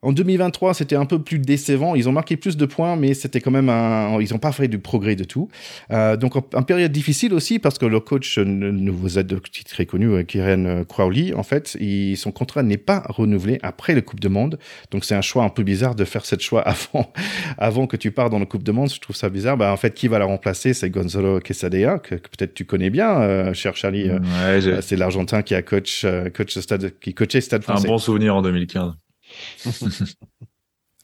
En 0.03 0.11
2023, 0.11 0.73
c'était 0.73 0.97
un 0.97 1.05
peu 1.05 1.19
plus 1.19 1.39
décevant. 1.39 1.95
Ils 1.95 2.09
ont 2.09 2.11
marqué 2.11 2.35
plus 2.35 2.57
de 2.57 2.65
points, 2.65 2.97
mais 2.97 3.13
c'était 3.13 3.39
quand 3.39 3.51
même 3.51 3.69
un. 3.69 4.19
Ils 4.19 4.33
n'ont 4.33 4.39
pas 4.39 4.51
fait 4.51 4.67
du 4.67 4.77
progrès 4.77 5.15
de 5.15 5.23
tout. 5.23 5.47
Euh, 5.91 6.17
donc, 6.17 6.35
en, 6.35 6.63
période 6.63 6.91
difficile 6.91 7.33
aussi, 7.33 7.57
parce 7.57 7.77
que 7.77 7.85
le 7.85 8.01
coach, 8.01 8.37
vous 8.37 9.17
êtes 9.17 9.33
très 9.65 9.85
connu, 9.85 10.07
euh, 10.07 10.23
Kieran 10.23 10.83
Crowley, 10.83 11.33
en 11.33 11.43
fait, 11.43 11.77
il, 11.79 12.17
son 12.17 12.33
contrat 12.33 12.63
n'est 12.63 12.77
pas 12.77 13.03
renouvelé 13.07 13.59
après 13.63 13.95
le 13.95 14.01
Coupe 14.01 14.19
de 14.19 14.27
Monde. 14.27 14.59
Donc, 14.91 15.05
c'est 15.05 15.15
un 15.15 15.21
choix 15.21 15.45
un 15.45 15.49
peu 15.49 15.63
bizarre 15.63 15.95
de 15.95 16.03
faire 16.03 16.25
cette 16.25 16.41
choix 16.41 16.61
avant, 16.67 17.13
avant 17.57 17.87
que 17.87 17.95
tu 17.95 18.11
pars 18.11 18.29
dans 18.29 18.39
le 18.39 18.45
Coupe 18.45 18.63
de 18.63 18.73
Monde. 18.73 18.89
Je 18.91 18.99
trouve 18.99 19.15
ça 19.15 19.29
bizarre. 19.29 19.55
Bah, 19.55 19.71
en 19.71 19.77
fait, 19.77 19.93
qui 19.93 20.09
va 20.09 20.19
la 20.19 20.25
remplacer? 20.25 20.73
C'est 20.73 20.89
Gonzalo 20.89 21.39
Quesadilla, 21.39 21.99
que, 21.99 22.15
peut-être 22.15 22.53
tu 22.53 22.65
connais 22.65 22.89
bien, 22.89 23.21
euh, 23.21 23.53
cher 23.53 23.77
Charlie. 23.77 24.11
Ouais, 24.11 24.81
c'est 24.81 24.97
l'Argentin 24.97 25.43
qui 25.43 25.55
a 25.55 25.61
coach, 25.61 26.05
coach 26.35 26.57
stade, 26.59 26.99
qui 26.99 27.13
coachait 27.13 27.39
Stade 27.39 27.63
Français. 27.63 27.87
Un 27.87 27.91
bon 27.91 27.97
souvenir 27.97 28.35
en 28.35 28.41
2015. 28.41 28.93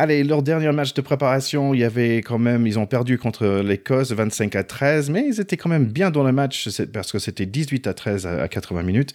Allez, 0.02 0.24
leur 0.24 0.44
dernier 0.44 0.72
match 0.72 0.94
de 0.94 1.02
préparation, 1.02 1.74
il 1.74 1.82
y 1.82 1.84
avait 1.84 2.20
quand 2.20 2.40
même, 2.40 2.66
ils 2.66 2.80
ont 2.80 2.86
perdu 2.86 3.18
contre 3.18 3.60
l'Écosse 3.62 4.14
25 4.14 4.56
à 4.56 4.64
13, 4.64 5.10
mais 5.10 5.26
ils 5.28 5.42
étaient 5.42 5.58
quand 5.58 5.68
même 5.68 5.88
bien 5.88 6.10
dans 6.10 6.24
le 6.24 6.32
match 6.32 6.70
parce 6.94 7.12
que 7.12 7.20
c'était 7.20 7.46
18 7.46 7.86
à 7.86 7.94
13 7.94 8.26
à 8.26 8.48
80 8.48 8.84
minutes. 8.84 9.14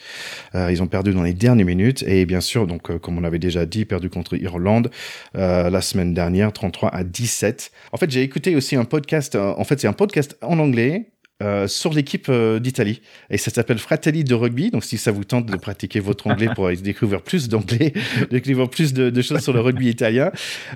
Euh, 0.55 0.71
ils 0.71 0.83
ont 0.83 0.87
perdu 0.87 1.15
dans 1.15 1.23
les 1.23 1.33
dernières 1.33 1.65
minutes 1.65 2.03
et 2.07 2.27
bien 2.27 2.43
sûr, 2.43 2.67
donc 2.67 2.91
euh, 2.91 2.99
comme 2.99 3.17
on 3.17 3.25
avait 3.25 3.39
déjà 3.39 3.65
dit, 3.65 3.87
perdu 3.87 4.11
contre 4.11 4.37
Irlande 4.37 4.91
euh, 5.37 5.71
la 5.71 5.81
semaine 5.81 6.13
dernière, 6.13 6.53
33 6.53 6.91
à 6.95 7.03
17. 7.03 7.73
En 7.93 7.97
fait, 7.97 8.11
j'ai 8.11 8.21
écouté 8.21 8.55
aussi 8.55 8.77
un 8.77 8.85
podcast. 8.85 9.37
en 9.37 9.65
fait, 9.65 9.81
c'est 9.81 9.89
un 9.89 9.95
podcast 9.95 10.37
en 10.43 10.59
anglais 10.59 11.14
euh, 11.43 11.67
sur 11.67 11.93
l'équipe 11.93 12.27
euh, 12.29 12.61
d'Italie. 12.61 13.03
Et 13.29 13.39
ça 13.39 13.51
s'appelle 13.51 13.79
Fratelli 13.79 14.23
de 14.23 14.35
rugby. 14.35 14.71
Donc, 14.71 14.85
si 14.85 14.97
ça 14.97 15.11
vous 15.11 15.25
tente 15.25 15.47
de 15.47 15.57
pratiquer 15.57 15.99
votre 15.99 16.29
anglais 16.29 16.49
pour 16.55 16.71
découvrir 16.71 17.23
plus 17.23 17.49
d'anglais, 17.49 17.93
découvrir 18.31 18.71
plus 18.71 18.95
de, 18.95 19.21
choses 19.21 19.41
sur 19.41 19.53
le 19.53 19.59
rugby 19.59 19.89
italien, 19.89 20.31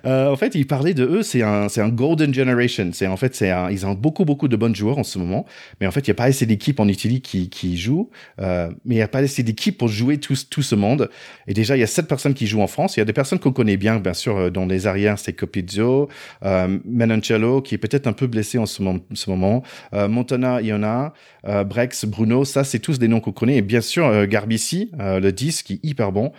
euh, 0.05 0.29
en 0.29 0.35
fait, 0.35 0.57
ils 0.57 0.67
parlaient 0.67 0.95
de 0.95 1.05
eux, 1.05 1.23
c'est 1.23 1.43
un, 1.43 1.69
c'est 1.69 1.81
un 1.81 1.91
golden 1.91 2.35
generation. 2.35 2.91
C'est 2.93 3.07
en 3.07 3.17
fait, 3.17 3.37
c'est 3.37 3.53
ils 3.71 3.87
ont 3.87 3.95
beaucoup, 3.95 4.25
beaucoup 4.25 4.49
de 4.49 4.57
bons 4.57 4.75
joueurs 4.75 4.99
en 4.99 5.05
ce 5.05 5.21
moment. 5.21 5.47
Mais 5.81 5.87
en 5.87 5.93
fait, 5.93 6.01
il 6.01 6.11
n'y 6.11 6.17
a 6.17 6.17
pas 6.17 6.25
assez 6.25 6.45
d'équipes 6.45 6.81
en 6.81 6.89
Italie 6.89 7.21
qui, 7.21 7.49
qui 7.51 7.77
jouent. 7.77 8.11
mais 8.39 8.69
il 8.85 8.97
n'y 8.97 9.01
a 9.01 9.07
pas 9.07 9.21
assez 9.21 9.45
d'équipes 9.45 9.79
pour 9.79 9.87
jouer 9.87 10.19
tout, 10.19 10.35
tout 10.51 10.63
ce 10.63 10.75
monde. 10.75 11.09
Et 11.47 11.55
déjà, 11.55 11.77
il 11.77 11.81
y 11.81 11.85
a 11.85 11.87
sept 11.87 12.09
personnes 12.09 12.35
qui 12.35 12.49
jouent 12.49 12.63
en 12.63 12.67
France. 12.67 12.97
Il 12.97 12.99
y 12.99 13.03
a 13.03 13.07
des 13.07 13.13
personnes 13.13 13.39
qu'on 13.39 13.53
connaît 13.53 13.77
bien, 13.77 14.01
bien 14.01 14.13
sûr, 14.13 14.51
dans 14.51 14.67
les 14.67 14.89
arrières, 14.89 15.21
c'est 15.21 15.35
Copizzo, 15.35 16.09
Menoncello, 16.43 17.63
qui 17.63 17.77
est 17.77 17.79
peut-être 17.79 18.09
un 18.09 18.13
peu 18.13 18.27
blessé 18.27 18.59
en 18.59 18.67
ce, 18.67 18.83
moment, 18.83 19.01
ce 19.15 19.31
moment. 19.31 19.63
Montana 19.93 20.48
a, 20.57 21.13
euh, 21.47 21.65
Brex, 21.65 22.05
Bruno, 22.05 22.45
ça 22.45 22.65
c'est 22.65 22.79
tous 22.79 22.99
des 22.99 23.09
noms 23.09 23.21
qu'on 23.21 23.33
connaît. 23.33 23.57
Et 23.57 23.63
bien 23.63 23.81
sûr, 23.81 24.07
euh, 24.07 24.27
Garbici, 24.27 24.91
euh, 25.01 25.21
le 25.21 25.33
10 25.33 25.63
qui 25.63 25.75
est 25.75 25.81
hyper 25.85 26.13
bon, 26.13 26.33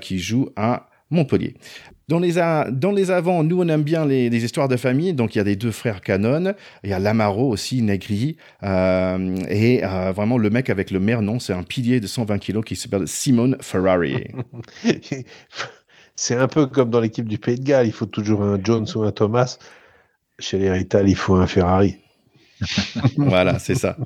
qui 0.00 0.18
joue 0.18 0.50
à 0.56 0.88
Montpellier. 1.10 1.54
Dans 2.08 2.20
les, 2.20 2.34
dans 2.34 2.92
les 2.92 3.10
avants, 3.10 3.42
nous, 3.42 3.60
on 3.60 3.68
aime 3.68 3.82
bien 3.82 4.06
les, 4.06 4.44
histoires 4.44 4.68
de 4.68 4.76
famille. 4.76 5.12
Donc, 5.12 5.34
il 5.34 5.38
y 5.38 5.40
a 5.40 5.44
des 5.44 5.56
deux 5.56 5.72
frères 5.72 6.00
Canon. 6.00 6.54
Il 6.84 6.90
y 6.90 6.92
a 6.92 7.00
Lamaro 7.00 7.50
aussi, 7.50 7.82
Negri. 7.82 8.36
et 8.62 9.80
vraiment, 10.14 10.38
le 10.38 10.50
mec 10.50 10.70
avec 10.70 10.90
le 10.90 11.00
meilleur 11.00 11.22
nom, 11.22 11.40
c'est 11.40 11.52
un 11.52 11.64
pilier 11.64 12.00
de 12.00 12.06
120 12.06 12.38
kilos 12.38 12.64
qui 12.64 12.76
s'appelle 12.76 13.08
Simone 13.08 13.56
Ferrari. 13.60 14.28
c'est 16.16 16.36
un 16.36 16.48
peu 16.48 16.66
comme 16.66 16.90
dans 16.90 17.00
l'équipe 17.00 17.28
du 17.28 17.38
Pays 17.38 17.58
de 17.58 17.64
Galles. 17.64 17.86
Il 17.86 17.92
faut 17.92 18.06
toujours 18.06 18.42
un 18.42 18.58
Jones 18.62 18.86
ou 18.94 19.02
un 19.02 19.12
Thomas. 19.12 19.58
Chez 20.38 20.58
les 20.58 20.70
Rital, 20.70 21.08
il 21.08 21.16
faut 21.16 21.34
un 21.34 21.46
Ferrari. 21.46 21.98
voilà, 23.16 23.58
c'est 23.58 23.74
ça. 23.74 23.96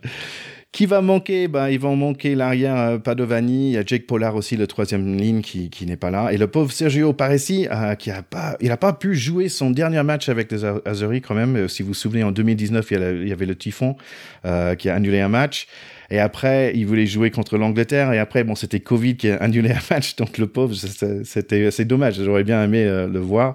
Qui 0.73 0.87
va 0.87 1.01
manquer? 1.01 1.49
Ben, 1.49 1.69
Ils 1.69 1.81
vont 1.81 1.97
manquer 1.97 2.37
l'arrière 2.37 2.77
euh, 2.77 2.99
Padovani. 2.99 3.71
Il 3.71 3.73
y 3.73 3.77
a 3.77 3.85
Jake 3.85 4.07
Pollard 4.07 4.37
aussi, 4.37 4.57
le 4.57 4.69
troisième 4.69 5.17
ligne, 5.17 5.41
qui, 5.41 5.69
qui 5.69 5.85
n'est 5.85 5.97
pas 5.97 6.11
là. 6.11 6.33
Et 6.33 6.37
le 6.37 6.47
pauvre 6.47 6.71
Sergio 6.71 7.13
Paresi, 7.13 7.67
euh, 7.71 7.97
qui 7.97 8.13
a 8.13 8.23
pas, 8.23 8.57
il 8.61 8.69
n'a 8.69 8.77
pas 8.77 8.93
pu 8.93 9.17
jouer 9.17 9.49
son 9.49 9.71
dernier 9.71 10.03
match 10.05 10.29
avec 10.29 10.53
les 10.53 10.65
Azuris 10.65 11.23
quand 11.23 11.35
même. 11.35 11.69
Si 11.69 11.83
vous 11.83 11.89
vous 11.89 11.95
souvenez, 11.95 12.23
en 12.23 12.31
2019, 12.31 12.87
il 12.93 13.29
y, 13.29 13.33
avait 13.33 13.47
le 13.47 13.57
typhon 13.57 13.97
euh, 14.45 14.77
qui 14.77 14.89
a 14.89 14.95
annulé 14.95 15.21
un 15.21 15.29
match. 15.29 15.67
Et 16.11 16.19
après, 16.19 16.73
il 16.75 16.87
voulait 16.87 17.07
jouer 17.07 17.31
contre 17.31 17.57
l'Angleterre. 17.57 18.13
Et 18.13 18.19
après, 18.19 18.43
bon, 18.43 18.55
c'était 18.55 18.81
Covid 18.81 19.17
qui 19.17 19.31
a 19.31 19.37
annulé 19.37 19.71
un 19.73 19.81
match. 19.91 20.17
Donc, 20.17 20.39
le 20.39 20.47
pauvre, 20.47 20.75
c'était, 20.75 21.71
c'est 21.71 21.85
dommage. 21.85 22.21
J'aurais 22.23 22.45
bien 22.45 22.63
aimé 22.65 22.85
euh, 22.85 23.07
le 23.07 23.21
voir. 23.21 23.55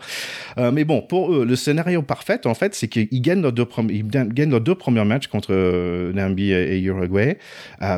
Euh, 0.58 0.72
mais 0.72 0.86
bon, 0.86 1.02
pour 1.02 1.34
eux, 1.34 1.46
le 1.46 1.56
scénario 1.56 2.02
parfait, 2.02 2.48
en 2.48 2.54
fait, 2.54 2.74
c'est 2.74 2.88
qu'ils 2.88 3.22
gagnent 3.22 3.42
leurs 3.42 3.52
deux, 3.52 3.68
ils 3.90 4.08
gagnent 4.08 4.60
deux 4.60 4.76
premiers 4.76 5.04
matchs 5.04 5.28
contre 5.28 5.50
euh, 5.52 6.14
Namibie 6.14 6.52
et, 6.52 6.80
Uruguay. 6.80 7.38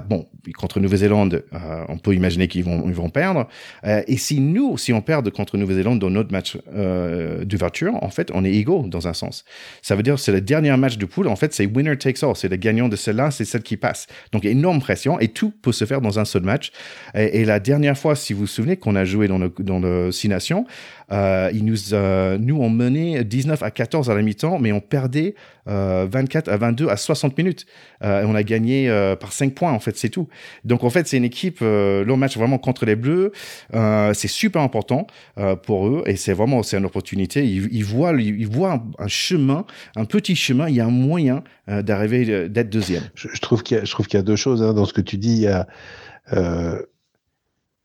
Bon, 0.08 0.28
contre 0.58 0.80
Nouvelle-Zélande, 0.80 1.43
on 1.89 1.98
peut 1.98 2.13
imaginer 2.13 2.48
qu'ils 2.48 2.63
vont, 2.63 2.84
ils 2.88 2.93
vont 2.93 3.10
perdre. 3.10 3.48
et 3.84 4.17
si 4.17 4.39
nous, 4.39 4.78
si 4.78 4.93
on 4.93 5.02
perd 5.02 5.30
contre 5.32 5.58
Nouvelle-Zélande 5.58 6.00
dans 6.00 6.10
notre 6.10 6.32
match 6.32 6.58
d'ouverture, 7.43 8.02
en 8.02 8.10
fait, 8.10 8.32
on 8.34 8.46
est 8.46 8.54
égaux 8.54 8.86
dans 8.88 9.08
un 9.08 9.13
sens. 9.13 9.43
Ça 9.82 9.96
veut 9.96 10.04
dire 10.04 10.17
c'est 10.20 10.32
le 10.32 10.41
dernier 10.41 10.76
match 10.78 10.98
de 10.98 11.06
poule. 11.06 11.28
En 11.28 11.36
fait, 11.36 11.54
c'est 11.54 11.65
winner 11.65 11.98
takes 11.98 12.24
all. 12.24 12.36
C'est 12.36 12.48
le 12.48 12.56
gagnant 12.56 12.88
de 12.88 12.96
celle-là, 12.96 13.32
c'est 13.32 13.46
celle 13.46 13.63
qui 13.63 13.78
passe. 13.78 14.08
Donc, 14.32 14.46
énorme 14.48 14.80
pression 14.80 15.20
et 15.20 15.28
tout 15.30 15.54
peut 15.62 15.72
se 15.72 15.86
faire 15.86 16.02
dans 16.02 16.20
un 16.20 16.26
seul 16.26 16.44
match. 16.44 16.72
Et, 17.16 17.46
la 17.46 17.60
dernière 17.60 17.98
fois, 17.98 18.16
si 18.16 18.34
vous 18.34 18.42
vous 18.42 18.48
souvenez, 18.48 18.78
qu'on 18.78 18.96
a 18.96 19.06
joué 19.06 19.28
dans 19.28 19.38
le, 19.38 19.52
dans 19.60 19.80
le 19.80 20.12
Six 20.12 20.30
Nations, 20.30 20.66
euh, 21.12 21.50
ils 21.54 21.63
nous, 21.63 21.93
euh, 21.93 22.38
nous, 22.38 22.58
on 22.62 22.70
menait 22.70 23.24
19 23.24 23.63
à 23.63 23.72
14 23.72 24.10
à 24.10 24.15
la 24.15 24.22
mi-temps, 24.22 24.60
mais 24.60 24.72
on 24.72 24.80
perdait 24.80 25.36
euh, 25.67 26.08
24 26.10 26.50
à 26.50 26.58
22 26.58 26.89
à 26.89 26.98
60 26.98 27.38
minutes. 27.38 27.65
Euh, 28.04 28.22
et 28.22 28.26
on 28.26 28.36
a 28.36 28.43
gagné 28.43 28.89
euh, 28.89 29.15
par 29.15 29.32
5 29.32 29.54
points, 29.54 29.72
en 29.72 29.80
fait, 29.80 29.98
c'est 29.98 30.10
tout. 30.10 30.28
Donc, 30.65 30.84
en 30.84 30.89
fait, 30.89 31.08
c'est 31.08 31.17
une 31.17 31.24
équipe, 31.24 31.60
le 31.62 32.15
match 32.15 32.38
vraiment 32.38 32.58
contre 32.58 32.86
les 32.86 32.96
Bleus, 32.96 33.32
c'est 34.13 34.28
super 34.28 34.62
important 34.62 35.08
pour 35.63 35.88
eux 35.88 36.04
et 36.06 36.15
c'est 36.15 36.34
vraiment 36.34 36.63
c'est 36.63 36.78
une 36.78 36.86
opportunité. 36.86 37.46
Ils, 37.46 37.67
ils 37.72 37.86
voient, 37.86 38.13
ils 38.20 38.48
voient 38.48 38.84
un, 38.98 39.08
chemin, 39.08 39.65
un 39.96 40.06
petit 40.06 40.36
chemin, 40.36 40.67
il 40.70 40.76
y 40.76 40.80
a 40.80 40.86
un 40.86 40.91
moyen 40.91 41.43
d'arriver, 41.67 42.50
d'être 42.50 42.70
deuxième. 42.70 43.04
Je, 43.15 43.28
je 43.32 43.41
trouve 43.41 43.63
qu'il 43.63 43.78
y, 43.78 44.13
y, 44.13 44.17
a 44.17 44.22
deux 44.22 44.36
choses 44.36 44.63
hein, 44.63 44.74
dans 44.74 44.86
ce 44.86 44.93
que 44.93 45.02
tu 45.02 45.17
dis. 45.17 45.34
Il 45.34 45.41
y 45.41 45.48
a 45.48 45.67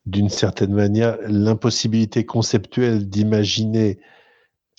d'une 0.07 0.29
certaine 0.29 0.73
manière 0.73 1.17
l'impossibilité 1.27 2.25
conceptuelle 2.25 3.09
d'imaginer 3.09 4.01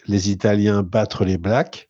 les 0.07 0.29
Italiens 0.29 0.83
battre 0.83 1.23
les 1.23 1.37
Blacks, 1.37 1.89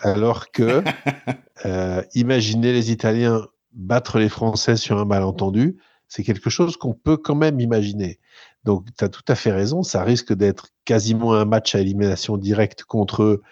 alors 0.00 0.50
que 0.52 0.82
euh, 1.64 2.02
imaginer 2.14 2.72
les 2.72 2.92
Italiens 2.92 3.46
battre 3.72 4.18
les 4.18 4.28
Français 4.28 4.76
sur 4.76 4.98
un 4.98 5.04
malentendu, 5.04 5.78
c'est 6.08 6.22
quelque 6.22 6.50
chose 6.50 6.76
qu'on 6.76 6.94
peut 6.94 7.16
quand 7.16 7.34
même 7.34 7.58
imaginer. 7.58 8.20
Donc, 8.64 8.86
tu 8.96 9.04
as 9.04 9.08
tout 9.08 9.24
à 9.28 9.34
fait 9.34 9.50
raison, 9.50 9.82
ça 9.82 10.04
risque 10.04 10.32
d'être 10.32 10.68
quasiment 10.84 11.34
un 11.34 11.44
match 11.44 11.74
à 11.74 11.80
élimination 11.80 12.36
directe 12.36 12.84
contre 12.84 13.22
eux. 13.22 13.42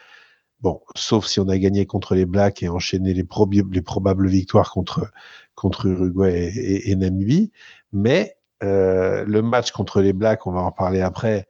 Bon, 0.61 0.81
sauf 0.95 1.27
si 1.27 1.41
on 1.41 1.49
a 1.49 1.57
gagné 1.59 1.87
contre 1.87 2.15
les 2.15 2.27
Blacks 2.27 2.63
et 2.63 2.69
enchaîné 2.69 3.15
les, 3.15 3.27
les 3.73 3.83
probables 3.83 4.29
victoires 4.29 4.71
contre, 4.71 5.11
contre 5.55 5.87
Uruguay 5.87 6.53
et, 6.55 6.91
et 6.91 6.97
Namibie. 6.97 7.51
Mais 7.93 8.37
euh, 8.63 9.25
le 9.27 9.43
match 9.43 9.73
contre 9.73 10.01
les 10.01 10.13
Blacks, 10.13 10.47
on 10.47 10.53
va 10.53 10.61
en 10.61 10.73
parler 10.73 11.01
après, 11.01 11.49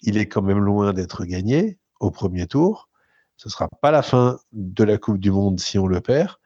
il 0.00 0.16
est 0.16 0.26
quand 0.26 0.42
même 0.42 0.58
loin 0.58 0.92
d'être 0.92 1.24
gagné 1.24 1.78
au 2.00 2.10
premier 2.10 2.46
tour. 2.46 2.88
Ce 3.36 3.48
sera 3.48 3.68
pas 3.80 3.90
la 3.90 4.02
fin 4.02 4.38
de 4.52 4.84
la 4.84 4.98
Coupe 4.98 5.18
du 5.18 5.30
Monde 5.30 5.58
si 5.58 5.78
on 5.78 5.86
le 5.86 6.00
perd. 6.00 6.36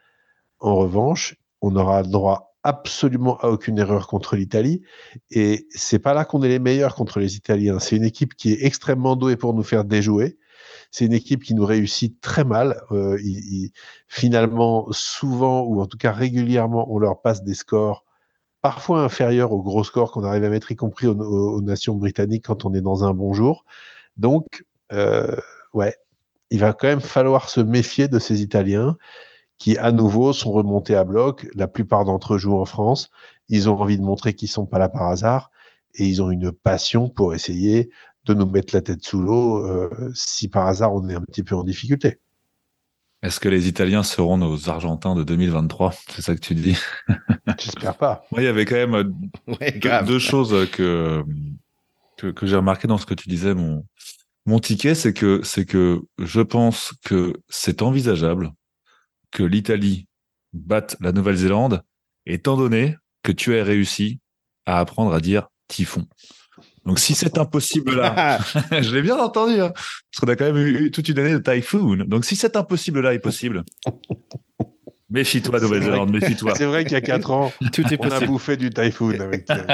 En 0.60 0.76
revanche, 0.76 1.36
on 1.60 1.76
aura 1.76 2.02
droit 2.02 2.56
absolument 2.62 3.38
à 3.38 3.48
aucune 3.48 3.78
erreur 3.78 4.06
contre 4.06 4.34
l'Italie. 4.36 4.82
Et 5.30 5.66
c'est 5.70 5.98
pas 5.98 6.14
là 6.14 6.24
qu'on 6.24 6.42
est 6.42 6.48
les 6.48 6.58
meilleurs 6.58 6.94
contre 6.94 7.20
les 7.20 7.36
Italiens. 7.36 7.78
C'est 7.78 7.96
une 7.96 8.04
équipe 8.04 8.34
qui 8.34 8.52
est 8.52 8.64
extrêmement 8.64 9.14
douée 9.14 9.36
pour 9.36 9.54
nous 9.54 9.62
faire 9.62 9.84
déjouer. 9.84 10.38
C'est 10.90 11.04
une 11.04 11.12
équipe 11.12 11.44
qui 11.44 11.54
nous 11.54 11.66
réussit 11.66 12.20
très 12.20 12.44
mal. 12.44 12.80
Euh, 12.90 13.18
finalement, 14.08 14.86
souvent, 14.90 15.62
ou 15.62 15.80
en 15.80 15.86
tout 15.86 15.98
cas 15.98 16.12
régulièrement, 16.12 16.90
on 16.90 16.98
leur 16.98 17.20
passe 17.20 17.44
des 17.44 17.54
scores 17.54 18.05
parfois 18.66 19.04
inférieur 19.04 19.52
au 19.52 19.62
gros 19.62 19.84
score 19.84 20.10
qu'on 20.10 20.24
arrive 20.24 20.42
à 20.42 20.48
mettre, 20.48 20.72
y 20.72 20.74
compris 20.74 21.06
aux, 21.06 21.60
nations 21.60 21.94
britanniques 21.94 22.46
quand 22.46 22.64
on 22.64 22.74
est 22.74 22.80
dans 22.80 23.04
un 23.04 23.14
bon 23.14 23.32
jour. 23.32 23.64
Donc, 24.16 24.64
euh, 24.92 25.36
ouais, 25.72 25.94
il 26.50 26.58
va 26.58 26.72
quand 26.72 26.88
même 26.88 27.00
falloir 27.00 27.48
se 27.48 27.60
méfier 27.60 28.08
de 28.08 28.18
ces 28.18 28.42
Italiens 28.42 28.96
qui, 29.56 29.78
à 29.78 29.92
nouveau, 29.92 30.32
sont 30.32 30.50
remontés 30.50 30.96
à 30.96 31.04
bloc. 31.04 31.46
La 31.54 31.68
plupart 31.68 32.04
d'entre 32.04 32.34
eux 32.34 32.38
jouent 32.38 32.58
en 32.58 32.64
France. 32.64 33.10
Ils 33.48 33.70
ont 33.70 33.80
envie 33.80 33.98
de 33.98 34.02
montrer 34.02 34.34
qu'ils 34.34 34.48
sont 34.48 34.66
pas 34.66 34.80
là 34.80 34.88
par 34.88 35.04
hasard 35.10 35.52
et 35.94 36.04
ils 36.04 36.20
ont 36.20 36.32
une 36.32 36.50
passion 36.50 37.08
pour 37.08 37.34
essayer 37.34 37.90
de 38.24 38.34
nous 38.34 38.46
mettre 38.46 38.74
la 38.74 38.82
tête 38.82 39.04
sous 39.04 39.20
l'eau 39.20 39.64
euh, 39.64 40.10
si 40.12 40.48
par 40.48 40.66
hasard 40.66 40.92
on 40.92 41.08
est 41.08 41.14
un 41.14 41.20
petit 41.22 41.44
peu 41.44 41.54
en 41.54 41.62
difficulté. 41.62 42.18
Est-ce 43.22 43.40
que 43.40 43.48
les 43.48 43.66
Italiens 43.66 44.02
seront 44.02 44.36
nos 44.36 44.68
Argentins 44.68 45.14
de 45.14 45.24
2023 45.24 45.94
C'est 46.08 46.22
ça 46.22 46.34
que 46.34 46.40
tu 46.40 46.54
dis? 46.54 46.76
J'espère 47.58 47.96
pas. 47.96 48.24
Moi, 48.30 48.42
il 48.42 48.44
y 48.44 48.48
avait 48.48 48.64
quand 48.64 48.76
même 48.76 48.94
euh, 48.94 50.02
deux, 50.06 50.18
choses 50.18 50.68
que, 50.70 51.24
que, 52.18 52.46
j'ai 52.46 52.56
remarqué 52.56 52.86
dans 52.86 52.98
ce 52.98 53.06
que 53.06 53.14
tu 53.14 53.28
disais. 53.28 53.54
Mon, 53.54 53.86
mon 54.44 54.60
ticket, 54.60 54.94
c'est 54.94 55.12
que, 55.12 55.40
c'est 55.42 55.64
que 55.64 56.02
je 56.18 56.40
pense 56.40 56.92
que 57.04 57.34
c'est 57.48 57.82
envisageable 57.82 58.52
que 59.30 59.42
l'Italie 59.42 60.06
batte 60.52 60.96
la 61.00 61.12
Nouvelle-Zélande, 61.12 61.82
étant 62.26 62.56
donné 62.56 62.96
que 63.22 63.32
tu 63.32 63.58
as 63.58 63.64
réussi 63.64 64.20
à 64.66 64.78
apprendre 64.78 65.12
à 65.12 65.20
dire 65.20 65.48
typhon. 65.68 66.06
Donc 66.86 66.98
si 67.00 67.14
c'est 67.14 67.36
impossible 67.38 67.96
là, 67.96 68.38
je 68.70 68.94
l'ai 68.94 69.02
bien 69.02 69.16
entendu, 69.18 69.60
hein, 69.60 69.72
parce 69.74 70.20
qu'on 70.20 70.28
a 70.28 70.36
quand 70.36 70.44
même 70.52 70.56
eu 70.56 70.90
toute 70.90 71.08
une 71.08 71.18
année 71.18 71.32
de 71.32 71.38
typhoon. 71.38 72.04
Donc 72.06 72.24
si 72.24 72.36
cet 72.36 72.56
impossible 72.56 73.00
là 73.00 73.12
est 73.12 73.18
possible, 73.18 73.64
méfie-toi 75.10 75.60
Nouvelle-Zélande, 75.60 76.10
méfie-toi. 76.12 76.54
C'est 76.56 76.64
vrai 76.66 76.84
qu'il 76.84 76.92
y 76.92 76.96
a 76.96 77.00
4 77.00 77.30
ans, 77.30 77.52
Tout 77.72 77.82
est 77.92 77.98
on 78.00 78.10
a 78.10 78.20
bouffé 78.20 78.56
du 78.56 78.70
typhoon 78.70 79.18
avec. 79.20 79.48
euh, 79.50 79.64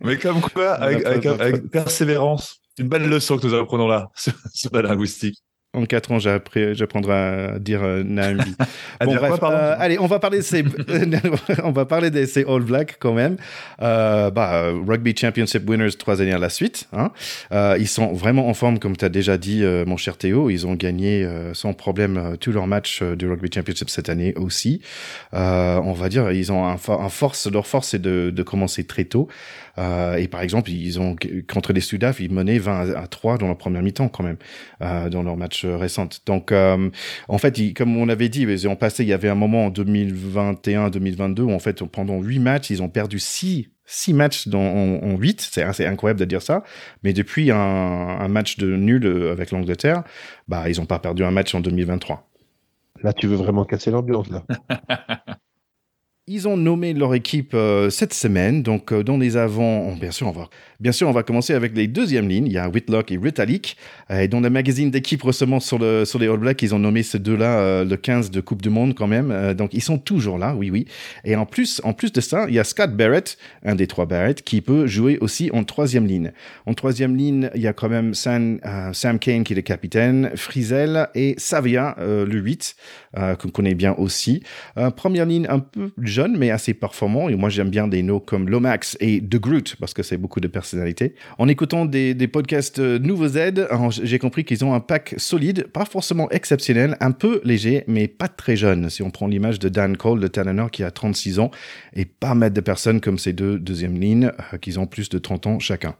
Mais 0.00 0.16
comme 0.18 0.40
quoi, 0.40 0.72
avec, 0.74 1.04
avec- 1.06 1.26
avec 1.26 1.70
persévérance, 1.70 2.60
une 2.78 2.88
belle 2.88 3.08
leçon 3.08 3.36
que 3.38 3.46
nous 3.46 3.54
apprenons 3.54 3.86
là 3.88 4.08
sur, 4.14 4.32
sur 4.52 4.70
la 4.74 4.82
linguistique. 4.82 5.38
En 5.72 5.84
4 5.86 6.10
ans, 6.10 6.18
j'apprendrai 6.18 7.14
à 7.14 7.58
dire 7.60 7.84
euh, 7.84 8.02
Naambi. 8.02 8.56
À 8.98 9.04
Bon, 9.06 9.12
dire 9.12 9.20
bref, 9.20 9.38
euh, 9.44 9.76
allez, 9.78 10.00
on 10.00 10.06
va 10.08 10.18
parler 10.18 10.38
de 10.38 10.42
ces, 10.42 10.64
on 11.62 11.70
va 11.70 11.86
parler 11.86 12.10
de 12.10 12.26
ces 12.26 12.44
All 12.44 12.62
Blacks 12.62 12.96
quand 12.98 13.12
même. 13.14 13.36
Euh, 13.80 14.30
bah, 14.32 14.64
euh, 14.64 14.80
Rugby 14.84 15.14
Championship 15.16 15.68
winners 15.70 15.92
trois 15.96 16.20
années 16.20 16.32
à 16.32 16.38
la 16.38 16.48
suite. 16.50 16.88
Hein. 16.92 17.12
Ils 17.78 17.86
sont 17.86 18.12
vraiment 18.12 18.48
en 18.48 18.54
forme, 18.54 18.80
comme 18.80 18.96
tu 18.96 19.04
as 19.04 19.08
déjà 19.08 19.38
dit, 19.38 19.62
mon 19.86 19.96
cher 19.96 20.16
Théo. 20.16 20.50
Ils 20.50 20.66
ont 20.66 20.74
gagné 20.74 21.26
sans 21.54 21.72
problème 21.72 22.36
tous 22.40 22.50
leurs 22.50 22.66
matchs 22.66 23.02
du 23.02 23.28
Rugby 23.28 23.48
Championship 23.54 23.90
cette 23.90 24.08
année 24.08 24.34
aussi. 24.36 24.82
On 25.32 25.92
va 25.92 26.08
dire, 26.08 26.32
ils 26.32 26.50
ont 26.50 26.66
un, 26.66 26.76
for- 26.78 27.00
un 27.00 27.08
force, 27.08 27.46
leur 27.50 27.66
force 27.68 27.88
c'est 27.90 28.02
de, 28.02 28.30
de 28.34 28.42
commencer 28.42 28.84
très 28.84 29.04
tôt. 29.04 29.28
Euh, 29.78 30.16
et 30.16 30.28
par 30.28 30.42
exemple, 30.42 30.70
ils 30.70 31.00
ont 31.00 31.16
contre 31.52 31.72
les 31.72 31.80
Sudaf, 31.80 32.20
ils 32.20 32.30
menaient 32.32 32.58
20 32.58 32.94
à 32.94 33.06
3 33.06 33.38
dans 33.38 33.46
leur 33.46 33.56
première 33.58 33.82
mi-temps 33.82 34.08
quand 34.08 34.22
même, 34.24 34.36
euh, 34.82 35.08
dans 35.08 35.22
leur 35.22 35.36
match 35.36 35.64
euh, 35.64 35.76
récent. 35.76 36.08
Donc, 36.26 36.52
euh, 36.52 36.90
en 37.28 37.38
fait, 37.38 37.58
ils- 37.58 37.74
comme 37.74 37.96
on 37.96 38.08
avait 38.08 38.28
dit, 38.28 38.42
ils 38.42 38.68
ont 38.68 38.76
passé, 38.76 39.02
il 39.04 39.08
y 39.08 39.12
avait 39.12 39.28
un 39.28 39.34
moment 39.34 39.66
en 39.66 39.70
2021-2022 39.70 41.42
où 41.42 41.52
en 41.52 41.58
fait, 41.58 41.82
pendant 41.84 42.20
8 42.20 42.38
matchs, 42.38 42.70
ils 42.70 42.82
ont 42.82 42.88
perdu 42.88 43.18
6 43.18 43.68
six 43.92 44.14
matchs 44.14 44.46
dans, 44.46 44.60
en, 44.60 45.02
en 45.02 45.16
8, 45.16 45.40
c'est 45.50 45.64
assez 45.64 45.84
incroyable 45.84 46.20
de 46.20 46.24
dire 46.24 46.42
ça, 46.42 46.62
mais 47.02 47.12
depuis 47.12 47.50
un, 47.50 47.56
un 47.58 48.28
match 48.28 48.56
de 48.56 48.76
nul 48.76 49.04
euh, 49.04 49.32
avec 49.32 49.50
l'Angleterre, 49.50 50.04
bah, 50.46 50.68
ils 50.68 50.78
n'ont 50.78 50.86
pas 50.86 51.00
perdu 51.00 51.24
un 51.24 51.32
match 51.32 51.52
en 51.56 51.60
2023. 51.60 52.30
Là, 53.02 53.12
tu 53.12 53.26
veux 53.26 53.34
vraiment 53.34 53.64
casser 53.64 53.90
l'ambiance, 53.90 54.28
là. 54.30 54.44
Ils 56.32 56.46
ont 56.46 56.56
nommé 56.56 56.94
leur 56.94 57.12
équipe 57.16 57.54
euh, 57.54 57.90
cette 57.90 58.14
semaine, 58.14 58.62
donc 58.62 58.92
euh, 58.92 59.02
dans 59.02 59.18
les 59.18 59.36
avants, 59.36 59.80
on- 59.88 59.96
bien 59.96 60.12
sûr, 60.12 60.28
on 60.28 60.30
va, 60.30 60.48
bien 60.78 60.92
sûr, 60.92 61.08
on 61.08 61.12
va 61.12 61.24
commencer 61.24 61.54
avec 61.54 61.76
les 61.76 61.88
deuxièmes 61.88 62.28
lignes. 62.28 62.46
Il 62.46 62.52
y 62.52 62.58
a 62.58 62.68
Whitlock 62.68 63.10
et 63.10 63.16
Ritalik. 63.20 63.76
Euh, 64.12 64.20
et 64.20 64.28
dans 64.28 64.38
le 64.38 64.48
magazine 64.48 64.92
d'équipe 64.92 65.24
récemment 65.24 65.58
sur, 65.58 65.80
le, 65.80 66.04
sur 66.04 66.20
les 66.20 66.28
All 66.28 66.36
Blacks, 66.36 66.62
ils 66.62 66.72
ont 66.72 66.78
nommé 66.78 67.02
ces 67.02 67.18
deux-là 67.18 67.58
euh, 67.58 67.84
le 67.84 67.96
15 67.96 68.30
de 68.30 68.40
Coupe 68.40 68.62
du 68.62 68.70
Monde 68.70 68.94
quand 68.94 69.08
même. 69.08 69.54
Donc 69.54 69.74
ils 69.74 69.82
sont 69.82 69.98
toujours 69.98 70.38
là, 70.38 70.54
oui, 70.54 70.70
oui. 70.70 70.86
Et 71.24 71.34
en 71.34 71.46
plus, 71.46 71.80
en 71.82 71.94
plus 71.94 72.12
de 72.12 72.20
ça, 72.20 72.44
il 72.48 72.54
y 72.54 72.60
a 72.60 72.64
Scott 72.64 72.94
Barrett, 72.96 73.36
un 73.64 73.74
des 73.74 73.88
trois 73.88 74.06
Barrett, 74.06 74.40
qui 74.44 74.60
peut 74.60 74.86
jouer 74.86 75.18
aussi 75.20 75.50
en 75.52 75.64
troisième 75.64 76.06
ligne. 76.06 76.30
En 76.64 76.74
troisième 76.74 77.16
ligne, 77.16 77.50
il 77.56 77.60
y 77.62 77.66
a 77.66 77.72
quand 77.72 77.88
même 77.88 78.14
Sam, 78.14 78.60
Sam 78.92 79.18
Kane 79.18 79.42
qui 79.42 79.54
est 79.54 79.56
le 79.56 79.62
capitaine, 79.62 80.30
Frizel 80.36 81.08
et 81.16 81.34
Savia, 81.38 81.96
le 81.98 82.38
8, 82.38 82.76
euh, 83.18 83.34
qu'on 83.34 83.48
connaît 83.48 83.74
bien 83.74 83.96
aussi. 83.98 84.44
Première 84.94 85.26
ligne 85.26 85.46
un 85.48 85.58
peu 85.58 85.90
mais 86.28 86.50
assez 86.50 86.74
performant. 86.74 87.28
Et 87.28 87.36
moi, 87.36 87.48
j'aime 87.48 87.70
bien 87.70 87.88
des 87.88 88.02
noms 88.02 88.20
comme 88.20 88.48
Lomax 88.48 88.96
et 89.00 89.20
The 89.20 89.36
Groot, 89.36 89.76
parce 89.78 89.94
que 89.94 90.02
c'est 90.02 90.16
beaucoup 90.16 90.40
de 90.40 90.48
personnalité. 90.48 91.14
En 91.38 91.48
écoutant 91.48 91.84
des, 91.84 92.14
podcasts 92.28 92.78
euh, 92.78 92.98
Nouveau 92.98 93.28
Z, 93.28 93.36
alors, 93.70 93.90
j'ai 93.90 94.18
compris 94.18 94.44
qu'ils 94.44 94.64
ont 94.64 94.74
un 94.74 94.80
pack 94.80 95.14
solide, 95.16 95.66
pas 95.68 95.84
forcément 95.84 96.28
exceptionnel, 96.30 96.96
un 97.00 97.12
peu 97.12 97.40
léger, 97.44 97.84
mais 97.86 98.08
pas 98.08 98.28
très 98.28 98.56
jeune. 98.56 98.90
Si 98.90 99.02
on 99.02 99.10
prend 99.10 99.26
l'image 99.26 99.58
de 99.58 99.68
Dan 99.68 99.96
Cole, 99.96 100.20
le 100.20 100.28
Talonner, 100.28 100.66
qui 100.70 100.82
a 100.82 100.90
36 100.90 101.38
ans, 101.38 101.50
et 101.94 102.04
pas 102.04 102.34
mettre 102.34 102.54
de 102.54 102.60
personnes 102.60 103.00
comme 103.00 103.18
ces 103.18 103.32
deux 103.32 103.58
deuxième 103.58 103.98
lignes, 103.98 104.30
euh, 104.52 104.58
qui 104.58 104.76
ont 104.78 104.86
plus 104.86 105.08
de 105.08 105.18
30 105.18 105.46
ans 105.46 105.58
chacun. 105.58 105.94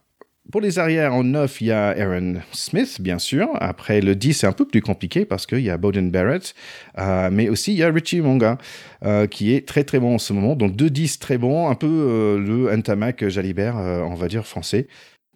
Pour 0.50 0.60
les 0.60 0.78
arrières, 0.78 1.14
en 1.14 1.22
9, 1.22 1.60
il 1.60 1.66
y 1.68 1.70
a 1.70 1.88
Aaron 1.90 2.36
Smith, 2.52 3.00
bien 3.00 3.18
sûr. 3.18 3.48
Après, 3.60 4.00
le 4.00 4.16
10, 4.16 4.34
c'est 4.34 4.46
un 4.46 4.52
peu 4.52 4.66
plus 4.66 4.80
compliqué 4.80 5.24
parce 5.24 5.46
qu'il 5.46 5.60
y 5.60 5.70
a 5.70 5.76
Bowden 5.76 6.10
Barrett. 6.10 6.54
Euh, 6.98 7.28
mais 7.30 7.48
aussi, 7.48 7.72
il 7.72 7.78
y 7.78 7.84
a 7.84 7.90
Richie 7.90 8.20
Monga, 8.20 8.58
euh, 9.04 9.26
qui 9.26 9.54
est 9.54 9.68
très 9.68 9.84
très 9.84 10.00
bon 10.00 10.14
en 10.14 10.18
ce 10.18 10.32
moment. 10.32 10.56
Donc, 10.56 10.74
2-10 10.74 11.18
très 11.18 11.38
bon, 11.38 11.68
un 11.68 11.74
peu 11.76 11.86
euh, 11.86 12.38
le 12.38 12.74
Ntamak 12.76 13.28
Jalibert, 13.28 13.78
euh, 13.78 14.00
on 14.00 14.14
va 14.14 14.26
dire 14.26 14.46
français. 14.46 14.88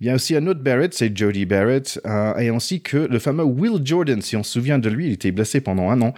Il 0.05 0.09
y 0.09 0.11
a 0.11 0.17
aussi 0.17 0.37
un 0.37 0.47
autre 0.49 0.61
Barrett, 0.61 0.93
c'est 0.93 1.17
Jody 1.17 1.47
Barrett, 1.47 1.99
euh, 2.05 2.37
et 2.37 2.51
ainsi 2.51 2.83
que 2.83 2.99
le 2.99 3.19
fameux 3.19 3.43
Will 3.43 3.81
Jordan, 3.83 4.21
si 4.21 4.37
on 4.37 4.43
se 4.43 4.53
souvient 4.53 4.79
de 4.79 4.91
lui, 4.91 5.07
il 5.07 5.13
était 5.13 5.33
blessé 5.33 5.63
pendant 5.63 5.89
un 5.89 6.03
an, 6.03 6.13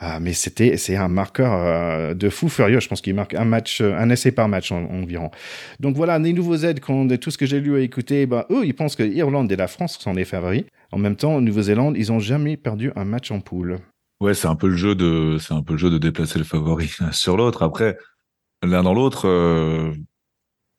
euh, 0.00 0.18
mais 0.20 0.32
c'était 0.32 0.76
c'est 0.76 0.94
un 0.94 1.08
marqueur 1.08 1.52
euh, 1.52 2.14
de 2.14 2.28
fou 2.28 2.48
furieux. 2.48 2.78
Je 2.78 2.86
pense 2.86 3.00
qu'il 3.00 3.16
marque 3.16 3.34
un 3.34 3.44
match, 3.44 3.80
euh, 3.80 3.96
un 3.98 4.10
essai 4.10 4.30
par 4.30 4.46
match 4.48 4.70
en- 4.70 4.84
environ. 4.84 5.32
Donc 5.80 5.96
voilà, 5.96 6.20
les 6.20 6.32
nouveaux 6.32 6.54
aides, 6.54 6.78
de 6.78 7.16
tout 7.16 7.32
ce 7.32 7.36
que 7.38 7.44
j'ai 7.44 7.58
lu 7.58 7.76
et 7.80 7.82
écouté, 7.82 8.26
bah, 8.26 8.46
eux, 8.48 8.64
ils 8.64 8.74
pensent 8.76 8.94
que 8.94 9.02
l'Irlande 9.02 9.50
et 9.50 9.56
la 9.56 9.66
France 9.66 9.98
sont 9.98 10.12
les 10.12 10.24
favoris. 10.24 10.62
En 10.92 10.98
même 10.98 11.16
temps, 11.16 11.40
Nouvelle-Zélande, 11.40 11.96
ils 11.98 12.12
ont 12.12 12.20
jamais 12.20 12.56
perdu 12.56 12.92
un 12.94 13.04
match 13.04 13.32
en 13.32 13.40
poule. 13.40 13.80
Ouais, 14.20 14.34
c'est 14.34 14.46
un 14.46 14.54
peu 14.54 14.68
le 14.68 14.76
jeu 14.76 14.94
de, 14.94 15.38
c'est 15.40 15.54
un 15.54 15.64
peu 15.64 15.72
le 15.72 15.80
jeu 15.80 15.90
de 15.90 15.98
déplacer 15.98 16.38
le 16.38 16.44
favori 16.44 16.92
sur 17.10 17.36
l'autre. 17.36 17.64
Après, 17.64 17.98
l'un 18.62 18.84
dans 18.84 18.94
l'autre, 18.94 19.26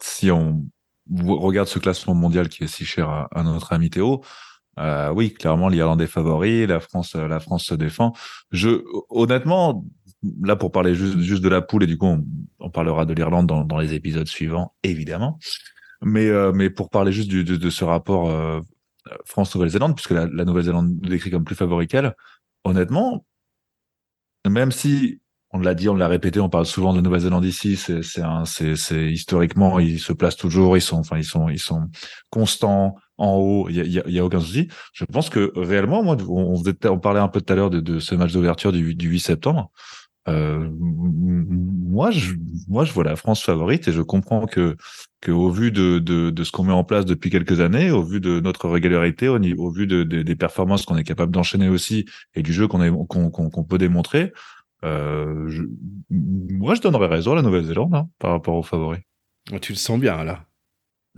si 0.01 0.31
on 0.31 0.63
regarde 1.11 1.67
ce 1.67 1.79
classement 1.79 2.13
mondial 2.13 2.49
qui 2.49 2.63
est 2.63 2.67
si 2.67 2.85
cher 2.85 3.27
à, 3.31 3.43
notre 3.43 3.73
ami 3.73 3.89
Théo, 3.89 4.23
euh, 4.79 5.11
oui, 5.13 5.33
clairement, 5.33 5.69
l'Irlande 5.69 6.01
est 6.01 6.07
favori, 6.07 6.65
la 6.65 6.79
France, 6.79 7.15
euh, 7.15 7.27
la 7.27 7.39
France 7.39 7.65
se 7.65 7.75
défend. 7.75 8.13
Je, 8.51 8.83
honnêtement, 9.09 9.85
là 10.41 10.55
pour 10.55 10.71
parler 10.71 10.95
juste, 10.95 11.19
juste 11.19 11.43
de 11.43 11.49
la 11.49 11.61
poule 11.61 11.83
et 11.83 11.87
du 11.87 11.97
coup, 11.97 12.17
on, 12.59 12.69
parlera 12.69 13.05
de 13.05 13.13
l'Irlande 13.13 13.47
dans, 13.47 13.63
dans 13.65 13.77
les 13.77 13.93
épisodes 13.93 14.27
suivants, 14.27 14.73
évidemment. 14.83 15.37
Mais, 16.01 16.27
euh, 16.27 16.51
mais 16.53 16.69
pour 16.69 16.89
parler 16.89 17.11
juste 17.11 17.29
du, 17.29 17.43
de, 17.43 17.55
de 17.55 17.69
ce 17.69 17.83
rapport 17.85 18.29
euh, 18.29 18.61
France-Nouvelle-Zélande, 19.25 19.95
puisque 19.95 20.11
la, 20.11 20.27
la 20.27 20.45
Nouvelle-Zélande 20.45 20.99
décrit 21.01 21.29
comme 21.29 21.43
plus 21.43 21.55
favori 21.55 21.87
qu'elle, 21.87 22.15
honnêtement, 22.63 23.25
même 24.49 24.71
si 24.71 25.21
on 25.53 25.59
l'a 25.59 25.75
dit, 25.75 25.87
on 25.87 25.95
l'a 25.95 26.07
répété, 26.07 26.39
on 26.39 26.49
parle 26.49 26.65
souvent 26.65 26.93
de 26.93 27.01
Nouvelle-Zélande 27.01 27.45
ici, 27.45 27.77
c'est, 27.77 29.11
historiquement, 29.11 29.79
ils 29.79 29.99
se 29.99 30.11
placent 30.11 30.35
toujours, 30.35 30.75
ils 30.77 30.81
sont, 30.81 30.97
enfin, 30.97 31.17
ils 31.17 31.23
sont, 31.23 31.47
ils 31.47 31.59
sont 31.59 31.89
constants 32.31 32.95
en 33.19 33.35
haut, 33.35 33.69
il 33.69 33.75
y 33.75 33.99
a, 33.99 34.09
y 34.09 34.19
a, 34.19 34.25
aucun 34.25 34.39
souci. 34.39 34.67
Je 34.93 35.05
pense 35.05 35.29
que 35.29 35.51
réellement, 35.55 36.03
moi, 36.03 36.17
on, 36.27 36.55
on, 36.55 36.99
parlait 36.99 37.19
un 37.19 37.27
peu 37.27 37.39
tout 37.39 37.53
à 37.53 37.55
l'heure 37.55 37.69
de, 37.69 37.79
de 37.79 37.99
ce 37.99 38.15
match 38.15 38.33
d'ouverture 38.33 38.71
du, 38.71 38.95
du 38.95 39.09
8 39.09 39.19
septembre. 39.19 39.71
Euh, 40.27 40.69
moi, 40.79 42.11
je, 42.11 42.33
moi, 42.67 42.85
je 42.85 42.93
vois 42.93 43.03
la 43.03 43.15
France 43.15 43.43
favorite 43.43 43.87
et 43.87 43.91
je 43.91 44.01
comprends 44.01 44.45
que, 44.45 44.77
que 45.21 45.31
au 45.31 45.51
vu 45.51 45.71
de, 45.71 45.99
de, 45.99 46.29
de 46.29 46.43
ce 46.43 46.51
qu'on 46.51 46.63
met 46.63 46.73
en 46.73 46.83
place 46.83 47.05
depuis 47.05 47.29
quelques 47.29 47.59
années, 47.59 47.91
au 47.91 48.03
vu 48.03 48.19
de 48.19 48.39
notre 48.39 48.69
régularité, 48.69 49.27
au, 49.27 49.37
vu 49.69 49.85
de, 49.85 50.03
de- 50.03 50.21
des 50.23 50.35
performances 50.35 50.85
qu'on 50.85 50.97
est 50.97 51.03
capable 51.03 51.31
d'enchaîner 51.31 51.69
aussi 51.69 52.05
et 52.35 52.41
du 52.41 52.53
jeu 52.53 52.67
qu'on 52.67 53.05
qu'on, 53.05 53.29
qu'on, 53.29 53.49
qu'on 53.49 53.63
peut 53.63 53.77
démontrer, 53.77 54.33
je, 54.83 55.63
moi, 56.09 56.75
je 56.75 56.81
donnerais 56.81 57.07
raison 57.07 57.33
à 57.33 57.35
la 57.35 57.41
Nouvelle-Zélande 57.41 57.95
hein, 57.95 58.09
par 58.19 58.31
rapport 58.31 58.55
aux 58.55 58.63
favoris. 58.63 59.01
Tu 59.61 59.73
le 59.73 59.77
sens 59.77 59.99
bien, 59.99 60.23
là. 60.23 60.45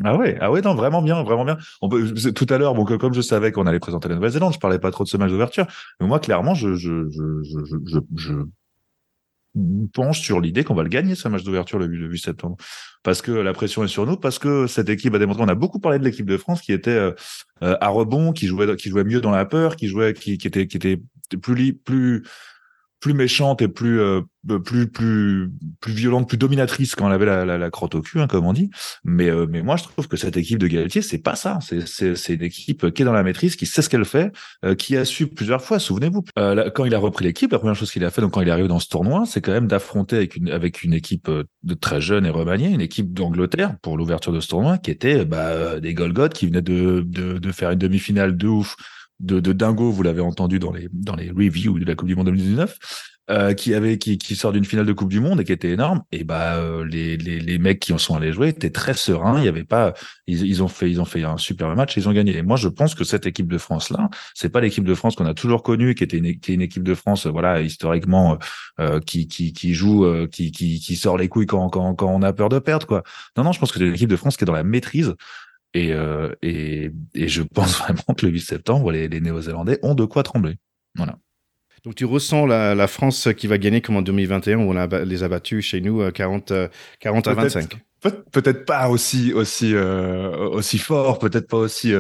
Ah 0.03 0.18
ouais, 0.18 0.38
ah 0.41 0.51
ouais, 0.51 0.61
non, 0.61 0.76
vraiment 0.76 1.01
bien, 1.01 1.24
vraiment 1.24 1.45
bien. 1.45 1.57
On 1.82 1.88
peut, 1.88 2.16
c'est- 2.18 2.34
tout 2.34 2.47
à 2.49 2.57
l'heure, 2.57 2.74
bon, 2.74 2.84
comme 2.84 3.13
je 3.13 3.22
savais 3.22 3.51
qu'on 3.53 3.66
allait 3.66 3.80
présenter 3.80 4.09
la 4.09 4.16
Nouvelle-Zélande, 4.16 4.53
je 4.53 4.59
parlais 4.59 4.80
pas 4.80 4.91
trop 4.91 5.05
de 5.05 5.09
ce 5.09 5.16
match 5.16 5.30
d'ouverture, 5.32 5.68
mais 6.01 6.07
moi, 6.07 6.20
clairement, 6.20 6.53
je, 6.53 6.76
je, 6.76 7.09
je, 7.09 7.43
je, 7.43 7.99
je, 8.16 8.34
penche 9.93 10.20
sur 10.20 10.41
l'idée 10.41 10.63
qu'on 10.63 10.76
va 10.76 10.84
le 10.84 10.89
gagner, 10.89 11.16
ce 11.16 11.28
match 11.30 11.43
d'ouverture 11.43 11.80
le, 11.80 11.86
8 11.86 11.97
le 11.97 12.07
8 12.07 12.20
septembre. 12.20 12.57
Parce 13.03 13.22
que 13.22 13.32
la 13.32 13.53
pression 13.53 13.84
est 13.84 13.88
sur 13.88 14.05
nous, 14.05 14.18
parce 14.18 14.38
que 14.38 14.68
cette 14.68 14.89
équipe 14.89 15.13
a 15.13 15.20
démontré, 15.20 15.43
on 15.43 15.47
a 15.47 15.55
beaucoup 15.55 15.80
parlé 15.80 15.97
de 15.97 16.03
l'équipe 16.03 16.26
de 16.26 16.38
France 16.38 16.61
qui 16.61 16.74
était 16.74 16.89
euh, 16.91 17.13
euh, 17.63 17.78
à 17.80 17.88
rebond, 17.88 18.34
qui 18.34 18.47
jouait, 18.47 18.76
qui 18.76 18.89
jouait 18.89 19.03
mieux 19.05 19.22
dans 19.22 19.32
la 19.32 19.45
peur, 19.45 19.76
qui 19.78 19.88
jouait, 19.88 20.13
qui, 20.13 20.38
qui 20.38 20.47
était, 20.47 20.68
qui 20.68 20.76
était 20.76 20.99
plus, 21.41 21.74
plus, 21.74 22.24
plus 23.05 23.13
méchante 23.13 23.61
et 23.61 23.67
plus, 23.67 23.99
euh, 23.99 24.21
plus, 24.63 24.87
plus, 24.87 25.51
plus 25.79 25.93
violente, 25.93 26.27
plus 26.27 26.39
dominatrice 26.39 26.95
quand 26.95 27.05
elle 27.05 27.13
avait 27.13 27.27
la, 27.27 27.45
la, 27.45 27.69
crotte 27.69 27.93
au 27.93 28.01
cul, 28.01 28.19
hein, 28.19 28.25
comme 28.25 28.47
on 28.47 28.51
dit. 28.51 28.71
Mais, 29.03 29.29
euh, 29.29 29.45
mais 29.47 29.61
moi, 29.61 29.75
je 29.75 29.83
trouve 29.83 30.07
que 30.07 30.17
cette 30.17 30.37
équipe 30.37 30.57
de 30.57 30.65
Galtier, 30.65 31.03
c'est 31.03 31.19
pas 31.19 31.35
ça. 31.35 31.59
C'est, 31.61 31.85
c'est, 31.85 32.33
une 32.33 32.41
équipe 32.41 32.89
qui 32.89 33.03
est 33.03 33.05
dans 33.05 33.13
la 33.13 33.21
maîtrise, 33.21 33.57
qui 33.57 33.67
sait 33.67 33.83
ce 33.83 33.89
qu'elle 33.89 34.05
fait, 34.05 34.31
euh, 34.63 34.73
qui 34.73 34.97
a 34.97 35.05
su 35.05 35.27
plusieurs 35.27 35.61
fois. 35.61 35.77
Souvenez-vous, 35.77 36.23
quand 36.35 36.85
il 36.85 36.95
a 36.95 36.97
repris 36.97 37.25
l'équipe, 37.25 37.51
la 37.51 37.59
première 37.59 37.75
chose 37.75 37.91
qu'il 37.91 38.03
a 38.03 38.09
fait, 38.09 38.21
donc 38.21 38.31
quand 38.31 38.41
il 38.41 38.47
est 38.47 38.51
arrivé 38.51 38.67
dans 38.67 38.79
ce 38.79 38.89
tournoi, 38.89 39.25
c'est 39.27 39.39
quand 39.39 39.51
même 39.51 39.67
d'affronter 39.67 40.15
avec 40.15 40.35
une, 40.35 40.49
avec 40.49 40.81
une 40.81 40.95
équipe 40.95 41.29
de 41.29 41.73
très 41.75 42.01
jeune 42.01 42.25
et 42.25 42.31
remaniée, 42.31 42.69
une 42.69 42.81
équipe 42.81 43.13
d'Angleterre 43.13 43.75
pour 43.83 43.97
l'ouverture 43.97 44.33
de 44.33 44.39
ce 44.39 44.47
tournoi, 44.47 44.79
qui 44.79 44.89
était 44.89 45.25
bah, 45.25 45.79
des 45.79 45.93
Golgoth 45.93 46.33
qui 46.33 46.47
venaient 46.47 46.63
de, 46.63 47.03
de, 47.05 47.37
de 47.37 47.51
faire 47.51 47.69
une 47.69 47.77
demi-finale 47.77 48.35
de 48.35 48.47
ouf 48.47 48.75
de, 49.20 49.39
de 49.39 49.53
dingo, 49.53 49.91
vous 49.91 50.03
l'avez 50.03 50.22
entendu 50.22 50.59
dans 50.59 50.72
les, 50.74 50.89
dans 50.91 51.16
les 51.16 51.30
reviews 51.30 51.80
de 51.80 51.86
la 51.86 51.95
Coupe 51.95 52.07
du 52.07 52.16
Monde 52.16 52.28
2019. 52.28 52.78
euh, 53.32 53.53
qui 53.53 53.74
avait 53.74 53.97
qui, 53.97 54.20
qui 54.20 54.36
sort 54.36 54.51
d'une 54.51 54.66
finale 54.66 54.86
de 54.86 54.93
Coupe 54.93 55.09
du 55.09 55.20
Monde 55.20 55.41
et 55.41 55.43
qui 55.43 55.51
était 55.51 55.72
énorme. 55.72 56.03
Et 56.11 56.24
bah 56.24 56.57
euh, 56.57 56.86
les, 56.86 57.18
les, 57.18 57.39
les 57.39 57.57
mecs 57.57 57.80
qui 57.80 57.91
en 57.91 57.97
sont 57.97 58.16
allés 58.16 58.32
jouer 58.32 58.49
étaient 58.49 58.70
très 58.70 58.93
sereins. 58.93 59.39
Il 59.39 59.45
y 59.45 59.47
avait 59.47 59.63
pas, 59.63 59.93
ils, 60.28 60.45
ils 60.45 60.61
ont 60.61 60.68
fait 60.68 60.91
ils 60.91 61.01
ont 61.01 61.05
fait 61.05 61.24
un 61.24 61.38
super 61.38 61.76
match. 61.76 61.97
Et 61.97 62.01
ils 62.01 62.07
ont 62.07 62.13
gagné. 62.13 62.38
Et 62.38 62.43
moi 62.43 62.55
je 62.57 62.68
pense 62.68 62.93
que 62.93 63.03
cette 63.03 63.26
équipe 63.26 63.47
de 63.47 63.57
France 63.57 63.89
là, 63.89 64.09
c'est 64.36 64.49
pas 64.49 64.61
l'équipe 64.61 64.84
de 64.84 64.93
France 64.93 65.16
qu'on 65.16 65.26
a 65.26 65.34
toujours 65.34 65.63
connue, 65.63 65.95
qui 65.95 66.03
était 66.03 66.18
une, 66.18 66.39
qui 66.39 66.51
est 66.51 66.55
une 66.55 66.61
équipe 66.61 66.84
de 66.84 66.93
France 66.93 67.26
voilà 67.26 67.61
historiquement 67.61 68.38
euh, 68.80 68.99
qui 68.99 69.28
qui 69.28 69.53
qui 69.53 69.74
joue, 69.74 70.05
qui, 70.32 70.51
qui 70.51 70.80
qui 70.80 70.95
sort 70.95 71.18
les 71.18 71.28
couilles 71.28 71.47
quand 71.47 71.70
quand 71.70 71.95
quand 71.95 72.09
on 72.13 72.22
a 72.22 72.32
peur 72.32 72.49
de 72.49 72.59
perdre 72.59 72.86
quoi. 72.86 73.01
Non 73.38 73.43
non, 73.43 73.53
je 73.53 73.59
pense 73.59 73.72
que 73.72 73.80
c'est 73.80 73.86
une 73.88 73.95
équipe 73.95 74.09
de 74.09 74.18
France 74.18 74.38
qui 74.38 74.43
est 74.43 74.47
dans 74.47 74.53
la 74.53 74.63
maîtrise. 74.63 75.16
Et, 75.76 75.93
et, 76.41 76.91
et 77.13 77.28
je 77.28 77.43
pense 77.43 77.78
vraiment 77.80 78.15
que 78.17 78.26
le 78.26 78.32
8 78.32 78.41
septembre, 78.41 78.91
les, 78.91 79.07
les 79.07 79.21
Néo-Zélandais 79.21 79.78
ont 79.84 79.93
de 79.93 80.05
quoi 80.05 80.23
trembler. 80.23 80.55
Voilà. 80.95 81.17
Donc 81.86 81.93
tu 81.93 82.05
ressens 82.05 82.47
la, 82.47 82.88
France 82.88 83.30
qui 83.38 83.45
va 83.45 83.59
gagner 83.59 83.80
comme 83.80 83.95
en 83.95 84.01
2021 84.01 84.57
où 84.57 84.61
on 84.61 84.76
a, 84.76 84.88
les 85.05 85.21
a 85.21 85.28
battus 85.28 85.63
chez 85.63 85.82
nous 85.82 86.11
40, 86.11 86.51
euh, 86.51 86.67
40 86.99 87.28
euh, 87.28 87.32
à 87.32 87.34
25. 87.36 87.78
Peut-être 88.32 88.65
pas 88.65 88.89
aussi 88.89 89.34
aussi 89.34 89.73
euh, 89.73 90.36
aussi 90.49 90.80
fort, 90.80 91.19
peut-être 91.19 91.47
pas 91.47 91.57
aussi 91.57 91.91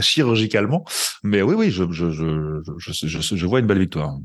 chirurgicalement, 0.00 0.84
mais 1.22 1.42
oui 1.42 1.54
oui, 1.54 1.70
je 1.70 1.84
je, 1.90 2.10
je 2.10 2.62
je, 2.78 3.36
je 3.36 3.46
vois 3.46 3.60
une 3.60 3.66
belle 3.66 3.80
victoire. 3.80 4.18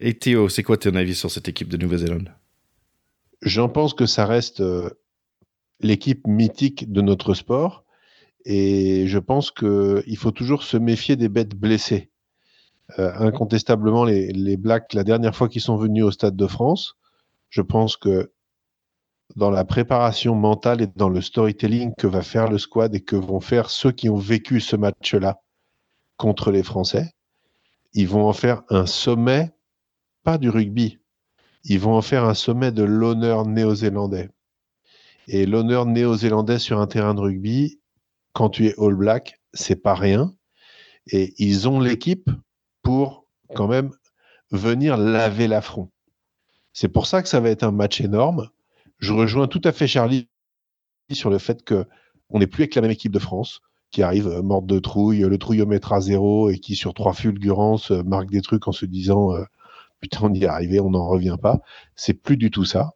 Et 0.00 0.14
Théo, 0.14 0.48
c'est 0.48 0.62
quoi 0.62 0.76
ton 0.76 0.94
avis 0.94 1.14
sur 1.14 1.30
cette 1.30 1.48
équipe 1.48 1.68
de 1.68 1.76
Nouvelle-Zélande? 1.76 2.32
J'en 3.42 3.68
pense 3.68 3.94
que 3.94 4.06
ça 4.06 4.26
reste 4.26 4.62
l'équipe 5.80 6.26
mythique 6.26 6.90
de 6.90 7.00
notre 7.00 7.34
sport, 7.34 7.84
et 8.44 9.06
je 9.06 9.18
pense 9.18 9.50
qu'il 9.50 10.16
faut 10.16 10.30
toujours 10.30 10.62
se 10.62 10.76
méfier 10.76 11.16
des 11.16 11.28
bêtes 11.28 11.54
blessées. 11.54 12.10
Euh, 12.98 13.12
incontestablement 13.18 14.04
les, 14.04 14.32
les, 14.32 14.56
Blacks 14.56 14.94
la 14.94 15.04
dernière 15.04 15.36
fois 15.36 15.48
qu'ils 15.50 15.60
sont 15.60 15.76
venus 15.76 16.04
au 16.04 16.10
Stade 16.10 16.36
de 16.36 16.46
France. 16.46 16.96
Je 17.50 17.60
pense 17.60 17.98
que 17.98 18.32
dans 19.36 19.50
la 19.50 19.64
préparation 19.64 20.34
mentale 20.34 20.80
et 20.80 20.86
dans 20.96 21.10
le 21.10 21.20
storytelling 21.20 21.92
que 21.98 22.06
va 22.06 22.22
faire 22.22 22.50
le 22.50 22.56
squad 22.56 22.94
et 22.94 23.00
que 23.00 23.16
vont 23.16 23.40
faire 23.40 23.68
ceux 23.68 23.92
qui 23.92 24.08
ont 24.08 24.16
vécu 24.16 24.60
ce 24.60 24.76
match-là 24.76 25.40
contre 26.16 26.50
les 26.50 26.62
Français, 26.62 27.12
ils 27.92 28.08
vont 28.08 28.26
en 28.26 28.32
faire 28.32 28.62
un 28.70 28.86
sommet, 28.86 29.52
pas 30.24 30.38
du 30.38 30.48
rugby, 30.48 30.98
ils 31.64 31.78
vont 31.78 31.94
en 31.94 32.02
faire 32.02 32.24
un 32.24 32.34
sommet 32.34 32.72
de 32.72 32.82
l'honneur 32.82 33.46
néo-zélandais. 33.46 34.30
Et 35.26 35.44
l'honneur 35.44 35.84
néo-zélandais 35.84 36.58
sur 36.58 36.80
un 36.80 36.86
terrain 36.86 37.14
de 37.14 37.20
rugby, 37.20 37.77
quand 38.38 38.50
tu 38.50 38.68
es 38.68 38.74
All 38.78 38.94
Black, 38.94 39.40
c'est 39.52 39.82
pas 39.82 39.96
rien. 39.96 40.32
Et 41.08 41.34
ils 41.38 41.68
ont 41.68 41.80
l'équipe 41.80 42.30
pour 42.82 43.26
quand 43.56 43.66
même 43.66 43.90
venir 44.52 44.96
laver 44.96 45.48
l'affront. 45.48 45.90
C'est 46.72 46.86
pour 46.86 47.08
ça 47.08 47.20
que 47.20 47.28
ça 47.28 47.40
va 47.40 47.50
être 47.50 47.64
un 47.64 47.72
match 47.72 48.00
énorme. 48.00 48.48
Je 49.00 49.12
rejoins 49.12 49.48
tout 49.48 49.60
à 49.64 49.72
fait 49.72 49.88
Charlie 49.88 50.28
sur 51.10 51.30
le 51.30 51.38
fait 51.38 51.64
que 51.64 51.84
on 52.30 52.38
n'est 52.38 52.46
plus 52.46 52.62
avec 52.62 52.76
la 52.76 52.82
même 52.82 52.92
équipe 52.92 53.10
de 53.10 53.18
France 53.18 53.58
qui 53.90 54.04
arrive 54.04 54.28
euh, 54.28 54.40
morte 54.40 54.66
de 54.66 54.78
trouille, 54.78 55.22
le 55.22 55.38
trouillomètre 55.38 55.92
à 55.92 56.00
zéro 56.00 56.48
et 56.48 56.60
qui 56.60 56.76
sur 56.76 56.94
trois 56.94 57.14
fulgurances 57.14 57.90
euh, 57.90 58.04
marque 58.04 58.30
des 58.30 58.42
trucs 58.42 58.68
en 58.68 58.72
se 58.72 58.86
disant 58.86 59.34
euh, 59.34 59.42
putain 59.98 60.20
on 60.22 60.32
y 60.32 60.44
est 60.44 60.46
arrivé, 60.46 60.78
on 60.78 60.90
n'en 60.90 61.08
revient 61.08 61.38
pas. 61.42 61.58
C'est 61.96 62.14
plus 62.14 62.36
du 62.36 62.52
tout 62.52 62.64
ça. 62.64 62.92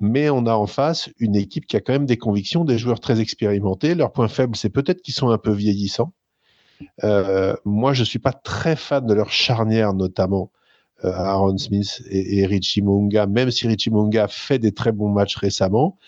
Mais 0.00 0.30
on 0.30 0.46
a 0.46 0.54
en 0.54 0.66
face 0.66 1.10
une 1.18 1.36
équipe 1.36 1.66
qui 1.66 1.76
a 1.76 1.80
quand 1.80 1.92
même 1.92 2.06
des 2.06 2.16
convictions, 2.16 2.64
des 2.64 2.78
joueurs 2.78 3.00
très 3.00 3.20
expérimentés. 3.20 3.94
Leur 3.94 4.12
point 4.12 4.28
faible, 4.28 4.56
c'est 4.56 4.70
peut-être 4.70 5.02
qu'ils 5.02 5.14
sont 5.14 5.30
un 5.30 5.38
peu 5.38 5.52
vieillissants. 5.52 6.12
Euh, 7.04 7.54
moi, 7.64 7.92
je 7.92 8.04
suis 8.04 8.18
pas 8.18 8.32
très 8.32 8.76
fan 8.76 9.06
de 9.06 9.14
leur 9.14 9.30
charnière, 9.30 9.94
notamment 9.94 10.50
euh, 11.04 11.12
Aaron 11.12 11.56
Smith 11.58 12.02
et, 12.10 12.44
Richie 12.46 12.82
Munga, 12.82 13.26
même 13.26 13.50
si 13.50 13.66
Richie 13.66 13.90
Munga 13.90 14.28
fait 14.28 14.58
des 14.58 14.72
très 14.72 14.92
bons 14.92 15.08
matchs 15.08 15.36
récemment. 15.36 15.98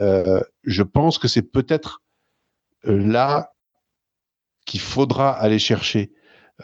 Euh, 0.00 0.40
je 0.64 0.82
pense 0.82 1.18
que 1.18 1.28
c'est 1.28 1.42
peut-être 1.42 2.02
là 2.84 3.52
qu'il 4.66 4.80
faudra 4.80 5.30
aller 5.30 5.58
chercher 5.58 6.12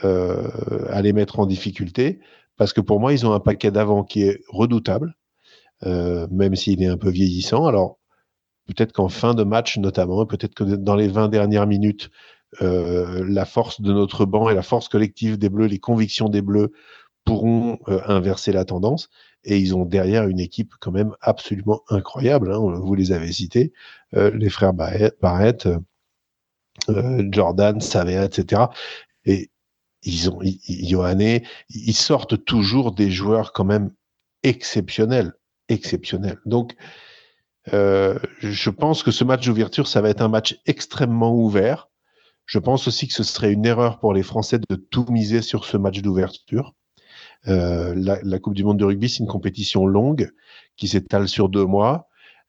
à 0.03 1.03
les 1.03 1.13
mettre 1.13 1.39
en 1.39 1.47
difficulté, 1.47 2.19
parce 2.57 2.73
que 2.73 2.81
pour 2.81 2.99
moi, 2.99 3.13
ils 3.13 3.25
ont 3.27 3.33
un 3.33 3.39
paquet 3.39 3.71
d'avant 3.71 4.03
qui 4.03 4.23
est 4.25 4.41
redoutable, 4.49 5.15
même 5.85 6.55
s'il 6.55 6.83
est 6.83 6.89
un 6.89 6.97
peu 6.97 7.11
vieillissant. 7.11 7.67
Alors, 7.67 7.99
peut-être 8.67 8.93
qu'en 8.93 9.09
fin 9.09 9.35
de 9.35 9.45
match, 9.45 9.79
notamment, 9.79 10.25
peut-être 10.27 10.55
que 10.55 10.65
dans 10.65 10.97
les 10.97 11.09
20 11.09 11.29
dernières 11.29 11.67
minutes, 11.67 12.11
euh, 12.63 13.25
la 13.29 13.45
force 13.45 13.81
de 13.81 13.93
notre 13.93 14.27
banc 14.27 14.49
et 14.49 14.55
la 14.55 14.63
force 14.63 14.89
collective 14.89 15.39
des 15.39 15.49
Bleus, 15.49 15.67
les 15.67 15.79
convictions 15.79 16.29
des 16.29 16.43
Bleus 16.43 16.73
pourront 17.25 17.79
euh, 17.89 18.01
inverser 18.07 18.53
la 18.53 18.65
tendance. 18.65 19.09
Et 19.45 19.59
ils 19.59 19.75
ont 19.75 19.85
derrière 19.85 20.29
une 20.29 20.41
équipe 20.41 20.75
quand 20.81 20.93
même 20.93 21.15
absolument 21.21 21.83
incroyable. 21.89 22.53
Hein, 22.53 22.59
vous 22.59 22.95
les 22.95 23.13
avez 23.13 23.33
cités, 23.33 23.73
euh, 24.15 24.31
les 24.35 24.51
frères 24.51 24.73
Barrett, 24.73 25.69
Jordan, 26.89 27.81
Savea, 27.81 28.25
etc. 28.25 28.63
Et 29.25 29.51
ils 30.03 30.31
ont, 30.31 30.39
Johanné, 30.69 31.45
ils 31.71 31.95
sortent 31.95 32.45
toujours 32.45 32.93
des 32.93 33.11
joueurs 33.11 33.53
quand 33.53 33.65
même 33.65 33.91
exceptionnels, 34.43 35.33
exceptionnels. 35.69 36.39
Donc, 36.47 36.75
je 37.67 38.71
pense 38.71 39.03
que 39.03 39.11
ce 39.11 39.25
match 39.25 39.47
d'ouverture, 39.47 39.89
ça 39.89 40.01
va 40.01 40.11
être 40.11 40.21
un 40.21 40.29
match 40.29 40.61
extrêmement 40.67 41.35
ouvert. 41.35 41.89
Je 42.47 42.59
pense 42.59 42.89
aussi 42.89 43.09
que 43.09 43.15
ce 43.15 43.23
serait 43.23 43.53
une 43.53 43.65
erreur 43.65 43.99
pour 43.99 44.13
les 44.13 44.23
Français 44.23 44.59
de 44.59 44.77
tout 44.77 45.07
miser 45.09 45.41
sur 45.41 45.65
ce 45.65 45.77
match 45.77 46.03
d'ouverture. 46.03 46.75
Euh, 47.49 47.95
la, 47.97 48.39
Coupe 48.39 48.55
du 48.55 48.65
Monde 48.65 48.79
de 48.79 48.85
rugby, 48.85 49.09
c'est 49.09 49.21
une 49.21 49.29
compétition 49.29 49.87
longue 49.87 50.31
qui 50.77 50.89
s'étale 50.89 51.29
sur 51.29 51.49
deux 51.49 51.65
mois. 51.65 52.09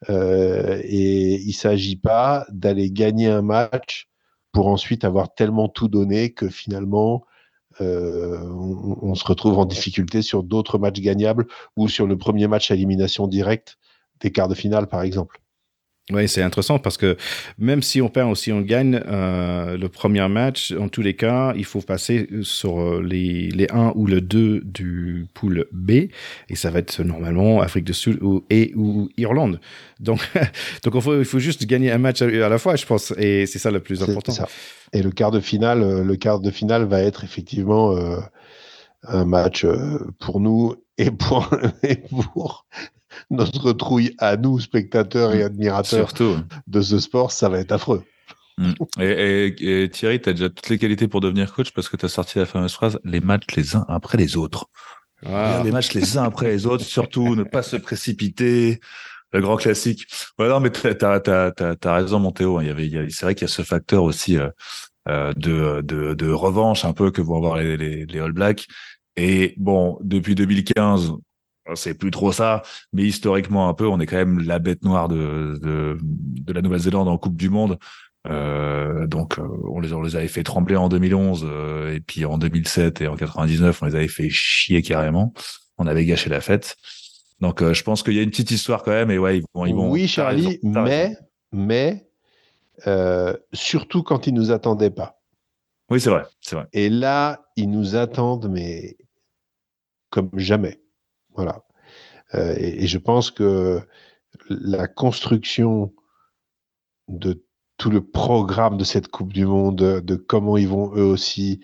Euh, 0.10 0.82
et 0.84 1.42
il 1.42 1.48
ne 1.48 1.54
s'agit 1.54 1.96
pas 1.96 2.46
d'aller 2.50 2.92
gagner 2.92 3.28
un 3.28 3.42
match 3.42 4.10
pour 4.52 4.68
ensuite 4.68 5.04
avoir 5.04 5.34
tellement 5.34 5.70
tout 5.70 5.88
donné 5.88 6.34
que 6.34 6.50
finalement 6.50 7.26
euh, 7.82 8.40
on, 8.42 8.98
on, 9.02 9.16
se 9.16 9.26
retrouve 9.26 9.60
en 9.60 9.66
difficulté 9.66 10.22
sur 10.22 10.44
d'autres 10.44 10.78
matchs 10.78 11.02
gagnables 11.02 11.48
ou 11.76 11.88
sur 11.88 12.08
le 12.08 12.18
premier 12.18 12.48
match 12.48 12.72
à 12.72 12.76
élimination 12.76 13.28
directe 13.28 13.78
des 14.22 14.32
quarts 14.32 14.48
de 14.48 14.56
finale, 14.56 14.88
par 14.88 15.02
exemple. 15.02 15.42
Oui, 16.12 16.30
c'est 16.30 16.44
intéressant 16.44 16.78
parce 16.78 16.98
que 16.98 17.18
même 17.58 17.82
si 17.82 18.00
on 18.00 18.10
perd 18.10 18.30
ou 18.30 18.36
si 18.36 18.52
on 18.52 18.62
gagne 18.62 19.02
euh, 19.08 19.76
le 19.76 19.90
premier 19.90 20.28
match, 20.28 20.72
en 20.80 20.88
tous 20.88 21.02
les 21.02 21.16
cas, 21.16 21.54
il 21.58 21.66
faut 21.66 21.82
passer 21.82 22.30
sur 22.44 22.80
euh, 22.80 23.02
les, 23.02 23.50
les 23.50 23.66
1 23.72 23.94
ou 23.96 24.06
le 24.06 24.22
2 24.22 24.62
du 24.62 25.26
pool 25.34 25.66
B 25.72 25.92
et 26.50 26.56
ça 26.56 26.70
va 26.70 26.78
être 26.78 27.02
normalement 27.02 27.60
Afrique 27.60 27.86
du 27.86 27.94
Sud 27.96 28.22
ou, 28.22 28.46
et 28.52 28.72
ou 28.76 29.10
Irlande. 29.18 29.60
Donc, 30.00 30.20
donc 30.84 30.94
il, 30.94 31.02
faut, 31.02 31.18
il 31.18 31.26
faut 31.26 31.40
juste 31.40 31.66
gagner 31.66 31.92
un 31.92 31.98
match 31.98 32.22
à, 32.22 32.28
la 32.28 32.58
fois, 32.60 32.76
je 32.76 32.86
pense, 32.86 33.12
et 33.18 33.48
c'est 33.48 33.60
ça 33.60 33.72
le 33.72 33.80
plus 33.80 34.04
important. 34.04 34.32
Ça. 34.32 34.48
Et 34.94 35.02
le 35.02 35.10
quart 35.10 35.32
de 35.32 35.40
finale, 35.40 35.82
euh, 35.82 36.04
le 36.04 36.16
quart 36.18 36.40
de 36.40 36.52
finale 36.52 36.84
va 36.84 37.02
être 37.02 37.24
effectivement 37.24 37.94
euh, 37.98 38.20
un 39.08 39.26
match 39.26 39.66
pour 40.20 40.40
nous 40.40 40.76
et 41.00 41.10
pour, 41.10 41.50
et 41.84 41.96
pour 41.96 42.68
notre 43.30 43.74
trouille 43.74 44.16
à 44.18 44.38
nous, 44.38 44.60
spectateurs 44.60 45.34
et 45.34 45.44
mm. 45.44 45.48
admirateurs 45.48 46.14
de 46.68 46.82
ce 46.82 47.00
sport, 47.00 47.32
ça 47.32 47.50
va 47.50 47.60
être 47.60 47.72
affreux. 47.72 48.04
Mm. 48.58 48.74
Et, 49.02 49.90
Thierry, 49.92 50.22
tu 50.22 50.30
as 50.30 50.34
déjà 50.34 50.50
toutes 50.50 50.70
les 50.70 50.78
qualités 50.78 51.08
pour 51.08 51.22
devenir 51.22 51.54
coach 51.54 51.72
parce 51.72 51.90
que 51.90 51.98
tu 51.98 52.06
as 52.06 52.10
sorti 52.10 52.40
la 52.40 52.46
fameuse 52.46 52.74
phrase 52.74 53.00
les 53.04 53.20
matchs 53.20 53.56
les 53.56 53.76
uns 53.76 53.86
après 53.90 54.18
les 54.18 54.38
autres. 54.38 54.68
Ah. 55.26 55.62
Les 55.64 55.72
matchs 55.72 55.94
les 55.94 56.18
uns 56.18 56.24
après 56.24 56.48
les 56.48 56.66
autres, 56.66 56.84
surtout 56.84 57.36
ne 57.36 57.44
pas 57.44 57.64
se 57.64 57.76
précipiter. 57.76 58.80
Le 59.34 59.42
grand 59.42 59.58
classique. 59.58 60.06
Voilà, 60.38 60.62
mais 60.62 60.72
tu 60.72 60.88
as, 60.88 61.94
raison, 61.94 62.20
mon 62.20 62.32
Théo. 62.32 62.62
Il 62.62 62.68
y 62.68 62.70
avait, 62.70 63.10
c'est 63.10 63.26
vrai 63.26 63.36
qu'il 63.36 63.48
y 63.48 63.52
a 63.52 63.54
ce 63.54 63.64
facteur 63.64 64.04
aussi 64.04 64.38
euh, 64.38 64.50
euh, 65.10 65.34
de, 65.34 65.82
de, 65.82 66.14
de, 66.14 66.32
revanche 66.32 66.86
un 66.86 66.94
peu 66.94 67.12
que 67.12 67.22
vont 67.22 67.36
avoir 67.36 67.58
les, 67.58 67.76
les, 67.76 68.06
les 68.06 68.20
All 68.20 68.32
Blacks. 68.32 68.66
Et 69.18 69.54
bon, 69.58 69.98
depuis 70.02 70.36
2015, 70.36 71.14
c'est 71.74 71.96
plus 71.96 72.12
trop 72.12 72.32
ça, 72.32 72.62
mais 72.94 73.04
historiquement 73.04 73.68
un 73.70 73.74
peu, 73.74 73.88
on 73.88 74.00
est 74.00 74.06
quand 74.06 74.18
même 74.18 74.40
la 74.40 74.60
bête 74.60 74.84
noire 74.84 75.08
de, 75.08 75.60
de, 75.62 75.98
de 76.02 76.54
la 76.54 76.62
Nouvelle-Zélande 76.62 77.08
en 77.08 77.18
Coupe 77.18 77.38
du 77.38 77.50
Monde. 77.50 77.80
Euh, 78.28 79.06
donc 79.06 79.38
euh, 79.38 79.48
on 79.66 79.80
les, 79.80 79.94
on 79.94 80.02
les 80.02 80.16
avait 80.16 80.28
fait 80.28 80.44
trembler 80.44 80.76
en 80.76 80.90
2011 80.90 81.46
euh, 81.48 81.94
et 81.94 82.00
puis 82.00 82.26
en 82.26 82.40
2007 82.40 83.02
et 83.02 83.08
en 83.08 83.16
99 83.16 83.84
on 83.84 83.86
les 83.86 83.96
avait 83.96 84.08
fait 84.08 84.30
chier 84.30 84.82
carrément. 84.82 85.34
On 85.78 85.88
avait 85.88 86.06
gâché 86.06 86.30
la 86.30 86.42
fête. 86.42 86.76
Donc 87.40 87.62
euh, 87.62 87.74
je 87.74 87.84
pense 87.84 88.02
qu'il 88.02 88.14
y 88.14 88.20
a 88.20 88.24
une 88.24 88.30
petite 88.30 88.52
histoire 88.52 88.84
quand 88.84 88.92
même 88.92 89.12
et 89.12 89.18
ouais 89.18 89.40
ils 89.40 89.44
vont. 89.54 89.66
Ils 89.66 89.76
vont 89.76 89.92
oui 89.92 90.08
Charlie, 90.08 90.60
mais 90.64 91.16
mais 91.52 92.08
surtout 93.54 94.04
quand 94.04 94.28
ils 94.28 94.34
nous 94.34 94.52
attendaient 94.52 94.92
pas. 94.92 95.22
Oui 95.92 96.02
c'est 96.02 96.10
vrai 96.10 96.24
c'est 96.42 96.56
vrai. 96.56 96.66
Et 96.74 96.90
là 96.90 97.46
ils 97.56 97.70
nous 97.70 97.96
attendent 97.96 98.50
mais 98.50 98.98
comme 100.10 100.32
jamais. 100.36 100.80
Voilà. 101.36 101.64
Euh, 102.34 102.56
et, 102.58 102.88
je 102.88 102.98
pense 102.98 103.32
que 103.32 103.82
la 104.50 104.88
construction 104.88 105.94
de 107.08 107.46
tout 107.78 107.90
le 107.90 108.06
programme 108.06 108.78
de 108.78 108.84
cette 108.84 109.10
Coupe 109.10 109.34
du 109.34 109.46
Monde, 109.46 109.76
de 109.76 110.16
comment 110.16 110.58
ils 110.58 110.68
vont 110.68 110.96
eux 110.96 111.04
aussi 111.04 111.62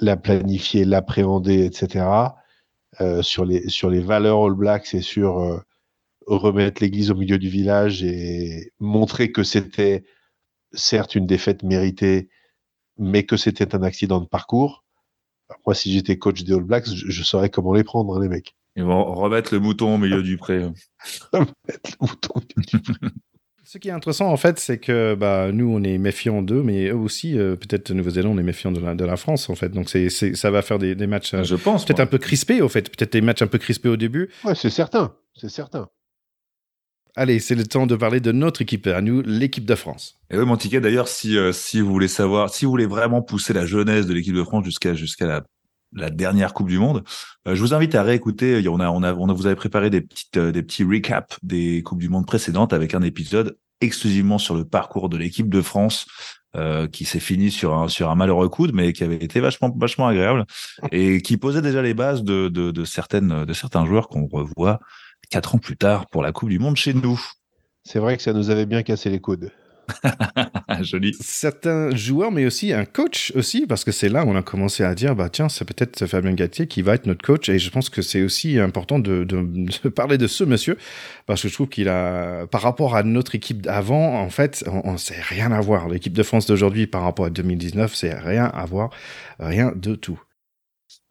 la 0.00 0.16
planifier, 0.16 0.84
l'appréhender, 0.84 1.64
etc., 1.64 2.06
sur, 3.20 3.44
les, 3.44 3.68
sur 3.68 3.90
les 3.90 4.00
valeurs 4.00 4.44
All 4.44 4.54
Blacks 4.54 4.92
et 4.92 5.02
sur 5.02 5.62
remettre 6.28 6.82
l'église 6.82 7.10
au 7.10 7.14
milieu 7.14 7.38
du 7.38 7.48
village 7.48 8.02
et 8.02 8.72
montrer 8.78 9.32
que 9.32 9.42
c'était 9.42 10.04
certes 10.72 11.14
une 11.14 11.26
défaite 11.26 11.62
méritée, 11.62 12.28
mais 12.98 13.24
que 13.24 13.36
c'était 13.36 13.74
un 13.74 13.82
accident 13.82 14.20
de 14.20 14.26
parcours. 14.26 14.84
moi, 15.66 15.74
si 15.74 15.92
j'étais 15.92 16.18
coach 16.18 16.44
des 16.44 16.54
All 16.54 16.62
Blacks, 16.64 16.86
je, 16.86 17.22
saurais 17.22 17.50
comment 17.50 17.72
les 17.72 17.84
prendre, 17.84 18.16
hein, 18.16 18.20
les 18.20 18.28
mecs. 18.28 18.56
Ils 18.78 18.84
vont 18.84 19.12
remettre 19.12 19.52
le 19.52 19.58
mouton 19.58 19.96
au 19.96 19.98
milieu 19.98 20.22
du 20.22 20.36
pré. 20.36 20.58
remettre 21.32 21.90
le 22.00 22.06
mouton 22.06 22.34
au 22.36 22.40
milieu 22.40 22.80
du 22.80 22.92
pré. 22.92 23.08
Ce 23.64 23.76
qui 23.76 23.88
est 23.88 23.92
intéressant, 23.92 24.30
en 24.30 24.36
fait, 24.36 24.60
c'est 24.60 24.78
que 24.78 25.16
bah, 25.16 25.50
nous, 25.52 25.68
on 25.68 25.82
est 25.82 25.98
méfiants 25.98 26.42
d'eux, 26.42 26.62
mais 26.62 26.86
eux 26.86 26.94
aussi, 26.94 27.36
euh, 27.36 27.56
peut-être 27.56 27.90
Nouvelle-Zélande, 27.90 28.36
on 28.36 28.38
est 28.38 28.44
méfiants 28.44 28.70
de 28.70 28.78
la, 28.78 28.94
de 28.94 29.04
la 29.04 29.16
France, 29.16 29.50
en 29.50 29.56
fait. 29.56 29.70
Donc, 29.70 29.90
c'est, 29.90 30.08
ça 30.08 30.50
va 30.52 30.62
faire 30.62 30.78
des, 30.78 30.94
des 30.94 31.08
matchs, 31.08 31.34
je 31.42 31.56
pense, 31.56 31.84
peut-être 31.84 32.00
un 32.00 32.06
peu 32.06 32.18
crispés, 32.18 32.62
au 32.62 32.68
fait. 32.68 32.88
Peut-être 32.88 33.12
des 33.12 33.20
matchs 33.20 33.42
un 33.42 33.48
peu 33.48 33.58
crispés 33.58 33.88
au 33.88 33.96
début. 33.96 34.30
Ouais, 34.44 34.54
c'est 34.54 34.70
certain. 34.70 35.12
C'est 35.34 35.50
certain. 35.50 35.88
Allez, 37.16 37.40
c'est 37.40 37.56
le 37.56 37.66
temps 37.66 37.88
de 37.88 37.96
parler 37.96 38.20
de 38.20 38.30
notre 38.30 38.62
équipe 38.62 38.86
à 38.86 39.02
nous, 39.02 39.22
l'équipe 39.22 39.66
de 39.66 39.74
France. 39.74 40.14
Et 40.30 40.38
oui, 40.38 40.46
mon 40.46 40.56
ticket, 40.56 40.80
d'ailleurs, 40.80 41.08
si, 41.08 41.36
euh, 41.36 41.52
si 41.52 41.80
vous 41.80 41.90
voulez 41.90 42.06
savoir, 42.06 42.54
si 42.54 42.64
vous 42.64 42.70
voulez 42.70 42.86
vraiment 42.86 43.22
pousser 43.22 43.52
la 43.52 43.66
jeunesse 43.66 44.06
de 44.06 44.14
l'équipe 44.14 44.36
de 44.36 44.44
France 44.44 44.64
jusqu'à 44.64 44.94
jusqu'à 44.94 45.26
la, 45.26 45.42
la 45.92 46.10
dernière 46.10 46.54
Coupe 46.54 46.68
du 46.68 46.78
Monde, 46.78 47.04
euh, 47.46 47.54
je 47.54 47.60
vous 47.60 47.74
invite 47.74 47.94
à 47.94 48.02
réécouter. 48.02 48.66
On 48.68 48.80
a, 48.80 48.90
on 48.90 49.02
a, 49.02 49.14
on 49.14 49.28
a, 49.28 49.32
vous 49.32 49.46
avez 49.46 49.56
préparé 49.56 49.90
des 49.90 50.00
petites, 50.00 50.38
des 50.38 50.62
petits 50.62 50.84
recaps 50.84 51.38
des 51.42 51.82
Coupes 51.82 52.00
du 52.00 52.08
Monde 52.08 52.26
précédentes 52.26 52.72
avec 52.72 52.94
un 52.94 53.02
épisode 53.02 53.56
exclusivement 53.80 54.38
sur 54.38 54.54
le 54.54 54.64
parcours 54.64 55.08
de 55.08 55.16
l'équipe 55.16 55.48
de 55.48 55.62
France 55.62 56.06
euh, 56.56 56.88
qui 56.88 57.04
s'est 57.04 57.20
fini 57.20 57.50
sur 57.50 57.74
un 57.74 57.88
sur 57.88 58.10
un 58.10 58.14
malheureux 58.14 58.48
coude, 58.48 58.72
mais 58.74 58.92
qui 58.92 59.04
avait 59.04 59.16
été 59.16 59.40
vachement 59.40 59.70
vachement 59.78 60.08
agréable 60.08 60.46
et 60.90 61.22
qui 61.22 61.36
posait 61.36 61.62
déjà 61.62 61.82
les 61.82 61.94
bases 61.94 62.22
de 62.22 62.48
de, 62.48 62.70
de 62.70 62.84
certaines 62.84 63.44
de 63.44 63.52
certains 63.52 63.84
joueurs 63.86 64.08
qu'on 64.08 64.26
revoit 64.26 64.80
quatre 65.30 65.54
ans 65.54 65.58
plus 65.58 65.76
tard 65.76 66.06
pour 66.06 66.22
la 66.22 66.32
Coupe 66.32 66.48
du 66.48 66.58
Monde 66.58 66.76
chez 66.76 66.94
nous. 66.94 67.20
C'est 67.84 67.98
vrai 67.98 68.16
que 68.16 68.22
ça 68.22 68.32
nous 68.32 68.50
avait 68.50 68.66
bien 68.66 68.82
cassé 68.82 69.10
les 69.10 69.20
coudes. 69.20 69.50
Joli. 70.82 71.16
Certains 71.20 71.94
joueurs, 71.94 72.30
mais 72.30 72.46
aussi 72.46 72.72
un 72.72 72.84
coach 72.84 73.32
aussi, 73.34 73.66
parce 73.66 73.84
que 73.84 73.92
c'est 73.92 74.08
là 74.08 74.24
où 74.24 74.28
on 74.28 74.36
a 74.36 74.42
commencé 74.42 74.84
à 74.84 74.94
dire, 74.94 75.14
bah 75.14 75.28
tiens, 75.28 75.48
c'est 75.48 75.64
peut-être 75.64 76.06
Fabien 76.06 76.32
Gatier 76.32 76.66
qui 76.66 76.82
va 76.82 76.94
être 76.94 77.06
notre 77.06 77.24
coach. 77.24 77.48
Et 77.48 77.58
je 77.58 77.70
pense 77.70 77.88
que 77.88 78.02
c'est 78.02 78.22
aussi 78.22 78.58
important 78.58 78.98
de, 78.98 79.24
de, 79.24 79.88
parler 79.88 80.18
de 80.18 80.26
ce 80.26 80.44
monsieur, 80.44 80.76
parce 81.26 81.42
que 81.42 81.48
je 81.48 81.54
trouve 81.54 81.68
qu'il 81.68 81.88
a, 81.88 82.46
par 82.46 82.62
rapport 82.62 82.96
à 82.96 83.02
notre 83.02 83.34
équipe 83.34 83.62
d'avant, 83.62 84.20
en 84.20 84.30
fait, 84.30 84.64
on, 84.66 84.92
ne 84.92 84.98
sait 84.98 85.20
rien 85.20 85.52
à 85.52 85.60
voir. 85.60 85.88
L'équipe 85.88 86.12
de 86.12 86.22
France 86.22 86.46
d'aujourd'hui 86.46 86.86
par 86.86 87.02
rapport 87.02 87.26
à 87.26 87.30
2019, 87.30 87.94
c'est 87.94 88.14
rien 88.14 88.44
à 88.44 88.64
voir, 88.66 88.90
rien 89.38 89.72
de 89.74 89.94
tout. 89.94 90.20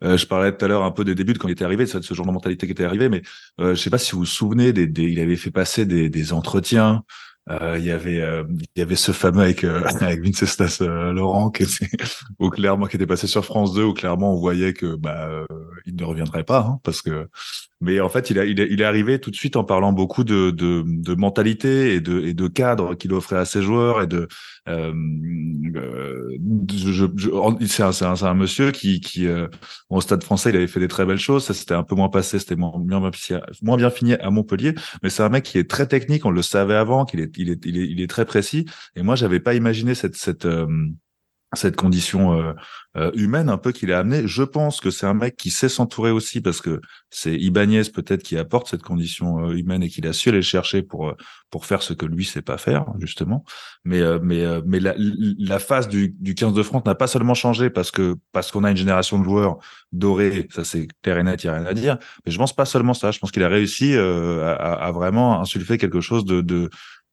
Euh, 0.03 0.15
je 0.17 0.27
parlais 0.27 0.55
tout 0.55 0.63
à 0.63 0.67
l'heure 0.67 0.83
un 0.83 0.91
peu 0.91 1.03
des 1.03 1.15
débuts 1.15 1.33
de 1.33 1.39
quand 1.39 1.47
il 1.47 1.53
était 1.53 1.65
arrivé, 1.65 1.85
de 1.85 1.89
ce 1.89 2.13
genre 2.13 2.25
de 2.25 2.31
mentalité 2.31 2.67
qui 2.67 2.71
était 2.71 2.83
arrivé, 2.83 3.09
mais 3.09 3.23
euh, 3.59 3.73
je 3.73 3.81
sais 3.81 3.89
pas 3.89 3.97
si 3.97 4.11
vous 4.11 4.19
vous 4.19 4.25
souvenez, 4.25 4.71
des, 4.71 4.85
des, 4.85 5.03
il 5.03 5.19
avait 5.19 5.35
fait 5.35 5.51
passer 5.51 5.85
des, 5.85 6.09
des 6.09 6.33
entretiens 6.33 7.03
il 7.49 7.83
y 7.83 7.91
avait 7.91 8.21
euh, 8.21 8.43
il 8.49 8.79
y 8.79 8.81
avait 8.81 8.95
ce 8.95 9.11
fameux 9.11 9.43
avec 9.43 9.63
euh, 9.63 9.81
avec 10.01 10.21
Vince 10.21 10.81
Laurent 10.81 11.49
qui 11.49 11.63
était 11.63 11.87
au 12.39 12.49
clairement 12.49 12.87
qui 12.87 12.95
était 12.97 13.07
passé 13.07 13.27
sur 13.27 13.45
France 13.45 13.73
2 13.73 13.83
où 13.83 13.93
clairement 13.93 14.33
on 14.33 14.39
voyait 14.39 14.73
que 14.73 14.95
bah 14.95 15.45
il 15.85 15.95
ne 15.95 16.03
reviendrait 16.03 16.43
pas 16.43 16.59
hein, 16.59 16.79
parce 16.83 17.01
que 17.01 17.29
mais 17.79 17.99
en 17.99 18.09
fait 18.09 18.29
il 18.29 18.39
a, 18.39 18.45
il 18.45 18.59
est 18.59 18.67
il 18.69 18.81
est 18.81 18.85
arrivé 18.85 19.19
tout 19.19 19.31
de 19.31 19.35
suite 19.35 19.55
en 19.55 19.63
parlant 19.63 19.93
beaucoup 19.93 20.23
de 20.23 20.51
de, 20.51 20.83
de 20.85 21.15
mentalité 21.15 21.93
et 21.93 22.01
de 22.01 22.21
et 22.21 22.33
de 22.33 22.47
cadre 22.47 22.95
qu'il 22.95 23.13
offrait 23.13 23.37
à 23.37 23.45
ses 23.45 23.61
joueurs 23.61 24.01
et 24.01 24.07
de 24.07 24.27
euh, 24.67 24.91
je, 26.75 27.07
je, 27.15 27.29
c'est 27.67 27.83
un, 27.83 27.91
un, 28.09 28.23
un, 28.23 28.33
monsieur 28.33 28.71
qui 28.71 28.99
qui 28.99 29.27
au 29.89 30.01
stade 30.01 30.23
français 30.23 30.49
il 30.49 30.55
avait 30.57 30.67
fait 30.67 30.79
des 30.79 30.87
très 30.87 31.05
belles 31.05 31.17
choses 31.17 31.45
ça 31.45 31.53
c'était 31.53 31.75
un 31.75 31.83
peu 31.83 31.95
moins 31.95 32.09
passé 32.09 32.39
c'était 32.39 32.55
moins 32.55 32.73
bien 32.77 32.99
moins 33.61 33.77
bien 33.77 33.89
fini 33.89 34.15
à 34.15 34.29
Montpellier 34.29 34.73
mais 35.03 35.09
c'est 35.09 35.23
un 35.23 35.29
mec 35.29 35.45
qui 35.45 35.57
est 35.57 35.69
très 35.69 35.87
technique 35.87 36.25
on 36.25 36.31
le 36.31 36.41
savait 36.41 36.75
avant 36.75 37.05
qu'il 37.05 37.19
est 37.19 37.37
il 37.37 37.49
est, 37.49 37.65
il 37.65 37.77
est, 37.77 37.87
il 37.87 38.01
est 38.01 38.07
très 38.07 38.25
précis. 38.25 38.65
Et 38.95 39.03
moi, 39.03 39.15
j'avais 39.15 39.39
pas 39.39 39.53
imaginé 39.53 39.95
cette, 39.95 40.15
cette, 40.15 40.45
euh, 40.45 40.67
cette 41.53 41.77
condition 41.77 42.33
euh, 42.33 42.53
euh, 42.97 43.11
humaine 43.13 43.49
un 43.49 43.57
peu 43.57 43.71
qu'il 43.71 43.93
a 43.93 43.99
amené. 43.99 44.27
Je 44.27 44.43
pense 44.43 44.81
que 44.81 44.91
c'est 44.91 45.05
un 45.05 45.13
mec 45.13 45.37
qui 45.37 45.49
sait 45.49 45.69
s'entourer 45.69 46.11
aussi 46.11 46.41
parce 46.41 46.59
que 46.59 46.81
c'est 47.09 47.35
Ibanez 47.35 47.83
peut-être 47.93 48.21
qui 48.21 48.37
apporte 48.37 48.67
cette 48.67 48.83
condition 48.83 49.49
humaine 49.51 49.81
et 49.81 49.89
qu'il 49.89 50.05
a 50.07 50.13
su 50.13 50.29
aller 50.29 50.41
chercher 50.41 50.81
pour 50.81 51.13
pour 51.49 51.65
faire 51.65 51.81
ce 51.81 51.93
que 51.93 52.05
lui 52.05 52.25
sait 52.25 52.41
pas 52.41 52.57
faire 52.57 52.85
justement. 52.99 53.45
Mais 53.85 54.01
mais 54.21 54.43
mais 54.65 54.79
la, 54.81 54.93
la 54.97 55.59
phase 55.59 55.87
du, 55.87 56.09
du 56.19 56.35
15 56.35 56.53
de 56.53 56.63
France 56.63 56.83
n'a 56.85 56.95
pas 56.95 57.07
seulement 57.07 57.33
changé 57.33 57.69
parce 57.69 57.91
que 57.91 58.15
parce 58.33 58.51
qu'on 58.51 58.65
a 58.65 58.71
une 58.71 58.77
génération 58.77 59.17
de 59.17 59.23
joueurs 59.23 59.57
dorés, 59.93 60.47
ça 60.53 60.65
c'est 60.65 60.87
clair 61.01 61.17
et 61.17 61.23
net, 61.23 61.43
il 61.45 61.49
a 61.49 61.53
rien 61.53 61.65
à 61.65 61.73
dire. 61.73 61.97
Mais 62.25 62.31
je 62.31 62.37
pense 62.37 62.53
pas 62.53 62.65
seulement 62.65 62.93
ça. 62.93 63.11
Je 63.11 63.19
pense 63.19 63.31
qu'il 63.31 63.43
a 63.43 63.47
réussi 63.47 63.95
à, 63.95 64.53
à, 64.53 64.91
vraiment 64.91 65.39
insulter 65.39 65.77
quelque 65.77 66.01
chose 66.01 66.25
de, 66.25 66.41
de 66.41 66.69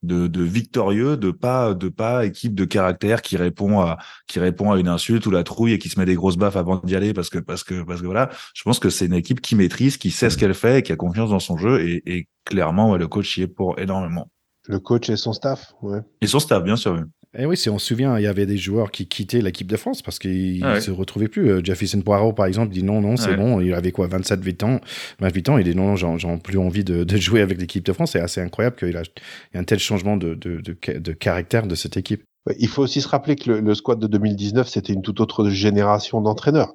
de, 0.07 0.43
victorieux, 0.43 1.17
de 1.17 1.31
pas 1.31 1.75
de 1.75 1.89
pas 1.89 2.25
équipe 2.27 2.55
de 2.55 2.65
caractère 2.65 3.23
qui 3.23 3.37
répond 3.37 3.81
à 3.81 3.99
qui 4.27 4.39
répond 4.39 4.73
à 4.73 4.79
une 4.79 4.89
insulte 4.89 5.27
ou 5.27 5.31
la 5.31 5.43
trouille 5.43 5.73
et 5.73 5.79
qui 5.79 5.89
se 5.89 5.99
met 5.99 6.07
des 6.07 6.15
grosses 6.15 6.37
baffes 6.37 6.57
avant 6.57 6.77
d'y 6.79 6.97
aller 6.97 7.13
parce 7.13 7.31
que 7.31 7.39
parce 7.39 7.65
que 7.65 7.83
parce 7.83 8.01
que 8.01 8.07
voilà, 8.07 8.31
je 8.55 8.63
pense 8.63 8.79
que 8.79 8.91
c'est 8.91 9.07
une 9.07 9.15
équipe 9.15 9.41
qui 9.41 9.57
maîtrise, 9.57 9.97
qui 9.97 10.11
sait 10.11 10.31
ce 10.31 10.37
qu'elle 10.37 10.55
fait, 10.55 10.79
et 10.79 10.83
qui 10.83 10.93
a 10.93 10.97
confiance 10.97 11.31
dans 11.31 11.41
son 11.41 11.57
jeu 11.57 11.81
et, 11.81 12.03
et 12.07 12.29
clairement 12.45 12.97
le 12.97 13.09
coach 13.09 13.39
y 13.39 13.43
est 13.43 13.47
pour 13.47 13.79
énormément. 13.79 14.31
Le 14.67 14.79
coach 14.79 15.11
et 15.11 15.17
son 15.17 15.33
staff, 15.33 15.75
ouais. 15.83 16.01
Et 16.23 16.27
son 16.27 16.39
staff, 16.39 16.63
bien 16.63 16.77
sûr. 16.77 17.05
Et 17.37 17.47
oui, 17.47 17.57
si 17.57 17.69
on 17.69 17.79
se 17.79 17.87
souvient, 17.87 18.17
il 18.19 18.23
y 18.23 18.27
avait 18.27 18.47
des 18.47 18.57
joueurs 18.57 18.91
qui 18.91 19.07
quittaient 19.07 19.41
l'équipe 19.41 19.67
de 19.67 19.77
France 19.77 20.03
parce 20.03 20.19
qu'ils 20.19 20.61
ne 20.61 20.67
ah 20.67 20.81
se 20.81 20.91
retrouvaient 20.91 21.29
plus. 21.29 21.51
Euh, 21.51 21.61
Jefferson 21.65 22.01
Poirot, 22.01 22.33
par 22.33 22.47
exemple, 22.47 22.73
dit 22.73 22.83
non, 22.83 23.01
non, 23.01 23.17
c'est 23.17 23.37
bon. 23.37 23.61
Il 23.61 23.75
avait 23.75 23.91
quoi, 23.91 24.07
27, 24.07 24.45
8 24.45 24.63
ans, 24.63 24.81
28 25.21 25.49
ans. 25.49 25.59
Il 25.59 25.65
dit 25.65 25.75
non, 25.75 25.95
non, 25.95 26.17
j'ai 26.17 26.29
plus 26.43 26.59
envie 26.59 26.85
de, 26.85 27.03
de, 27.03 27.17
jouer 27.17 27.41
avec 27.41 27.61
l'équipe 27.61 27.85
de 27.85 27.93
France. 27.93 28.13
C'est 28.13 28.21
assez 28.21 28.41
incroyable 28.41 28.77
qu'il 28.77 28.89
y 28.89 28.93
ait 28.93 29.59
un 29.59 29.65
tel 29.65 29.79
changement 29.79 30.17
de, 30.17 30.35
de, 30.35 30.61
de, 30.61 31.13
caractère 31.13 31.67
de 31.67 31.75
cette 31.75 31.97
équipe. 31.97 32.23
Il 32.59 32.69
faut 32.69 32.83
aussi 32.83 33.01
se 33.01 33.09
rappeler 33.09 33.37
que 33.37 33.51
le, 33.51 33.61
le 33.61 33.75
squad 33.75 33.99
de 33.99 34.07
2019, 34.07 34.69
c'était 34.69 34.93
une 34.93 35.03
toute 35.03 35.21
autre 35.21 35.49
génération 35.49 36.21
d'entraîneurs. 36.21 36.75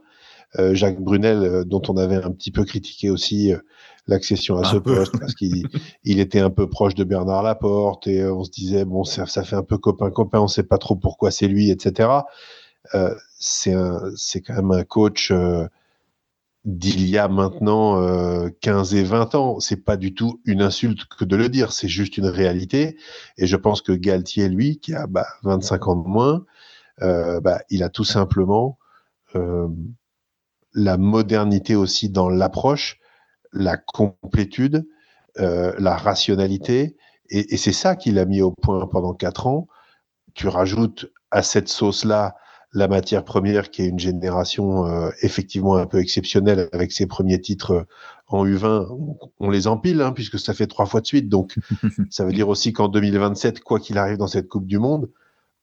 Euh, 0.58 0.74
Jacques 0.74 1.00
Brunel, 1.00 1.44
euh, 1.44 1.64
dont 1.64 1.82
on 1.90 1.98
avait 1.98 2.16
un 2.16 2.32
petit 2.32 2.50
peu 2.52 2.64
critiqué 2.64 3.12
aussi 3.12 3.54
euh, 3.54 3.60
l'accession 4.08 4.58
à 4.58 4.64
ce 4.64 4.78
poste 4.78 5.20
parce 5.20 5.36
qu'il 5.36 5.68
il 6.04 6.20
était 6.20 6.40
un 6.40 6.50
peu 6.50 6.68
proche 6.68 6.96
de 6.96 7.04
Bernard 7.04 7.44
Laporte 7.44 8.08
et 8.08 8.26
on 8.26 8.44
se 8.44 8.50
disait 8.50 8.84
bon 8.84 9.04
ça, 9.04 9.28
ça 9.28 9.44
fait 9.44 9.56
un 9.56 9.64
peu 9.64 9.78
copain 9.78 10.10
copain, 10.10 10.40
on 10.40 10.48
sait 10.48 10.64
pas 10.64 10.80
trop 10.80 10.96
pourquoi 10.96 11.30
c'est 11.30 11.48
lui, 11.48 11.70
etc. 11.70 12.10
Euh, 12.96 13.14
c'est 13.38 13.76
c'est 14.16 14.42
quand 14.42 14.56
même 14.56 14.72
un 14.72 14.84
coach 14.84 15.32
d'il 16.66 17.08
y 17.08 17.18
a 17.18 17.28
maintenant 17.28 18.02
euh, 18.02 18.50
15 18.62 18.96
et 18.96 19.04
20 19.04 19.36
ans. 19.36 19.60
C'est 19.60 19.84
pas 19.86 19.98
du 19.98 20.16
tout 20.16 20.42
une 20.46 20.64
insulte 20.64 21.06
que 21.06 21.26
de 21.26 21.36
le 21.36 21.48
dire, 21.48 21.72
c'est 21.74 21.88
juste 21.88 22.18
une 22.18 22.26
réalité. 22.26 22.98
Et 23.38 23.46
je 23.46 23.56
pense 23.56 23.82
que 23.82 23.92
Galtier, 23.92 24.50
lui, 24.50 24.80
qui 24.80 24.96
a 24.96 25.06
bah, 25.08 25.28
25 25.44 25.88
ans 25.88 25.96
de 25.96 26.08
moins, 26.08 26.46
bah, 27.00 27.60
il 27.70 27.84
a 27.84 27.90
tout 27.90 28.04
simplement 28.04 28.78
la 30.74 30.98
modernité 30.98 31.76
aussi 31.76 32.10
dans 32.10 32.30
l'approche, 32.30 33.00
la 33.52 33.78
complétude, 33.78 34.88
euh, 35.40 35.74
la 35.80 35.96
rationalité. 35.96 36.96
Et, 37.30 37.58
c'est 37.58 37.74
ça 37.74 37.96
qu'il 37.96 38.20
a 38.20 38.26
mis 38.26 38.42
au 38.42 38.52
point 38.52 38.88
pendant 38.88 39.14
quatre 39.14 39.48
ans. 39.48 39.68
Tu 40.34 40.48
rajoutes 40.48 41.12
à 41.32 41.44
cette 41.44 41.70
sauce-là 41.70 42.36
la 42.74 42.88
matière 42.88 43.24
première 43.24 43.72
qui 43.72 43.82
est 43.82 43.88
une 43.88 44.00
génération 44.00 44.86
euh, 44.86 45.10
effectivement 45.22 45.76
un 45.76 45.88
peu 45.88 46.00
exceptionnelle 46.00 46.70
avec 46.72 46.92
ses 46.92 47.08
premiers 47.08 47.42
titres 47.42 47.88
en 48.28 48.46
U20. 48.46 48.88
On, 49.40 49.50
les 49.50 49.68
empile 49.68 50.02
hein, 50.02 50.12
puisque 50.12 50.40
ça 50.40 50.54
fait 50.54 50.68
trois 50.68 50.86
fois 50.86 51.02
de 51.02 51.08
suite. 51.08 51.30
Donc 51.30 51.56
ça 52.10 52.26
veut 52.26 52.34
dire 52.34 52.50
aussi 52.50 52.74
qu'en 52.74 52.88
2027, 52.88 53.62
quoi 53.62 53.80
qu'il 53.80 53.98
arrive 53.98 54.18
dans 54.18 54.28
cette 54.28 54.48
Coupe 54.48 54.68
du 54.68 54.78
Monde, 54.78 55.10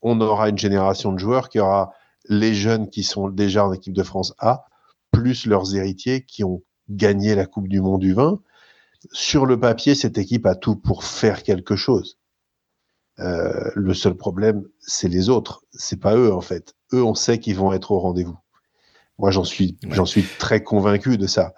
on 0.02 0.20
aura 0.20 0.48
une 0.48 0.59
génération 0.59 1.12
de 1.12 1.18
joueurs 1.18 1.48
qui 1.48 1.61
aura 1.61 1.92
les 2.28 2.54
jeunes 2.54 2.90
qui 2.90 3.02
sont 3.02 3.28
déjà 3.28 3.66
en 3.66 3.72
équipe 3.72 3.94
de 3.94 4.02
France 4.02 4.34
A, 4.38 4.64
plus 5.17 5.47
leurs 5.47 5.75
héritiers 5.75 6.25
qui 6.27 6.45
ont 6.45 6.62
gagné 6.91 7.35
la 7.35 7.47
Coupe 7.47 7.69
du 7.69 7.81
Monde 7.81 8.03
du 8.03 8.12
vin. 8.12 8.41
Sur 9.12 9.47
le 9.47 9.59
papier, 9.59 9.95
cette 9.95 10.19
équipe 10.19 10.45
a 10.45 10.55
tout 10.55 10.77
pour 10.77 11.05
faire 11.05 11.43
quelque 11.43 11.75
chose. 11.75 12.19
Euh, 13.19 13.71
le 13.75 13.95
seul 13.95 14.14
problème, 14.14 14.64
c'est 14.79 15.09
les 15.09 15.31
autres. 15.31 15.64
C'est 15.71 15.99
pas 15.99 16.17
eux 16.17 16.33
en 16.35 16.43
fait. 16.43 16.75
Eux, 16.93 17.03
on 17.03 17.14
sait 17.14 17.39
qu'ils 17.39 17.57
vont 17.57 17.73
être 17.73 17.93
au 17.93 17.99
rendez-vous. 17.99 18.39
Moi, 19.19 19.31
j'en 19.31 19.45
suis, 19.45 19.79
j'en 19.89 20.05
suis 20.05 20.23
très 20.39 20.62
convaincu 20.62 21.17
de 21.17 21.27
ça, 21.27 21.55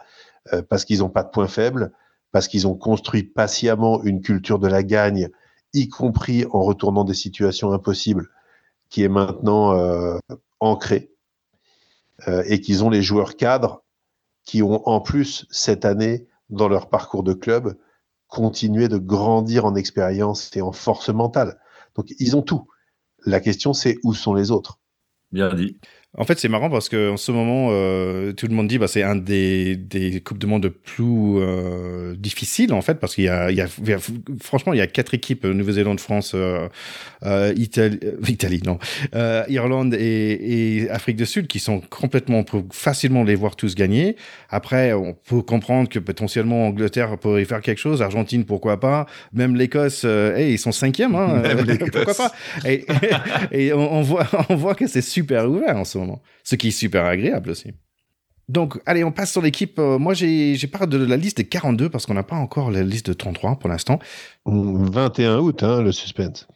euh, 0.53 0.63
parce 0.63 0.85
qu'ils 0.85 1.01
n'ont 1.01 1.11
pas 1.11 1.25
de 1.25 1.31
points 1.31 1.49
faibles, 1.49 1.93
parce 2.31 2.47
qu'ils 2.47 2.69
ont 2.69 2.77
construit 2.77 3.25
patiemment 3.25 4.05
une 4.05 4.21
culture 4.21 4.61
de 4.61 4.69
la 4.69 4.85
gagne, 4.85 5.31
y 5.75 5.89
compris 5.89 6.45
en 6.53 6.63
retournant 6.63 7.03
des 7.03 7.15
situations 7.15 7.73
impossibles, 7.73 8.29
qui 8.89 9.03
est 9.03 9.09
maintenant 9.09 9.73
euh, 9.73 10.17
ancrée. 10.61 11.11
Euh, 12.27 12.43
et 12.47 12.61
qu'ils 12.61 12.83
ont 12.83 12.91
les 12.91 13.03
joueurs 13.03 13.37
cadres 13.37 13.85
qui 14.45 14.63
ont 14.63 14.89
en 14.89 15.01
plus 15.01 15.47
cette 15.51 15.85
année 15.85 16.27
dans 16.51 16.69
leur 16.69 16.89
parcours 16.89 17.23
de 17.23 17.33
club 17.33 17.77
continué 18.27 18.89
de 18.89 18.99
grandir 18.99 19.65
en 19.65 19.77
expérience 19.77 20.55
et 20.57 20.61
en 20.61 20.73
force 20.73 21.11
mentale. 21.11 21.61
Donc 21.95 22.13
ils 22.19 22.37
ont 22.37 22.43
tout. 22.43 22.67
La 23.25 23.39
question 23.39 23.73
c'est 23.73 23.99
où 24.03 24.15
sont 24.15 24.35
les 24.35 24.51
autres? 24.51 24.81
Bien 25.31 25.55
dit. 25.55 25.79
En 26.17 26.25
fait, 26.25 26.39
c'est 26.39 26.49
marrant 26.49 26.71
parce 26.71 26.89
que 26.89 27.11
en 27.11 27.19
ce 27.19 27.31
moment, 27.33 27.69
euh, 27.71 28.33
tout 28.33 28.47
le 28.47 28.55
monde 28.55 28.67
dit 28.67 28.79
bah 28.79 28.89
c'est 28.89 29.03
un 29.03 29.15
des, 29.15 29.77
des 29.77 30.23
coupes 30.23 30.39
de 30.39 30.47
monde 30.47 30.63
de 30.63 30.69
plus 30.69 31.05
euh, 31.37 32.17
difficiles 32.17 32.73
en 32.73 32.81
fait 32.81 32.95
parce 32.95 33.15
qu'il 33.15 33.25
y 33.25 33.29
a, 33.29 33.51
il 33.51 33.59
y 33.59 33.61
a, 33.61 33.69
franchement 34.41 34.73
il 34.73 34.79
y 34.79 34.81
a 34.81 34.87
quatre 34.87 35.13
équipes 35.13 35.45
euh, 35.45 35.53
Nouvelle-Zélande, 35.53 36.01
France, 36.01 36.33
euh, 36.35 36.67
euh 37.25 37.53
Italie, 37.57 38.01
Italie 38.27 38.63
non, 38.65 38.79
Irlande 39.49 39.93
et, 39.93 40.79
et, 40.79 40.91
Afrique 40.91 41.17
du 41.17 41.27
Sud 41.27 41.47
qui 41.47 41.59
sont 41.59 41.83
complètement 41.91 42.39
on 42.39 42.45
peut 42.45 42.63
facilement 42.73 43.23
les 43.23 43.35
voir 43.35 43.55
tous 43.55 43.75
gagner. 43.75 44.17
Après, 44.49 44.95
on 44.95 45.13
peut 45.13 45.43
comprendre 45.43 45.91
que 45.91 45.99
potentiellement 45.99 46.69
Angleterre 46.69 47.19
pourrait 47.19 47.45
faire 47.45 47.61
quelque 47.61 47.79
chose, 47.79 48.01
Argentine 48.01 48.47
pourquoi 48.47 48.81
pas, 48.81 49.05
même 49.35 49.57
l'Écosse, 49.57 50.05
hey, 50.05 50.55
ils 50.55 50.59
sont 50.59 50.73
cinquièmes, 50.73 51.15
hein, 51.15 51.43
pourquoi 51.93 52.15
pas. 52.15 52.33
Et, 52.67 52.87
et 53.53 53.73
on, 53.75 53.93
on, 53.99 54.01
voit 54.01 54.27
on 54.49 54.57
voit 54.57 54.75
que 54.75 54.87
c'est 54.87 55.03
super 55.03 55.51
ouvert 55.51 55.77
en 55.77 55.85
ce 55.85 55.98
moment 55.99 56.23
ce 56.45 56.57
qui 56.57 56.69
est 56.69 56.73
super 56.73 57.05
agréable 57.05 57.51
aussi. 57.51 57.73
Donc, 58.49 58.81
allez, 58.87 59.05
on 59.05 59.13
passe 59.13 59.33
sur 59.33 59.43
l'équipe. 59.43 59.79
Euh, 59.79 59.99
moi, 59.99 60.15
j'ai 60.15 60.57
parlé 60.73 60.87
de 60.87 61.05
la 61.05 61.17
liste 61.17 61.37
des 61.37 61.45
42 61.45 61.91
parce 61.91 62.07
qu'on 62.07 62.15
n'a 62.15 62.23
pas 62.23 62.37
encore 62.37 62.71
la 62.71 62.83
liste 62.83 63.09
de 63.09 63.13
33 63.13 63.59
pour 63.59 63.69
l'instant. 63.69 63.99
21 64.47 65.39
août, 65.39 65.63
hein, 65.63 65.83
le 65.83 65.93
suspense. 65.93 66.49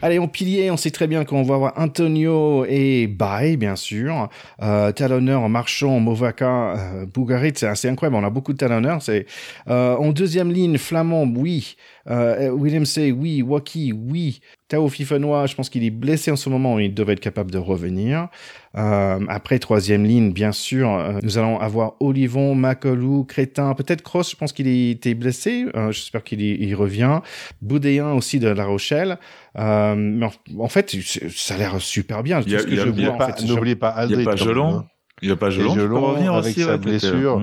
Allez, 0.00 0.20
en 0.20 0.28
pilier, 0.28 0.70
on 0.70 0.76
sait 0.76 0.92
très 0.92 1.08
bien 1.08 1.24
qu'on 1.24 1.42
va 1.42 1.56
avoir 1.56 1.72
Antonio 1.76 2.64
et 2.68 3.08
Bay, 3.08 3.56
bien 3.56 3.74
sûr. 3.74 4.28
Euh, 4.62 4.92
talonneur, 4.92 5.48
Marchand, 5.48 5.98
Movaca, 5.98 6.76
euh, 6.76 7.06
Bougarit, 7.06 7.52
c'est 7.56 7.66
assez 7.66 7.88
incroyable. 7.88 8.14
On 8.14 8.24
a 8.24 8.30
beaucoup 8.30 8.52
de 8.52 8.58
talonneurs. 8.58 9.02
C'est 9.02 9.26
euh, 9.68 9.96
en 9.96 10.12
deuxième 10.12 10.52
ligne, 10.52 10.78
Flamand, 10.78 11.24
oui. 11.24 11.76
Euh, 12.10 12.50
William 12.50 12.84
C, 12.84 13.12
oui. 13.12 13.42
Waki, 13.42 13.92
oui. 13.92 14.40
Tao 14.68 14.88
Fifenois, 14.88 15.46
je 15.46 15.54
pense 15.54 15.70
qu'il 15.70 15.82
est 15.84 15.90
blessé 15.90 16.30
en 16.30 16.36
ce 16.36 16.48
moment. 16.50 16.78
Il 16.78 16.92
devrait 16.92 17.14
être 17.14 17.20
capable 17.20 17.50
de 17.50 17.58
revenir. 17.58 18.28
Euh, 18.76 19.18
après, 19.28 19.58
troisième 19.58 20.04
ligne, 20.04 20.32
bien 20.32 20.52
sûr, 20.52 20.92
euh, 20.92 21.18
nous 21.22 21.38
allons 21.38 21.58
avoir 21.58 21.94
Olivon, 22.00 22.54
Macolou, 22.54 23.24
Crétin, 23.24 23.74
peut-être 23.74 24.02
Cross, 24.02 24.32
je 24.32 24.36
pense 24.36 24.52
qu'il 24.52 24.68
était 24.68 25.14
blessé. 25.14 25.66
Euh, 25.74 25.90
J'espère 25.90 26.22
qu'il 26.22 26.40
il 26.42 26.74
revient. 26.74 27.20
Boudéen 27.62 28.12
aussi 28.12 28.38
de 28.38 28.48
La 28.48 28.66
Rochelle. 28.66 29.18
Euh, 29.58 29.94
mais 29.96 30.26
en, 30.58 30.68
fait, 30.68 30.94
ça 31.30 31.54
a 31.54 31.58
l'air 31.58 31.80
super 31.80 32.22
bien. 32.22 32.42
Tout 32.42 32.50
ce 32.50 32.66
que 32.66 32.76
je 32.76 32.88
vois, 32.88 33.14
en 33.14 33.18
fait, 33.18 33.44
N'oubliez 33.44 33.76
pas 33.76 33.88
Aldrit. 33.88 34.16
Il 34.16 34.20
n'y 34.20 34.28
a 34.28 34.30
pas 34.30 34.36
Gelon. 34.36 34.84
Il 35.22 35.28
n'y 35.28 35.32
a 35.32 35.36
pas 35.36 35.50
Gelon. 35.50 35.74
Gelon 35.74 36.30
avec 36.30 36.50
aussi, 36.50 36.62
sa 36.62 36.76
blessure, 36.76 37.40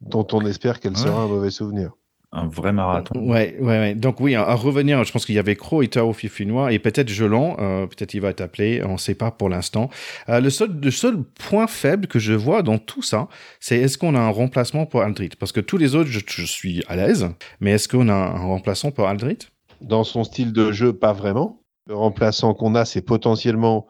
dont 0.00 0.26
on 0.32 0.46
espère 0.46 0.78
qu'elle 0.78 0.96
sera 0.96 1.22
un 1.22 1.26
mauvais 1.26 1.50
souvenir 1.50 1.92
un 2.32 2.46
vrai 2.46 2.72
marathon. 2.72 3.18
Ouais, 3.18 3.56
ouais, 3.60 3.78
ouais. 3.78 3.94
Donc 3.94 4.20
oui, 4.20 4.34
à, 4.34 4.54
revenir, 4.54 5.04
je 5.04 5.12
pense 5.12 5.26
qu'il 5.26 5.34
y 5.34 5.38
avait 5.38 5.54
Cro 5.54 5.82
et 5.82 5.88
Tao 5.88 6.12
Fifinois 6.12 6.72
et 6.72 6.78
peut-être 6.78 7.08
Gelon, 7.08 7.56
euh, 7.58 7.86
peut-être 7.86 8.14
il 8.14 8.20
va 8.20 8.30
être 8.30 8.40
appelé, 8.40 8.82
on 8.84 8.94
ne 8.94 8.98
sait 8.98 9.14
pas 9.14 9.30
pour 9.30 9.50
l'instant. 9.50 9.90
Euh, 10.28 10.40
le, 10.40 10.48
seul, 10.48 10.70
le 10.82 10.90
seul 10.90 11.22
point 11.22 11.66
faible 11.66 12.06
que 12.06 12.18
je 12.18 12.32
vois 12.32 12.62
dans 12.62 12.78
tout 12.78 13.02
ça, 13.02 13.28
c'est 13.60 13.78
est-ce 13.78 13.98
qu'on 13.98 14.14
a 14.14 14.20
un 14.20 14.30
remplacement 14.30 14.86
pour 14.86 15.02
Aldrit? 15.02 15.30
Parce 15.38 15.52
que 15.52 15.60
tous 15.60 15.76
les 15.76 15.94
autres, 15.94 16.10
je, 16.10 16.20
je 16.26 16.44
suis 16.44 16.82
à 16.88 16.96
l'aise, 16.96 17.28
mais 17.60 17.72
est-ce 17.72 17.86
qu'on 17.86 18.08
a 18.08 18.14
un 18.14 18.46
remplaçant 18.46 18.90
pour 18.90 19.08
Aldrit? 19.08 19.38
Dans 19.82 20.04
son 20.04 20.24
style 20.24 20.52
de 20.52 20.72
jeu, 20.72 20.92
pas 20.92 21.12
vraiment. 21.12 21.62
Le 21.86 21.96
remplaçant 21.96 22.54
qu'on 22.54 22.74
a, 22.74 22.84
c'est 22.84 23.02
potentiellement, 23.02 23.88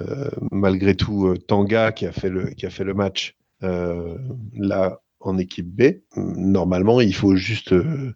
euh, 0.00 0.30
malgré 0.50 0.94
tout, 0.94 1.26
euh, 1.26 1.36
Tanga 1.36 1.92
qui 1.92 2.06
a 2.06 2.12
fait 2.12 2.30
le, 2.30 2.50
qui 2.50 2.64
a 2.64 2.70
fait 2.70 2.84
le 2.84 2.94
match. 2.94 3.34
Euh, 3.62 4.16
là, 4.54 5.00
en 5.26 5.38
équipe 5.38 5.68
B. 5.68 6.00
Normalement, 6.16 7.00
il 7.00 7.14
faut 7.14 7.36
juste 7.36 7.72
euh, 7.72 8.14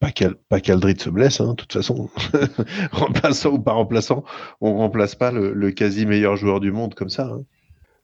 pas 0.00 0.60
qu'Aldrit 0.60 0.98
se 0.98 1.10
blesse, 1.10 1.40
hein, 1.40 1.50
de 1.50 1.54
toute 1.54 1.72
façon. 1.72 2.10
remplaçant 2.92 3.50
ou 3.50 3.58
pas 3.58 3.72
remplaçant, 3.72 4.24
on 4.60 4.76
remplace 4.76 5.14
pas 5.14 5.30
le, 5.30 5.70
quasi 5.70 6.06
meilleur 6.06 6.36
joueur 6.36 6.60
du 6.60 6.72
monde 6.72 6.94
comme 6.94 7.10
ça. 7.10 7.26
Hein. 7.26 7.44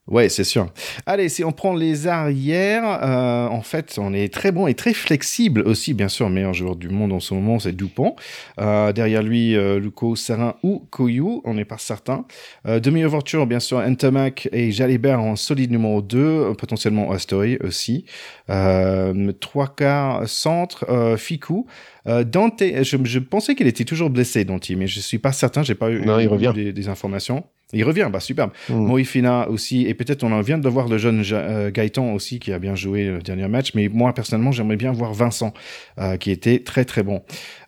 Ouais, 0.08 0.30
c'est 0.30 0.44
sûr. 0.44 0.68
Allez, 1.04 1.28
si 1.28 1.44
on 1.44 1.52
prend 1.52 1.74
les 1.74 2.06
arrières, 2.06 2.98
euh, 3.02 3.46
en 3.46 3.60
fait, 3.60 3.98
on 3.98 4.14
est 4.14 4.32
très 4.32 4.52
bon 4.52 4.66
et 4.66 4.72
très 4.74 4.94
flexible 4.94 5.60
aussi, 5.62 5.92
bien 5.92 6.08
sûr. 6.08 6.30
Meilleur 6.30 6.54
joueur 6.54 6.76
du 6.76 6.88
monde 6.88 7.12
en 7.12 7.20
ce 7.20 7.34
moment, 7.34 7.58
c'est 7.58 7.76
Dupont. 7.76 8.16
Euh, 8.58 8.92
derrière 8.92 9.22
lui, 9.22 9.54
euh, 9.54 9.78
Luco 9.78 10.16
Serin 10.16 10.54
ou 10.62 10.86
Koyu, 10.90 11.42
on 11.44 11.54
n'est 11.54 11.66
pas 11.66 11.76
certain. 11.76 12.24
Euh, 12.66 12.80
demi-ouverture, 12.80 13.46
bien 13.46 13.60
sûr, 13.60 13.78
Entamac 13.78 14.48
et 14.50 14.70
Jalibert 14.70 15.20
en 15.20 15.36
solide 15.36 15.70
numéro 15.70 16.00
2, 16.00 16.18
euh, 16.18 16.54
potentiellement 16.54 17.12
Astoy 17.12 17.58
aussi. 17.62 18.06
Euh, 18.48 19.32
trois 19.40 19.68
quarts 19.68 20.26
centre, 20.28 20.86
Fiku. 21.18 21.66
Dante, 22.06 22.62
je, 22.62 22.96
je 23.04 23.18
pensais 23.18 23.54
qu'il 23.54 23.66
était 23.66 23.84
toujours 23.84 24.08
blessé, 24.08 24.44
Dante, 24.46 24.70
mais 24.70 24.86
je 24.86 25.00
suis 25.00 25.18
pas 25.18 25.32
certain, 25.32 25.62
j'ai 25.62 25.74
pas 25.74 25.90
eu, 25.90 26.00
non, 26.00 26.18
il 26.18 26.28
revient. 26.28 26.54
des 26.72 26.88
informations. 26.88 27.44
Il 27.74 27.84
revient, 27.84 28.08
bah 28.10 28.20
superbe. 28.20 28.50
Mm. 28.70 28.74
Moïfina 28.74 29.48
aussi, 29.50 29.86
et 29.86 29.92
peut-être 29.92 30.24
on 30.24 30.32
en 30.32 30.40
vient 30.40 30.56
de 30.56 30.68
voir 30.68 30.88
le 30.88 30.96
jeune 30.96 31.22
euh, 31.32 31.70
Gaëtan 31.70 32.14
aussi 32.14 32.38
qui 32.38 32.50
a 32.52 32.58
bien 32.58 32.74
joué 32.74 33.04
le 33.06 33.18
dernier 33.20 33.46
match, 33.46 33.72
mais 33.74 33.88
moi 33.88 34.14
personnellement 34.14 34.52
j'aimerais 34.52 34.76
bien 34.76 34.92
voir 34.92 35.12
Vincent 35.12 35.52
euh, 35.98 36.16
qui 36.16 36.30
était 36.30 36.60
très 36.60 36.86
très 36.86 37.02
bon. 37.02 37.22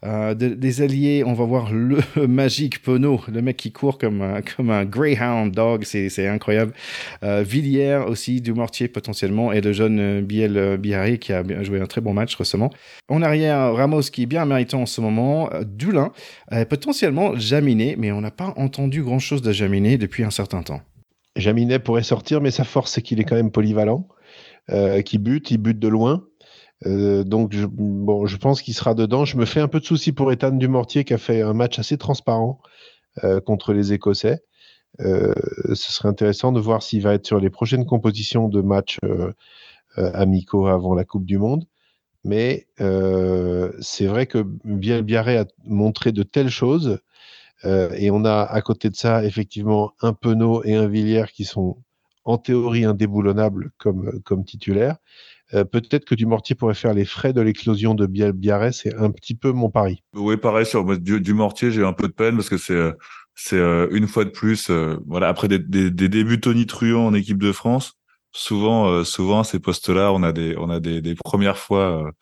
Euh, 0.04 0.34
des 0.34 0.82
alliés, 0.82 1.22
on 1.26 1.34
va 1.34 1.44
voir 1.44 1.72
le 1.72 1.98
magique 2.26 2.82
Pono, 2.82 3.20
le 3.30 3.42
mec 3.42 3.56
qui 3.56 3.72
court 3.72 3.98
comme 3.98 4.22
un, 4.22 4.40
comme 4.40 4.70
un 4.70 4.84
Greyhound 4.84 5.54
dog, 5.54 5.84
c'est 5.84 6.26
incroyable. 6.26 6.72
Euh, 7.22 7.42
Villiers 7.42 8.04
aussi, 8.06 8.40
du 8.40 8.52
Mortier 8.52 8.88
potentiellement, 8.88 9.52
et 9.52 9.60
le 9.60 9.72
jeune 9.72 9.98
euh, 10.00 10.22
Biel 10.22 10.56
euh, 10.56 10.76
Biarri 10.76 11.18
qui 11.18 11.32
a 11.32 11.44
joué 11.62 11.80
un 11.80 11.86
très 11.86 12.00
bon 12.00 12.14
match 12.14 12.34
récemment. 12.36 12.70
En 13.08 13.22
arrière, 13.22 13.74
Ramos 13.74 14.02
qui 14.02 14.22
est 14.22 14.26
bien 14.26 14.44
méritant 14.46 14.82
en 14.82 14.86
ce 14.86 15.00
moment, 15.00 15.50
Dulin, 15.64 16.12
potentiellement 16.68 17.36
Jaminet, 17.36 17.96
mais 17.98 18.12
on 18.12 18.20
n'a 18.20 18.30
pas 18.30 18.54
entendu 18.56 19.02
grand 19.02 19.18
chose 19.18 19.42
de 19.42 19.52
Jaminet 19.52 19.98
depuis 19.98 20.22
un 20.22 20.30
certain 20.30 20.62
temps. 20.62 20.80
Jaminet 21.36 21.78
pourrait 21.78 22.02
sortir, 22.02 22.40
mais 22.40 22.50
sa 22.50 22.64
force, 22.64 22.92
c'est 22.92 23.02
qu'il 23.02 23.20
est 23.20 23.24
quand 23.24 23.36
même 23.36 23.50
polyvalent, 23.50 24.06
euh, 24.70 25.02
qui 25.02 25.18
bute, 25.18 25.50
il 25.50 25.58
bute 25.58 25.78
de 25.78 25.88
loin. 25.88 26.24
Euh, 26.86 27.24
donc, 27.24 27.52
je, 27.52 27.66
bon, 27.66 28.26
je 28.26 28.36
pense 28.36 28.62
qu'il 28.62 28.74
sera 28.74 28.94
dedans. 28.94 29.24
Je 29.24 29.36
me 29.36 29.44
fais 29.44 29.60
un 29.60 29.68
peu 29.68 29.80
de 29.80 29.84
soucis 29.84 30.12
pour 30.12 30.32
Ethan 30.32 30.52
Dumortier 30.52 31.04
qui 31.04 31.14
a 31.14 31.18
fait 31.18 31.42
un 31.42 31.52
match 31.52 31.78
assez 31.78 31.98
transparent 31.98 32.60
euh, 33.24 33.40
contre 33.40 33.72
les 33.72 33.92
Écossais. 33.92 34.42
Euh, 35.00 35.32
ce 35.68 35.92
serait 35.92 36.08
intéressant 36.08 36.52
de 36.52 36.60
voir 36.60 36.82
s'il 36.82 37.02
va 37.02 37.14
être 37.14 37.26
sur 37.26 37.38
les 37.38 37.50
prochaines 37.50 37.86
compositions 37.86 38.48
de 38.48 38.60
matchs 38.60 38.98
euh, 39.04 39.32
euh, 39.98 40.10
amicaux 40.14 40.66
avant 40.66 40.94
la 40.94 41.04
Coupe 41.04 41.24
du 41.24 41.38
Monde. 41.38 41.66
Mais 42.24 42.66
c'est 43.80 44.04
vrai 44.04 44.26
que 44.26 44.44
Biel 44.64 45.02
Biarré 45.02 45.38
a 45.38 45.46
montré 45.64 46.12
de 46.12 46.22
telles 46.22 46.50
choses 46.50 46.98
et 47.64 48.10
on 48.10 48.26
a 48.26 48.42
à 48.42 48.60
côté 48.60 48.90
de 48.90 48.94
ça, 48.96 49.24
effectivement, 49.24 49.92
un 50.02 50.12
Penaud 50.12 50.62
et 50.64 50.74
un 50.74 50.86
Villiers 50.86 51.32
qui 51.32 51.46
sont 51.46 51.78
en 52.24 52.36
théorie 52.36 52.84
indéboulonnables 52.84 53.70
comme, 53.78 54.20
comme 54.22 54.44
titulaires. 54.44 54.98
Euh, 55.54 55.64
peut-être 55.64 56.04
que 56.04 56.14
Dumortier 56.14 56.54
pourrait 56.54 56.74
faire 56.74 56.94
les 56.94 57.04
frais 57.04 57.32
de 57.32 57.40
l'éclosion 57.40 57.94
de 57.94 58.06
Biarret, 58.06 58.72
c'est 58.72 58.94
un 58.94 59.10
petit 59.10 59.34
peu 59.34 59.52
mon 59.52 59.70
pari. 59.70 60.02
Oui, 60.14 60.36
pareil 60.36 60.66
sur 60.66 60.84
du, 60.98 61.20
Dumortier, 61.20 61.70
j'ai 61.70 61.84
un 61.84 61.92
peu 61.92 62.08
de 62.08 62.12
peine 62.12 62.36
parce 62.36 62.48
que 62.48 62.58
c'est 62.58 62.92
c'est 63.34 63.56
euh, 63.56 63.88
une 63.92 64.06
fois 64.06 64.24
de 64.24 64.30
plus, 64.30 64.70
voilà, 65.06 65.28
après 65.28 65.48
des, 65.48 65.58
des, 65.58 65.90
des 65.90 66.08
débuts 66.08 66.40
tonitruants 66.40 67.06
en 67.06 67.14
équipe 67.14 67.38
de 67.38 67.52
France, 67.52 67.94
souvent, 68.32 69.02
souvent 69.04 69.44
ces 69.44 69.58
postes-là, 69.58 70.12
on 70.12 70.22
a 70.22 70.32
des 70.32 70.56
on 70.58 70.68
a 70.68 70.78
des, 70.78 71.14
premières 71.14 71.56
fois 71.56 72.12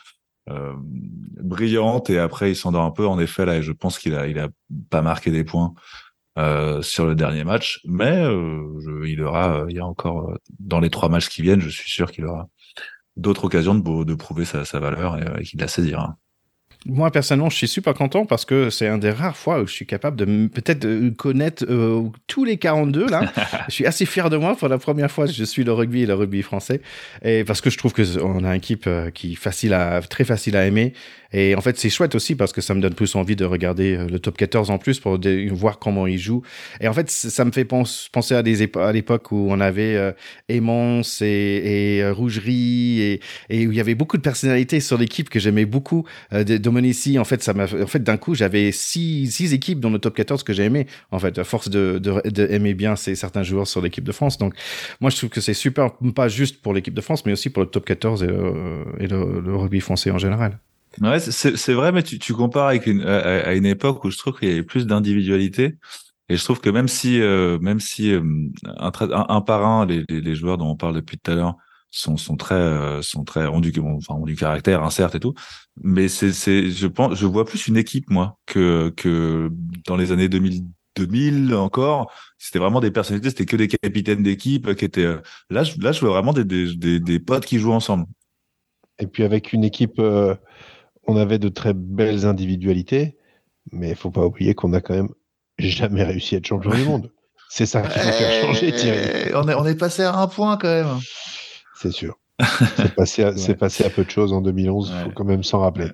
euh, 0.51 0.75
brillante 0.79 2.09
et 2.09 2.19
après 2.19 2.53
il 2.53 2.57
s'endort 2.57 2.85
un 2.85 2.91
peu. 2.91 3.07
En 3.07 3.19
effet, 3.19 3.45
là, 3.45 3.61
je 3.61 3.73
pense 3.73 3.99
qu'il 3.99 4.15
a, 4.15 4.27
il 4.27 4.39
a 4.39 4.49
pas 4.91 5.03
marqué 5.03 5.31
des 5.31 5.45
points 5.45 5.75
euh, 6.39 6.81
sur 6.83 7.05
le 7.05 7.15
dernier 7.15 7.45
match, 7.45 7.81
mais 7.85 8.23
euh, 8.23 9.07
il 9.07 9.23
aura, 9.23 9.67
il 9.69 9.77
y 9.77 9.81
a 9.81 9.87
encore 9.87 10.33
dans 10.59 10.81
les 10.81 10.91
trois 10.91 11.09
matchs 11.09 11.29
qui 11.29 11.43
viennent, 11.43 11.61
je 11.61 11.69
suis 11.69 11.91
sûr 11.91 12.11
qu'il 12.11 12.25
aura 12.25 12.49
d'autres 13.19 13.45
occasions 13.45 13.75
de, 13.75 14.05
de 14.05 14.15
prouver 14.15 14.45
sa, 14.45 14.65
sa 14.65 14.79
valeur 14.81 15.19
et, 15.19 15.41
et 15.41 15.45
qu'il 15.45 15.61
la 15.61 15.69
saisira 15.69 16.17
moi 16.87 17.11
personnellement, 17.11 17.51
je 17.51 17.57
suis 17.57 17.69
super 17.69 17.93
content 17.95 18.25
parce 18.25 18.45
que 18.45 18.71
c'est 18.71 18.87
un 18.87 18.99
des 18.99 19.11
rares 19.11 19.37
fois 19.37 19.61
où 19.61 19.67
je 19.67 19.73
suis 19.73 19.87
capable 19.87 20.17
de 20.17 20.47
peut-être 20.47 21.11
connaître 21.17 21.65
euh, 21.69 22.05
tous 22.27 22.45
les 22.45 22.57
42 22.57 23.09
là. 23.09 23.33
je 23.69 23.75
suis 23.75 23.87
assez 23.87 24.07
fier 24.07 24.31
de 24.31 24.37
moi 24.37 24.57
pour 24.57 24.69
la 24.69 24.79
première 24.79 25.11
fois. 25.11 25.27
Je 25.27 25.45
suis 25.45 25.65
le 25.65 25.73
rugby 25.73 26.03
et 26.03 26.07
le 26.07 26.15
rugby 26.15 26.43
français 26.43 26.81
et 27.23 27.45
parce 27.45 27.61
que 27.61 27.71
je 27.71 27.79
trouve 27.79 27.93
que 27.93 28.21
on 28.23 28.45
a 28.45 28.51
une 28.51 28.55
équipe 28.55 28.87
euh, 28.87 29.11
qui 29.11 29.33
est 29.33 29.37
facile 29.37 29.75
à 29.75 30.01
très 30.03 30.25
facile 30.25 30.57
à 30.57 30.67
aimer 30.67 30.93
et 31.33 31.55
en 31.55 31.61
fait, 31.61 31.79
c'est 31.79 31.91
chouette 31.91 32.15
aussi 32.15 32.35
parce 32.35 32.53
que 32.53 32.61
ça 32.61 32.75
me 32.75 32.81
donne 32.81 32.95
plus 32.95 33.15
envie 33.15 33.37
de 33.37 33.45
regarder 33.45 33.97
euh, 33.97 34.09
le 34.09 34.19
top 34.19 34.37
14 34.37 34.71
en 34.71 34.79
plus 34.79 34.99
pour 35.01 35.19
voir 35.53 35.79
comment 35.79 36.07
ils 36.07 36.19
jouent. 36.19 36.43
Et 36.81 36.89
en 36.89 36.93
fait, 36.93 37.11
ça 37.11 37.45
me 37.45 37.51
fait 37.53 37.65
penser 37.65 38.35
à 38.35 38.43
des 38.43 38.69
à 38.77 38.93
l'époque 38.93 39.31
où 39.33 39.49
on 39.51 39.61
avait 39.61 39.95
euh, 39.97 40.13
et, 40.49 40.57
et 40.57 42.03
euh, 42.03 42.13
Rougerie 42.13 43.01
et, 43.01 43.21
et, 43.51 43.67
où 43.67 43.73
il 43.73 43.77
y 43.77 43.81
avait 43.81 43.95
beaucoup 43.95 44.17
de 44.17 44.23
personnalités 44.23 44.81
sur 44.81 44.99
l'équipe 44.99 45.29
que 45.29 45.39
j'aimais 45.39 45.67
beaucoup. 45.67 46.07
Euh, 46.33 46.45
Dominici, 46.45 47.19
en 47.19 47.25
fait, 47.25 47.43
ça 47.43 47.55
m'a, 47.55 47.65
en 47.65 47.87
fait, 47.87 48.03
d'un 48.03 48.17
coup, 48.17 48.35
j'avais 48.35 48.73
six, 48.73 49.31
six 49.31 49.53
équipes 49.53 49.81
dans 49.81 49.91
le 49.91 49.99
top 49.99 50.15
14 50.15 50.43
que 50.43 50.53
j'ai 50.53 50.69
En 51.11 51.19
fait, 51.19 51.39
à 51.39 51.45
force 51.45 51.71
de, 51.71 51.99
de, 51.99 52.21
de 52.29 52.73
bien 52.73 52.95
ces 52.97 53.15
certains 53.15 53.43
joueurs 53.43 53.67
sur 53.67 53.81
l'équipe 53.81 54.05
de 54.05 54.13
France. 54.13 54.39
Donc, 54.39 54.55
moi, 55.01 55.11
je 55.11 55.17
trouve 55.17 55.31
que 55.31 55.41
c'est 55.41 55.55
super, 55.55 55.93
pas 56.15 56.29
juste 56.29 56.61
pour 56.63 56.75
l'équipe 56.75 56.95
de 56.95 57.01
France, 57.01 57.25
mais 57.25 57.33
aussi 57.33 57.51
pour 57.51 57.63
le 57.63 57.69
top 57.69 57.87
14 57.87 58.23
et, 58.23 58.27
et 58.27 59.07
le, 59.07 59.41
le 59.41 59.57
rugby 59.57 59.81
français 59.81 60.11
en 60.11 60.19
général. 60.19 60.59
Ouais, 61.01 61.21
c'est 61.21 61.75
vrai, 61.75 61.93
mais 61.93 62.03
tu, 62.03 62.19
tu 62.19 62.35
compares 62.35 62.69
avec 62.69 62.87
une, 62.87 63.03
à, 63.03 63.55
une 63.55 63.67
époque 63.67 64.05
où 64.05 64.11
je 64.11 64.19
trouve 64.19 64.39
qu'il 64.39 64.49
y 64.49 64.53
avait 64.53 64.63
plus 64.63 64.87
d'individualité. 64.87 65.77
Et 66.29 66.37
je 66.37 66.45
trouve 66.45 66.61
que 66.61 66.71
même 66.71 66.89
si, 66.89 67.21
euh, 67.21 67.59
même 67.61 67.81
si 67.81 68.13
euh, 68.13 68.23
un, 68.65 68.91
un, 69.29 69.41
par 69.41 69.67
un, 69.67 69.87
les, 69.87 70.05
les, 70.09 70.21
les, 70.21 70.35
joueurs 70.35 70.59
dont 70.59 70.69
on 70.69 70.77
parle 70.77 70.95
depuis 70.95 71.19
tout 71.19 71.31
à 71.31 71.35
l'heure 71.35 71.57
sont, 71.91 72.17
sont 72.19 72.37
très, 72.37 72.55
euh, 72.55 73.01
sont 73.01 73.25
très 73.25 73.47
ont 73.47 73.61
du, 73.61 73.73
enfin, 73.81 74.15
ont 74.15 74.27
du 74.27 74.37
caractère, 74.37 74.83
hein, 74.83 74.91
certes 74.91 75.15
et 75.15 75.21
tout, 75.21 75.35
mais 75.83 76.09
c'est, 76.09 76.33
c'est, 76.33 76.71
je 76.71 76.87
pense, 76.87 77.15
je 77.19 77.25
vois 77.27 77.47
plus 77.47 77.67
une 77.67 77.79
équipe 77.79 78.11
moi 78.11 78.39
que 78.45 78.91
que 78.97 79.51
dans 79.87 79.97
les 79.97 80.13
années 80.13 80.29
2000, 80.29 80.65
2000 80.97 81.55
encore. 81.55 82.13
C'était 82.37 82.59
vraiment 82.59 82.81
des 82.81 82.91
personnalités, 82.91 83.31
c'était 83.31 83.47
que 83.47 83.57
des 83.57 83.69
capitaines 83.69 84.23
d'équipe 84.23 84.75
qui 84.75 84.85
étaient. 84.85 85.07
là, 85.51 85.65
je, 85.65 85.81
là, 85.81 85.93
je 85.93 86.01
vois 86.01 86.11
vraiment 86.11 86.33
des, 86.35 86.45
des, 86.45 86.75
des, 86.77 87.01
des 87.01 87.19
potes 87.21 87.47
qui 87.47 87.59
jouent 87.59 87.73
ensemble. 87.73 88.05
Et 88.99 89.07
puis 89.07 89.23
avec 89.23 89.53
une 89.53 89.65
équipe, 89.65 90.01
on 91.09 91.17
avait 91.17 91.39
de 91.39 91.49
très 91.49 91.73
belles 91.75 92.27
individualités, 92.27 93.17
mais 93.73 93.91
il 93.91 93.97
faut 93.97 94.11
pas 94.11 94.25
oublier 94.25 94.55
qu'on 94.55 94.73
a 94.75 94.81
quand 94.81 94.95
même 94.95 95.09
jamais 95.59 96.05
réussi 96.05 96.35
à 96.35 96.39
être 96.39 96.47
champion 96.47 96.71
du 96.71 96.85
monde. 96.85 97.11
C'est 97.49 97.67
ça 97.67 97.81
qui 97.81 97.99
va 97.99 98.13
faire 98.13 98.45
changer, 98.45 98.73
Thierry. 98.73 99.35
On 99.35 99.49
est, 99.49 99.55
on 99.55 99.67
est 99.67 99.75
passé 99.75 100.03
à 100.03 100.15
un 100.15 100.27
point 100.29 100.59
quand 100.59 100.69
même. 100.69 100.99
C'est 101.75 101.91
sûr. 101.91 102.19
C'est 102.77 102.95
passé, 102.95 103.25
à, 103.25 103.33
passé 103.55 103.85
à 103.85 103.91
peu 103.91 104.05
de 104.05 104.11
choses 104.11 104.33
en 104.33 104.41
2011, 104.41 104.93
il 104.95 105.05
faut 105.05 105.11
quand 105.11 105.25
même 105.25 105.43
s'en 105.43 105.61
rappeler. 105.61 105.91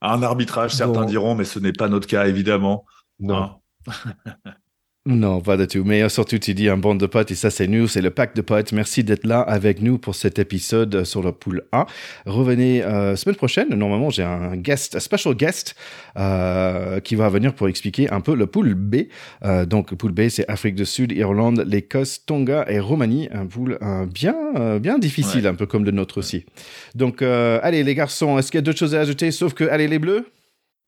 Un 0.00 0.22
arbitrage, 0.22 0.72
certains 0.72 1.04
diront, 1.04 1.36
mais 1.36 1.44
ce 1.44 1.60
n'est 1.60 1.72
pas 1.72 1.88
notre 1.88 2.08
cas, 2.08 2.26
évidemment. 2.26 2.84
Non. 3.20 3.52
Hein 3.86 3.92
non, 5.06 5.42
pas 5.42 5.58
du 5.58 5.66
tout. 5.66 5.84
Mais 5.84 6.02
euh, 6.02 6.08
surtout, 6.08 6.38
tu 6.38 6.54
dis 6.54 6.70
un 6.70 6.78
bande 6.78 6.98
de 6.98 7.04
potes 7.04 7.30
et 7.30 7.34
ça, 7.34 7.50
c'est 7.50 7.66
nous, 7.66 7.86
c'est 7.88 8.00
le 8.00 8.10
pack 8.10 8.34
de 8.34 8.40
potes. 8.40 8.72
Merci 8.72 9.04
d'être 9.04 9.26
là 9.26 9.40
avec 9.40 9.82
nous 9.82 9.98
pour 9.98 10.14
cet 10.14 10.38
épisode 10.38 10.94
euh, 10.94 11.04
sur 11.04 11.22
la 11.22 11.30
poule 11.32 11.64
A. 11.72 11.84
Revenez 12.24 12.82
euh, 12.82 13.14
semaine 13.14 13.36
prochaine. 13.36 13.68
Normalement, 13.68 14.08
j'ai 14.08 14.22
un 14.22 14.56
guest, 14.56 14.96
un 14.96 15.00
special 15.00 15.34
guest 15.34 15.74
euh, 16.16 17.00
qui 17.00 17.16
va 17.16 17.28
venir 17.28 17.52
pour 17.54 17.68
expliquer 17.68 18.10
un 18.10 18.22
peu 18.22 18.34
le 18.34 18.46
poule 18.46 18.72
B. 18.74 19.08
Euh, 19.44 19.66
donc, 19.66 19.94
poule 19.94 20.12
B, 20.12 20.28
c'est 20.30 20.48
Afrique 20.48 20.74
du 20.74 20.86
Sud, 20.86 21.12
Irlande, 21.12 21.64
l'Écosse, 21.66 22.24
Tonga 22.24 22.64
et 22.68 22.80
Roumanie. 22.80 23.28
Un 23.30 23.44
poule 23.44 23.78
bien, 24.12 24.78
bien 24.80 24.98
difficile, 24.98 25.46
un 25.46 25.54
peu 25.54 25.66
comme 25.66 25.84
le 25.84 25.90
nôtre 25.90 26.16
aussi. 26.16 26.46
Donc, 26.94 27.20
allez, 27.20 27.84
les 27.84 27.94
garçons, 27.94 28.38
est-ce 28.38 28.50
qu'il 28.50 28.58
y 28.58 28.60
a 28.60 28.62
d'autres 28.62 28.78
choses 28.78 28.94
à 28.94 29.00
ajouter? 29.00 29.30
Sauf 29.32 29.52
que, 29.52 29.64
allez, 29.64 29.86
les 29.86 29.98
bleus? 29.98 30.24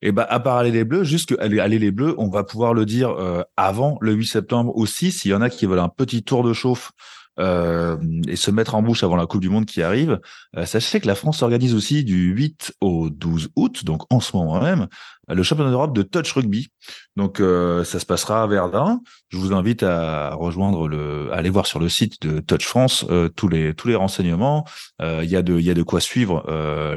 Et 0.02 0.12
bah, 0.12 0.26
à 0.28 0.40
part 0.40 0.56
aller 0.56 0.70
les 0.70 0.84
bleus, 0.84 1.04
juste 1.04 1.34
que 1.34 1.40
aller, 1.40 1.78
les 1.78 1.90
bleus, 1.90 2.14
on 2.18 2.28
va 2.28 2.44
pouvoir 2.44 2.74
le 2.74 2.84
dire 2.84 3.10
euh, 3.10 3.42
avant 3.56 3.98
le 4.00 4.12
8 4.12 4.26
septembre 4.26 4.76
aussi. 4.76 5.10
S'il 5.10 5.30
y 5.30 5.34
en 5.34 5.40
a 5.40 5.50
qui 5.50 5.66
veulent 5.66 5.78
un 5.78 5.88
petit 5.88 6.22
tour 6.22 6.42
de 6.44 6.52
chauffe 6.52 6.92
euh, 7.38 7.96
et 8.26 8.36
se 8.36 8.50
mettre 8.50 8.74
en 8.74 8.82
bouche 8.82 9.02
avant 9.02 9.16
la 9.16 9.26
Coupe 9.26 9.42
du 9.42 9.50
Monde 9.50 9.66
qui 9.66 9.82
arrive. 9.82 10.20
Euh, 10.56 10.64
sachez 10.64 11.00
que 11.00 11.06
la 11.06 11.14
France 11.14 11.42
organise 11.42 11.74
aussi 11.74 12.04
du 12.04 12.30
8 12.30 12.74
au 12.80 13.10
12 13.10 13.50
août, 13.56 13.84
donc 13.84 14.02
en 14.10 14.20
ce 14.20 14.36
moment 14.36 14.60
même, 14.60 14.86
le 15.28 15.42
championnat 15.42 15.70
d'Europe 15.70 15.94
de 15.94 16.02
touch 16.02 16.32
rugby. 16.32 16.68
Donc 17.16 17.40
euh, 17.40 17.84
ça 17.84 17.98
se 17.98 18.06
passera 18.06 18.42
à 18.42 18.46
Verdun. 18.46 19.00
Je 19.28 19.38
vous 19.38 19.52
invite 19.52 19.82
à 19.82 20.34
rejoindre 20.34 20.88
le, 20.88 21.32
à 21.32 21.36
aller 21.36 21.50
voir 21.50 21.66
sur 21.66 21.78
le 21.78 21.88
site 21.88 22.22
de 22.22 22.40
Touch 22.40 22.64
France 22.64 23.04
tous 23.34 23.48
les 23.48 23.74
tous 23.74 23.88
les 23.88 23.96
renseignements. 23.96 24.64
Il 25.00 25.24
y 25.24 25.36
a 25.36 25.42
de 25.42 25.58
il 25.58 25.64
y 25.64 25.70
a 25.70 25.74
de 25.74 25.82
quoi 25.82 26.00
suivre 26.00 26.44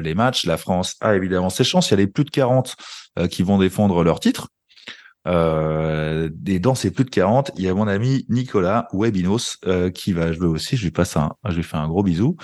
les 0.02 0.14
matchs. 0.14 0.46
La 0.46 0.58
France 0.58 0.96
a 1.02 1.16
évidemment 1.16 1.50
ses 1.50 1.64
chances. 1.64 1.90
Il 1.90 1.92
y 1.92 1.94
a 1.96 1.98
les 1.98 2.08
plus 2.08 2.24
de 2.24 2.30
40 2.30 2.76
qui 3.30 3.44
vont 3.44 3.58
défendre 3.58 4.04
leur 4.04 4.20
titre. 4.20 4.50
Euh, 5.28 6.30
et 6.48 6.60
dans 6.60 6.76
ces 6.76 6.92
plus 6.92 7.06
de 7.06 7.10
40, 7.10 7.52
il 7.58 7.64
y 7.64 7.68
a 7.68 7.74
mon 7.74 7.88
ami 7.88 8.26
Nicolas 8.30 8.88
Webinos 8.94 9.58
euh, 9.66 9.90
qui 9.92 10.14
va 10.14 10.32
jouer 10.32 10.48
aussi. 10.48 10.78
Je 10.78 10.84
lui 10.84 10.92
passe 10.92 11.18
un, 11.18 11.32
je 11.48 11.56
lui 11.56 11.64
fais 11.64 11.78
un 11.78 11.88
gros 11.88 12.04
bisou. 12.04 12.36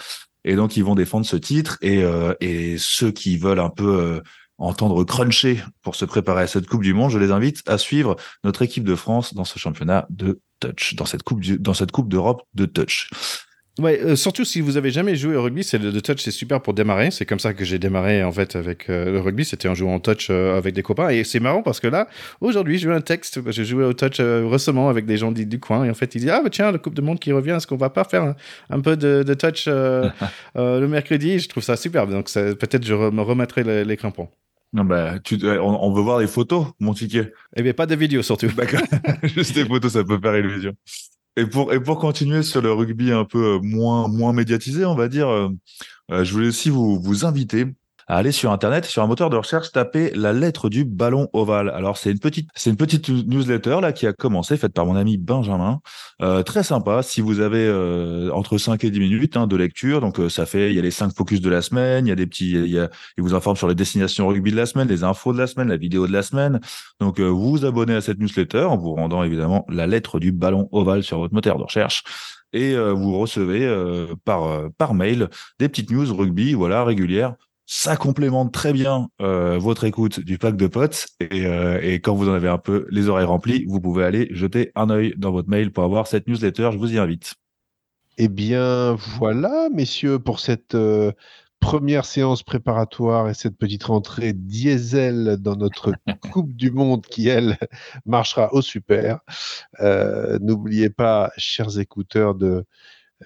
Et 0.43 0.55
donc 0.55 0.77
ils 0.77 0.83
vont 0.83 0.95
défendre 0.95 1.25
ce 1.25 1.37
titre 1.37 1.77
et, 1.81 2.03
euh, 2.03 2.33
et 2.39 2.75
ceux 2.77 3.11
qui 3.11 3.37
veulent 3.37 3.59
un 3.59 3.71
peu 3.71 3.99
euh, 3.99 4.21
entendre 4.57 5.03
cruncher 5.03 5.61
pour 5.81 5.95
se 5.95 6.05
préparer 6.05 6.43
à 6.43 6.47
cette 6.47 6.67
Coupe 6.67 6.83
du 6.83 6.93
Monde, 6.93 7.11
je 7.11 7.19
les 7.19 7.31
invite 7.31 7.61
à 7.67 7.77
suivre 7.77 8.15
notre 8.43 8.61
équipe 8.61 8.83
de 8.83 8.95
France 8.95 9.33
dans 9.33 9.45
ce 9.45 9.59
championnat 9.59 10.07
de 10.09 10.39
touch, 10.59 10.95
dans 10.95 11.05
cette 11.05 11.23
coupe 11.23 11.41
dans 11.59 11.73
cette 11.73 11.91
Coupe 11.91 12.09
d'Europe 12.09 12.43
de 12.53 12.65
touch. 12.65 13.09
Ouais, 13.77 13.99
euh, 14.01 14.15
surtout 14.15 14.45
si 14.45 14.61
vous 14.61 14.77
avez 14.77 14.89
jamais 14.89 15.17
joué 15.17 15.35
au 15.35 15.43
rugby, 15.43 15.61
c'est 15.61 15.77
le, 15.77 16.01
touch, 16.01 16.21
c'est 16.21 16.31
super 16.31 16.61
pour 16.61 16.73
démarrer. 16.73 17.11
C'est 17.11 17.25
comme 17.25 17.39
ça 17.39 17.53
que 17.53 17.65
j'ai 17.65 17.77
démarré 17.77 18.23
en 18.23 18.31
fait 18.31 18.55
avec 18.55 18.89
euh, 18.89 19.11
le 19.11 19.19
rugby. 19.19 19.43
C'était 19.43 19.67
en 19.67 19.75
jouant 19.75 19.95
en 19.95 19.99
touch 19.99 20.27
euh, 20.29 20.57
avec 20.57 20.73
des 20.73 20.81
copains 20.81 21.09
et 21.09 21.25
c'est 21.25 21.41
marrant 21.41 21.61
parce 21.61 21.81
que 21.81 21.87
là, 21.87 22.07
aujourd'hui, 22.39 22.77
j'ai 22.77 22.87
eu 22.87 22.93
un 22.93 23.01
texte. 23.01 23.41
J'ai 23.51 23.65
joué 23.65 23.83
au 23.83 23.91
touch 23.91 24.21
récemment 24.21 24.87
avec 24.87 25.05
des 25.05 25.17
gens 25.17 25.33
du, 25.33 25.45
du, 25.45 25.59
coin 25.59 25.83
et 25.83 25.89
en 25.89 25.93
fait, 25.93 26.15
ils 26.15 26.21
disent 26.21 26.29
ah 26.29 26.41
bah, 26.41 26.49
tiens, 26.49 26.71
la 26.71 26.77
Coupe 26.77 26.95
de 26.95 27.01
Monde 27.01 27.19
qui 27.19 27.33
revient, 27.33 27.51
est-ce 27.51 27.67
qu'on 27.67 27.75
va 27.75 27.89
pas 27.89 28.05
faire 28.05 28.35
un, 28.69 28.79
peu 28.79 28.95
de, 28.95 29.23
de 29.23 29.33
touch 29.33 29.65
le 30.55 30.85
mercredi? 30.85 31.39
Je 31.39 31.49
trouve 31.49 31.63
ça 31.63 31.75
super. 31.75 32.07
Donc 32.07 32.31
peut-être 32.31 32.85
je 32.85 32.93
me 32.93 33.21
remettrai 33.21 33.63
les, 33.63 33.83
les 33.83 33.97
crampons. 33.97 34.29
Non, 34.75 34.83
bah, 34.83 35.19
tu, 35.19 35.39
on, 35.41 35.93
veut 35.93 36.01
voir 36.01 36.19
les 36.19 36.27
photos, 36.27 36.67
mon 36.81 36.93
ticket. 36.93 37.31
Eh 37.55 37.63
bien, 37.63 37.73
pas 37.73 37.85
de 37.85 37.95
vidéos 37.95 38.21
surtout. 38.21 38.47
D'accord. 38.57 38.81
Juste 39.23 39.55
des 39.55 39.63
photos, 39.63 39.93
ça 39.93 40.03
peut 40.03 40.19
faire 40.21 40.35
illusion. 40.35 40.73
Et 41.37 41.45
pour, 41.45 41.71
et 41.71 41.79
pour 41.79 41.97
continuer 41.97 42.43
sur 42.43 42.61
le 42.61 42.73
rugby 42.73 43.13
un 43.13 43.23
peu 43.23 43.55
euh, 43.55 43.59
moins, 43.61 44.09
moins 44.09 44.33
médiatisé, 44.33 44.83
on 44.83 44.95
va 44.95 45.07
dire, 45.07 45.29
euh, 45.29 45.47
euh, 46.11 46.25
je 46.25 46.33
voulais 46.33 46.47
aussi 46.47 46.69
vous, 46.69 46.99
vous 46.99 47.23
inviter 47.23 47.67
à 48.07 48.17
aller 48.17 48.31
sur 48.31 48.51
internet 48.51 48.85
sur 48.85 49.01
un 49.01 49.07
moteur 49.07 49.29
de 49.29 49.37
recherche 49.37 49.71
taper 49.71 50.11
la 50.13 50.31
lettre 50.31 50.69
du 50.69 50.85
ballon 50.85 51.27
ovale. 51.33 51.69
Alors 51.69 51.97
c'est 51.97 52.11
une 52.11 52.19
petite 52.19 52.49
c'est 52.55 52.69
une 52.69 52.77
petite 52.77 53.09
newsletter 53.09 53.79
là 53.81 53.93
qui 53.93 54.05
a 54.05 54.13
commencé 54.13 54.57
faite 54.57 54.73
par 54.73 54.85
mon 54.85 54.95
ami 54.95 55.17
Benjamin. 55.17 55.79
Euh, 56.21 56.43
très 56.43 56.63
sympa 56.63 57.01
si 57.01 57.21
vous 57.21 57.39
avez 57.39 57.65
euh, 57.65 58.29
entre 58.31 58.57
5 58.57 58.83
et 58.83 58.91
10 58.91 58.99
minutes 58.99 59.37
hein, 59.37 59.47
de 59.47 59.55
lecture. 59.55 60.01
Donc 60.01 60.19
euh, 60.19 60.29
ça 60.29 60.45
fait 60.45 60.69
il 60.69 60.75
y 60.75 60.79
a 60.79 60.81
les 60.81 60.91
5 60.91 61.15
focus 61.15 61.41
de 61.41 61.49
la 61.49 61.61
semaine, 61.61 62.05
il 62.05 62.09
y 62.09 62.13
a 62.13 62.15
des 62.15 62.27
petits 62.27 62.51
il, 62.51 62.67
y 62.67 62.79
a, 62.79 62.89
il 63.17 63.23
vous 63.23 63.33
informe 63.33 63.55
sur 63.57 63.67
les 63.67 63.75
destinations 63.75 64.27
rugby 64.27 64.51
de 64.51 64.57
la 64.57 64.65
semaine, 64.65 64.87
les 64.87 65.03
infos 65.03 65.33
de 65.33 65.39
la 65.39 65.47
semaine, 65.47 65.69
la 65.69 65.77
vidéo 65.77 66.05
de 66.07 66.13
la 66.13 66.21
semaine. 66.21 66.59
Donc 66.99 67.19
vous 67.19 67.49
vous 67.49 67.65
abonnez 67.65 67.95
à 67.95 68.01
cette 68.01 68.19
newsletter 68.19 68.63
en 68.63 68.77
vous 68.77 68.93
rendant 68.93 69.23
évidemment 69.23 69.65
la 69.69 69.87
lettre 69.87 70.19
du 70.19 70.31
ballon 70.31 70.69
ovale 70.71 71.03
sur 71.03 71.17
votre 71.19 71.33
moteur 71.33 71.57
de 71.57 71.63
recherche 71.63 72.03
et 72.53 72.75
vous 72.77 73.17
recevez 73.17 73.67
par 74.23 74.69
par 74.77 74.93
mail 74.93 75.29
des 75.59 75.67
petites 75.67 75.91
news 75.91 76.15
rugby 76.15 76.53
voilà 76.53 76.83
régulières 76.83 77.35
ça 77.65 77.97
complémente 77.97 78.53
très 78.53 78.73
bien 78.73 79.09
euh, 79.21 79.57
votre 79.57 79.85
écoute 79.85 80.19
du 80.19 80.37
pack 80.37 80.55
de 80.55 80.67
potes. 80.67 81.07
Et, 81.19 81.45
euh, 81.45 81.79
et, 81.81 81.99
quand 81.99 82.13
vous 82.13 82.29
en 82.29 82.33
avez 82.33 82.49
un 82.49 82.57
peu 82.57 82.85
les 82.89 83.09
oreilles 83.09 83.25
remplies, 83.25 83.65
vous 83.67 83.81
pouvez 83.81 84.03
aller 84.03 84.27
jeter 84.31 84.71
un 84.75 84.89
œil 84.89 85.13
dans 85.17 85.31
votre 85.31 85.49
mail 85.49 85.71
pour 85.71 85.83
avoir 85.83 86.07
cette 86.07 86.27
newsletter. 86.27 86.69
Je 86.73 86.77
vous 86.77 86.93
y 86.93 86.99
invite. 86.99 87.33
Eh 88.17 88.27
bien, 88.27 88.95
voilà, 89.17 89.69
messieurs, 89.73 90.19
pour 90.19 90.39
cette 90.39 90.75
euh, 90.75 91.11
première 91.59 92.05
séance 92.05 92.43
préparatoire 92.43 93.29
et 93.29 93.33
cette 93.33 93.57
petite 93.57 93.83
rentrée 93.83 94.33
diesel 94.33 95.37
dans 95.39 95.55
notre 95.55 95.91
Coupe 96.31 96.55
du 96.55 96.69
Monde 96.69 97.05
qui, 97.07 97.27
elle, 97.27 97.57
marchera 98.05 98.53
au 98.53 98.61
super. 98.61 99.19
N'oubliez 100.39 100.91
pas, 100.91 101.31
chers 101.35 101.79
écouteurs, 101.79 102.35
de 102.35 102.65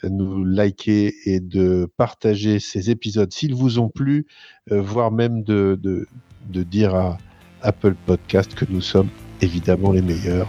nous 0.04 0.44
liker 0.44 1.14
et 1.26 1.40
de 1.40 1.90
partager 1.98 2.60
ces 2.60 2.90
épisodes 2.90 3.32
s'ils 3.32 3.56
vous 3.56 3.80
ont 3.80 3.90
plu, 3.90 4.26
euh, 4.72 4.82
voire 4.82 5.12
même 5.12 5.44
de, 5.44 5.78
de, 5.82 6.08
de, 6.50 6.64
dire 6.64 6.96
à 6.96 7.18
Apple 7.62 7.96
Podcast 8.06 8.54
que 8.56 8.66
nous 8.70 8.82
sommes 8.82 9.10
évidemment 9.42 9.92
les 9.92 10.02
meilleurs, 10.02 10.48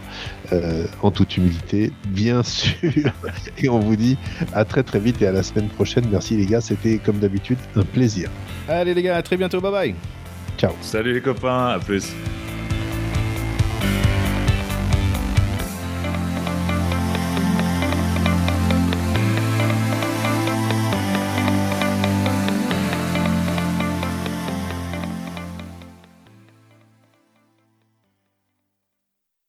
euh, 0.53 0.87
en 1.03 1.11
toute 1.11 1.37
humilité, 1.37 1.93
bien 2.09 2.43
sûr. 2.45 3.13
Et 3.59 3.69
on 3.69 3.79
vous 3.79 3.97
dit 3.97 4.17
à 4.53 4.65
très 4.65 4.83
très 4.83 4.99
vite 4.99 5.23
et 5.23 5.27
à 5.27 5.33
la 5.33 5.43
semaine 5.43 5.69
prochaine. 5.69 6.05
Merci 6.11 6.37
les 6.37 6.47
gars, 6.47 6.61
c'était 6.61 6.99
comme 6.99 7.19
d'habitude 7.19 7.59
un 7.77 7.85
plaisir. 7.85 8.31
Allez 8.69 8.95
les 8.95 9.03
gars, 9.03 9.17
à 9.17 9.23
très 9.23 9.37
bientôt, 9.37 9.61
bye 9.61 9.73
bye. 9.73 9.95
Ciao. 10.59 10.73
Salut 10.81 11.15
les 11.15 11.23
copains, 11.23 11.69
à 11.69 11.79
plus. 11.79 12.13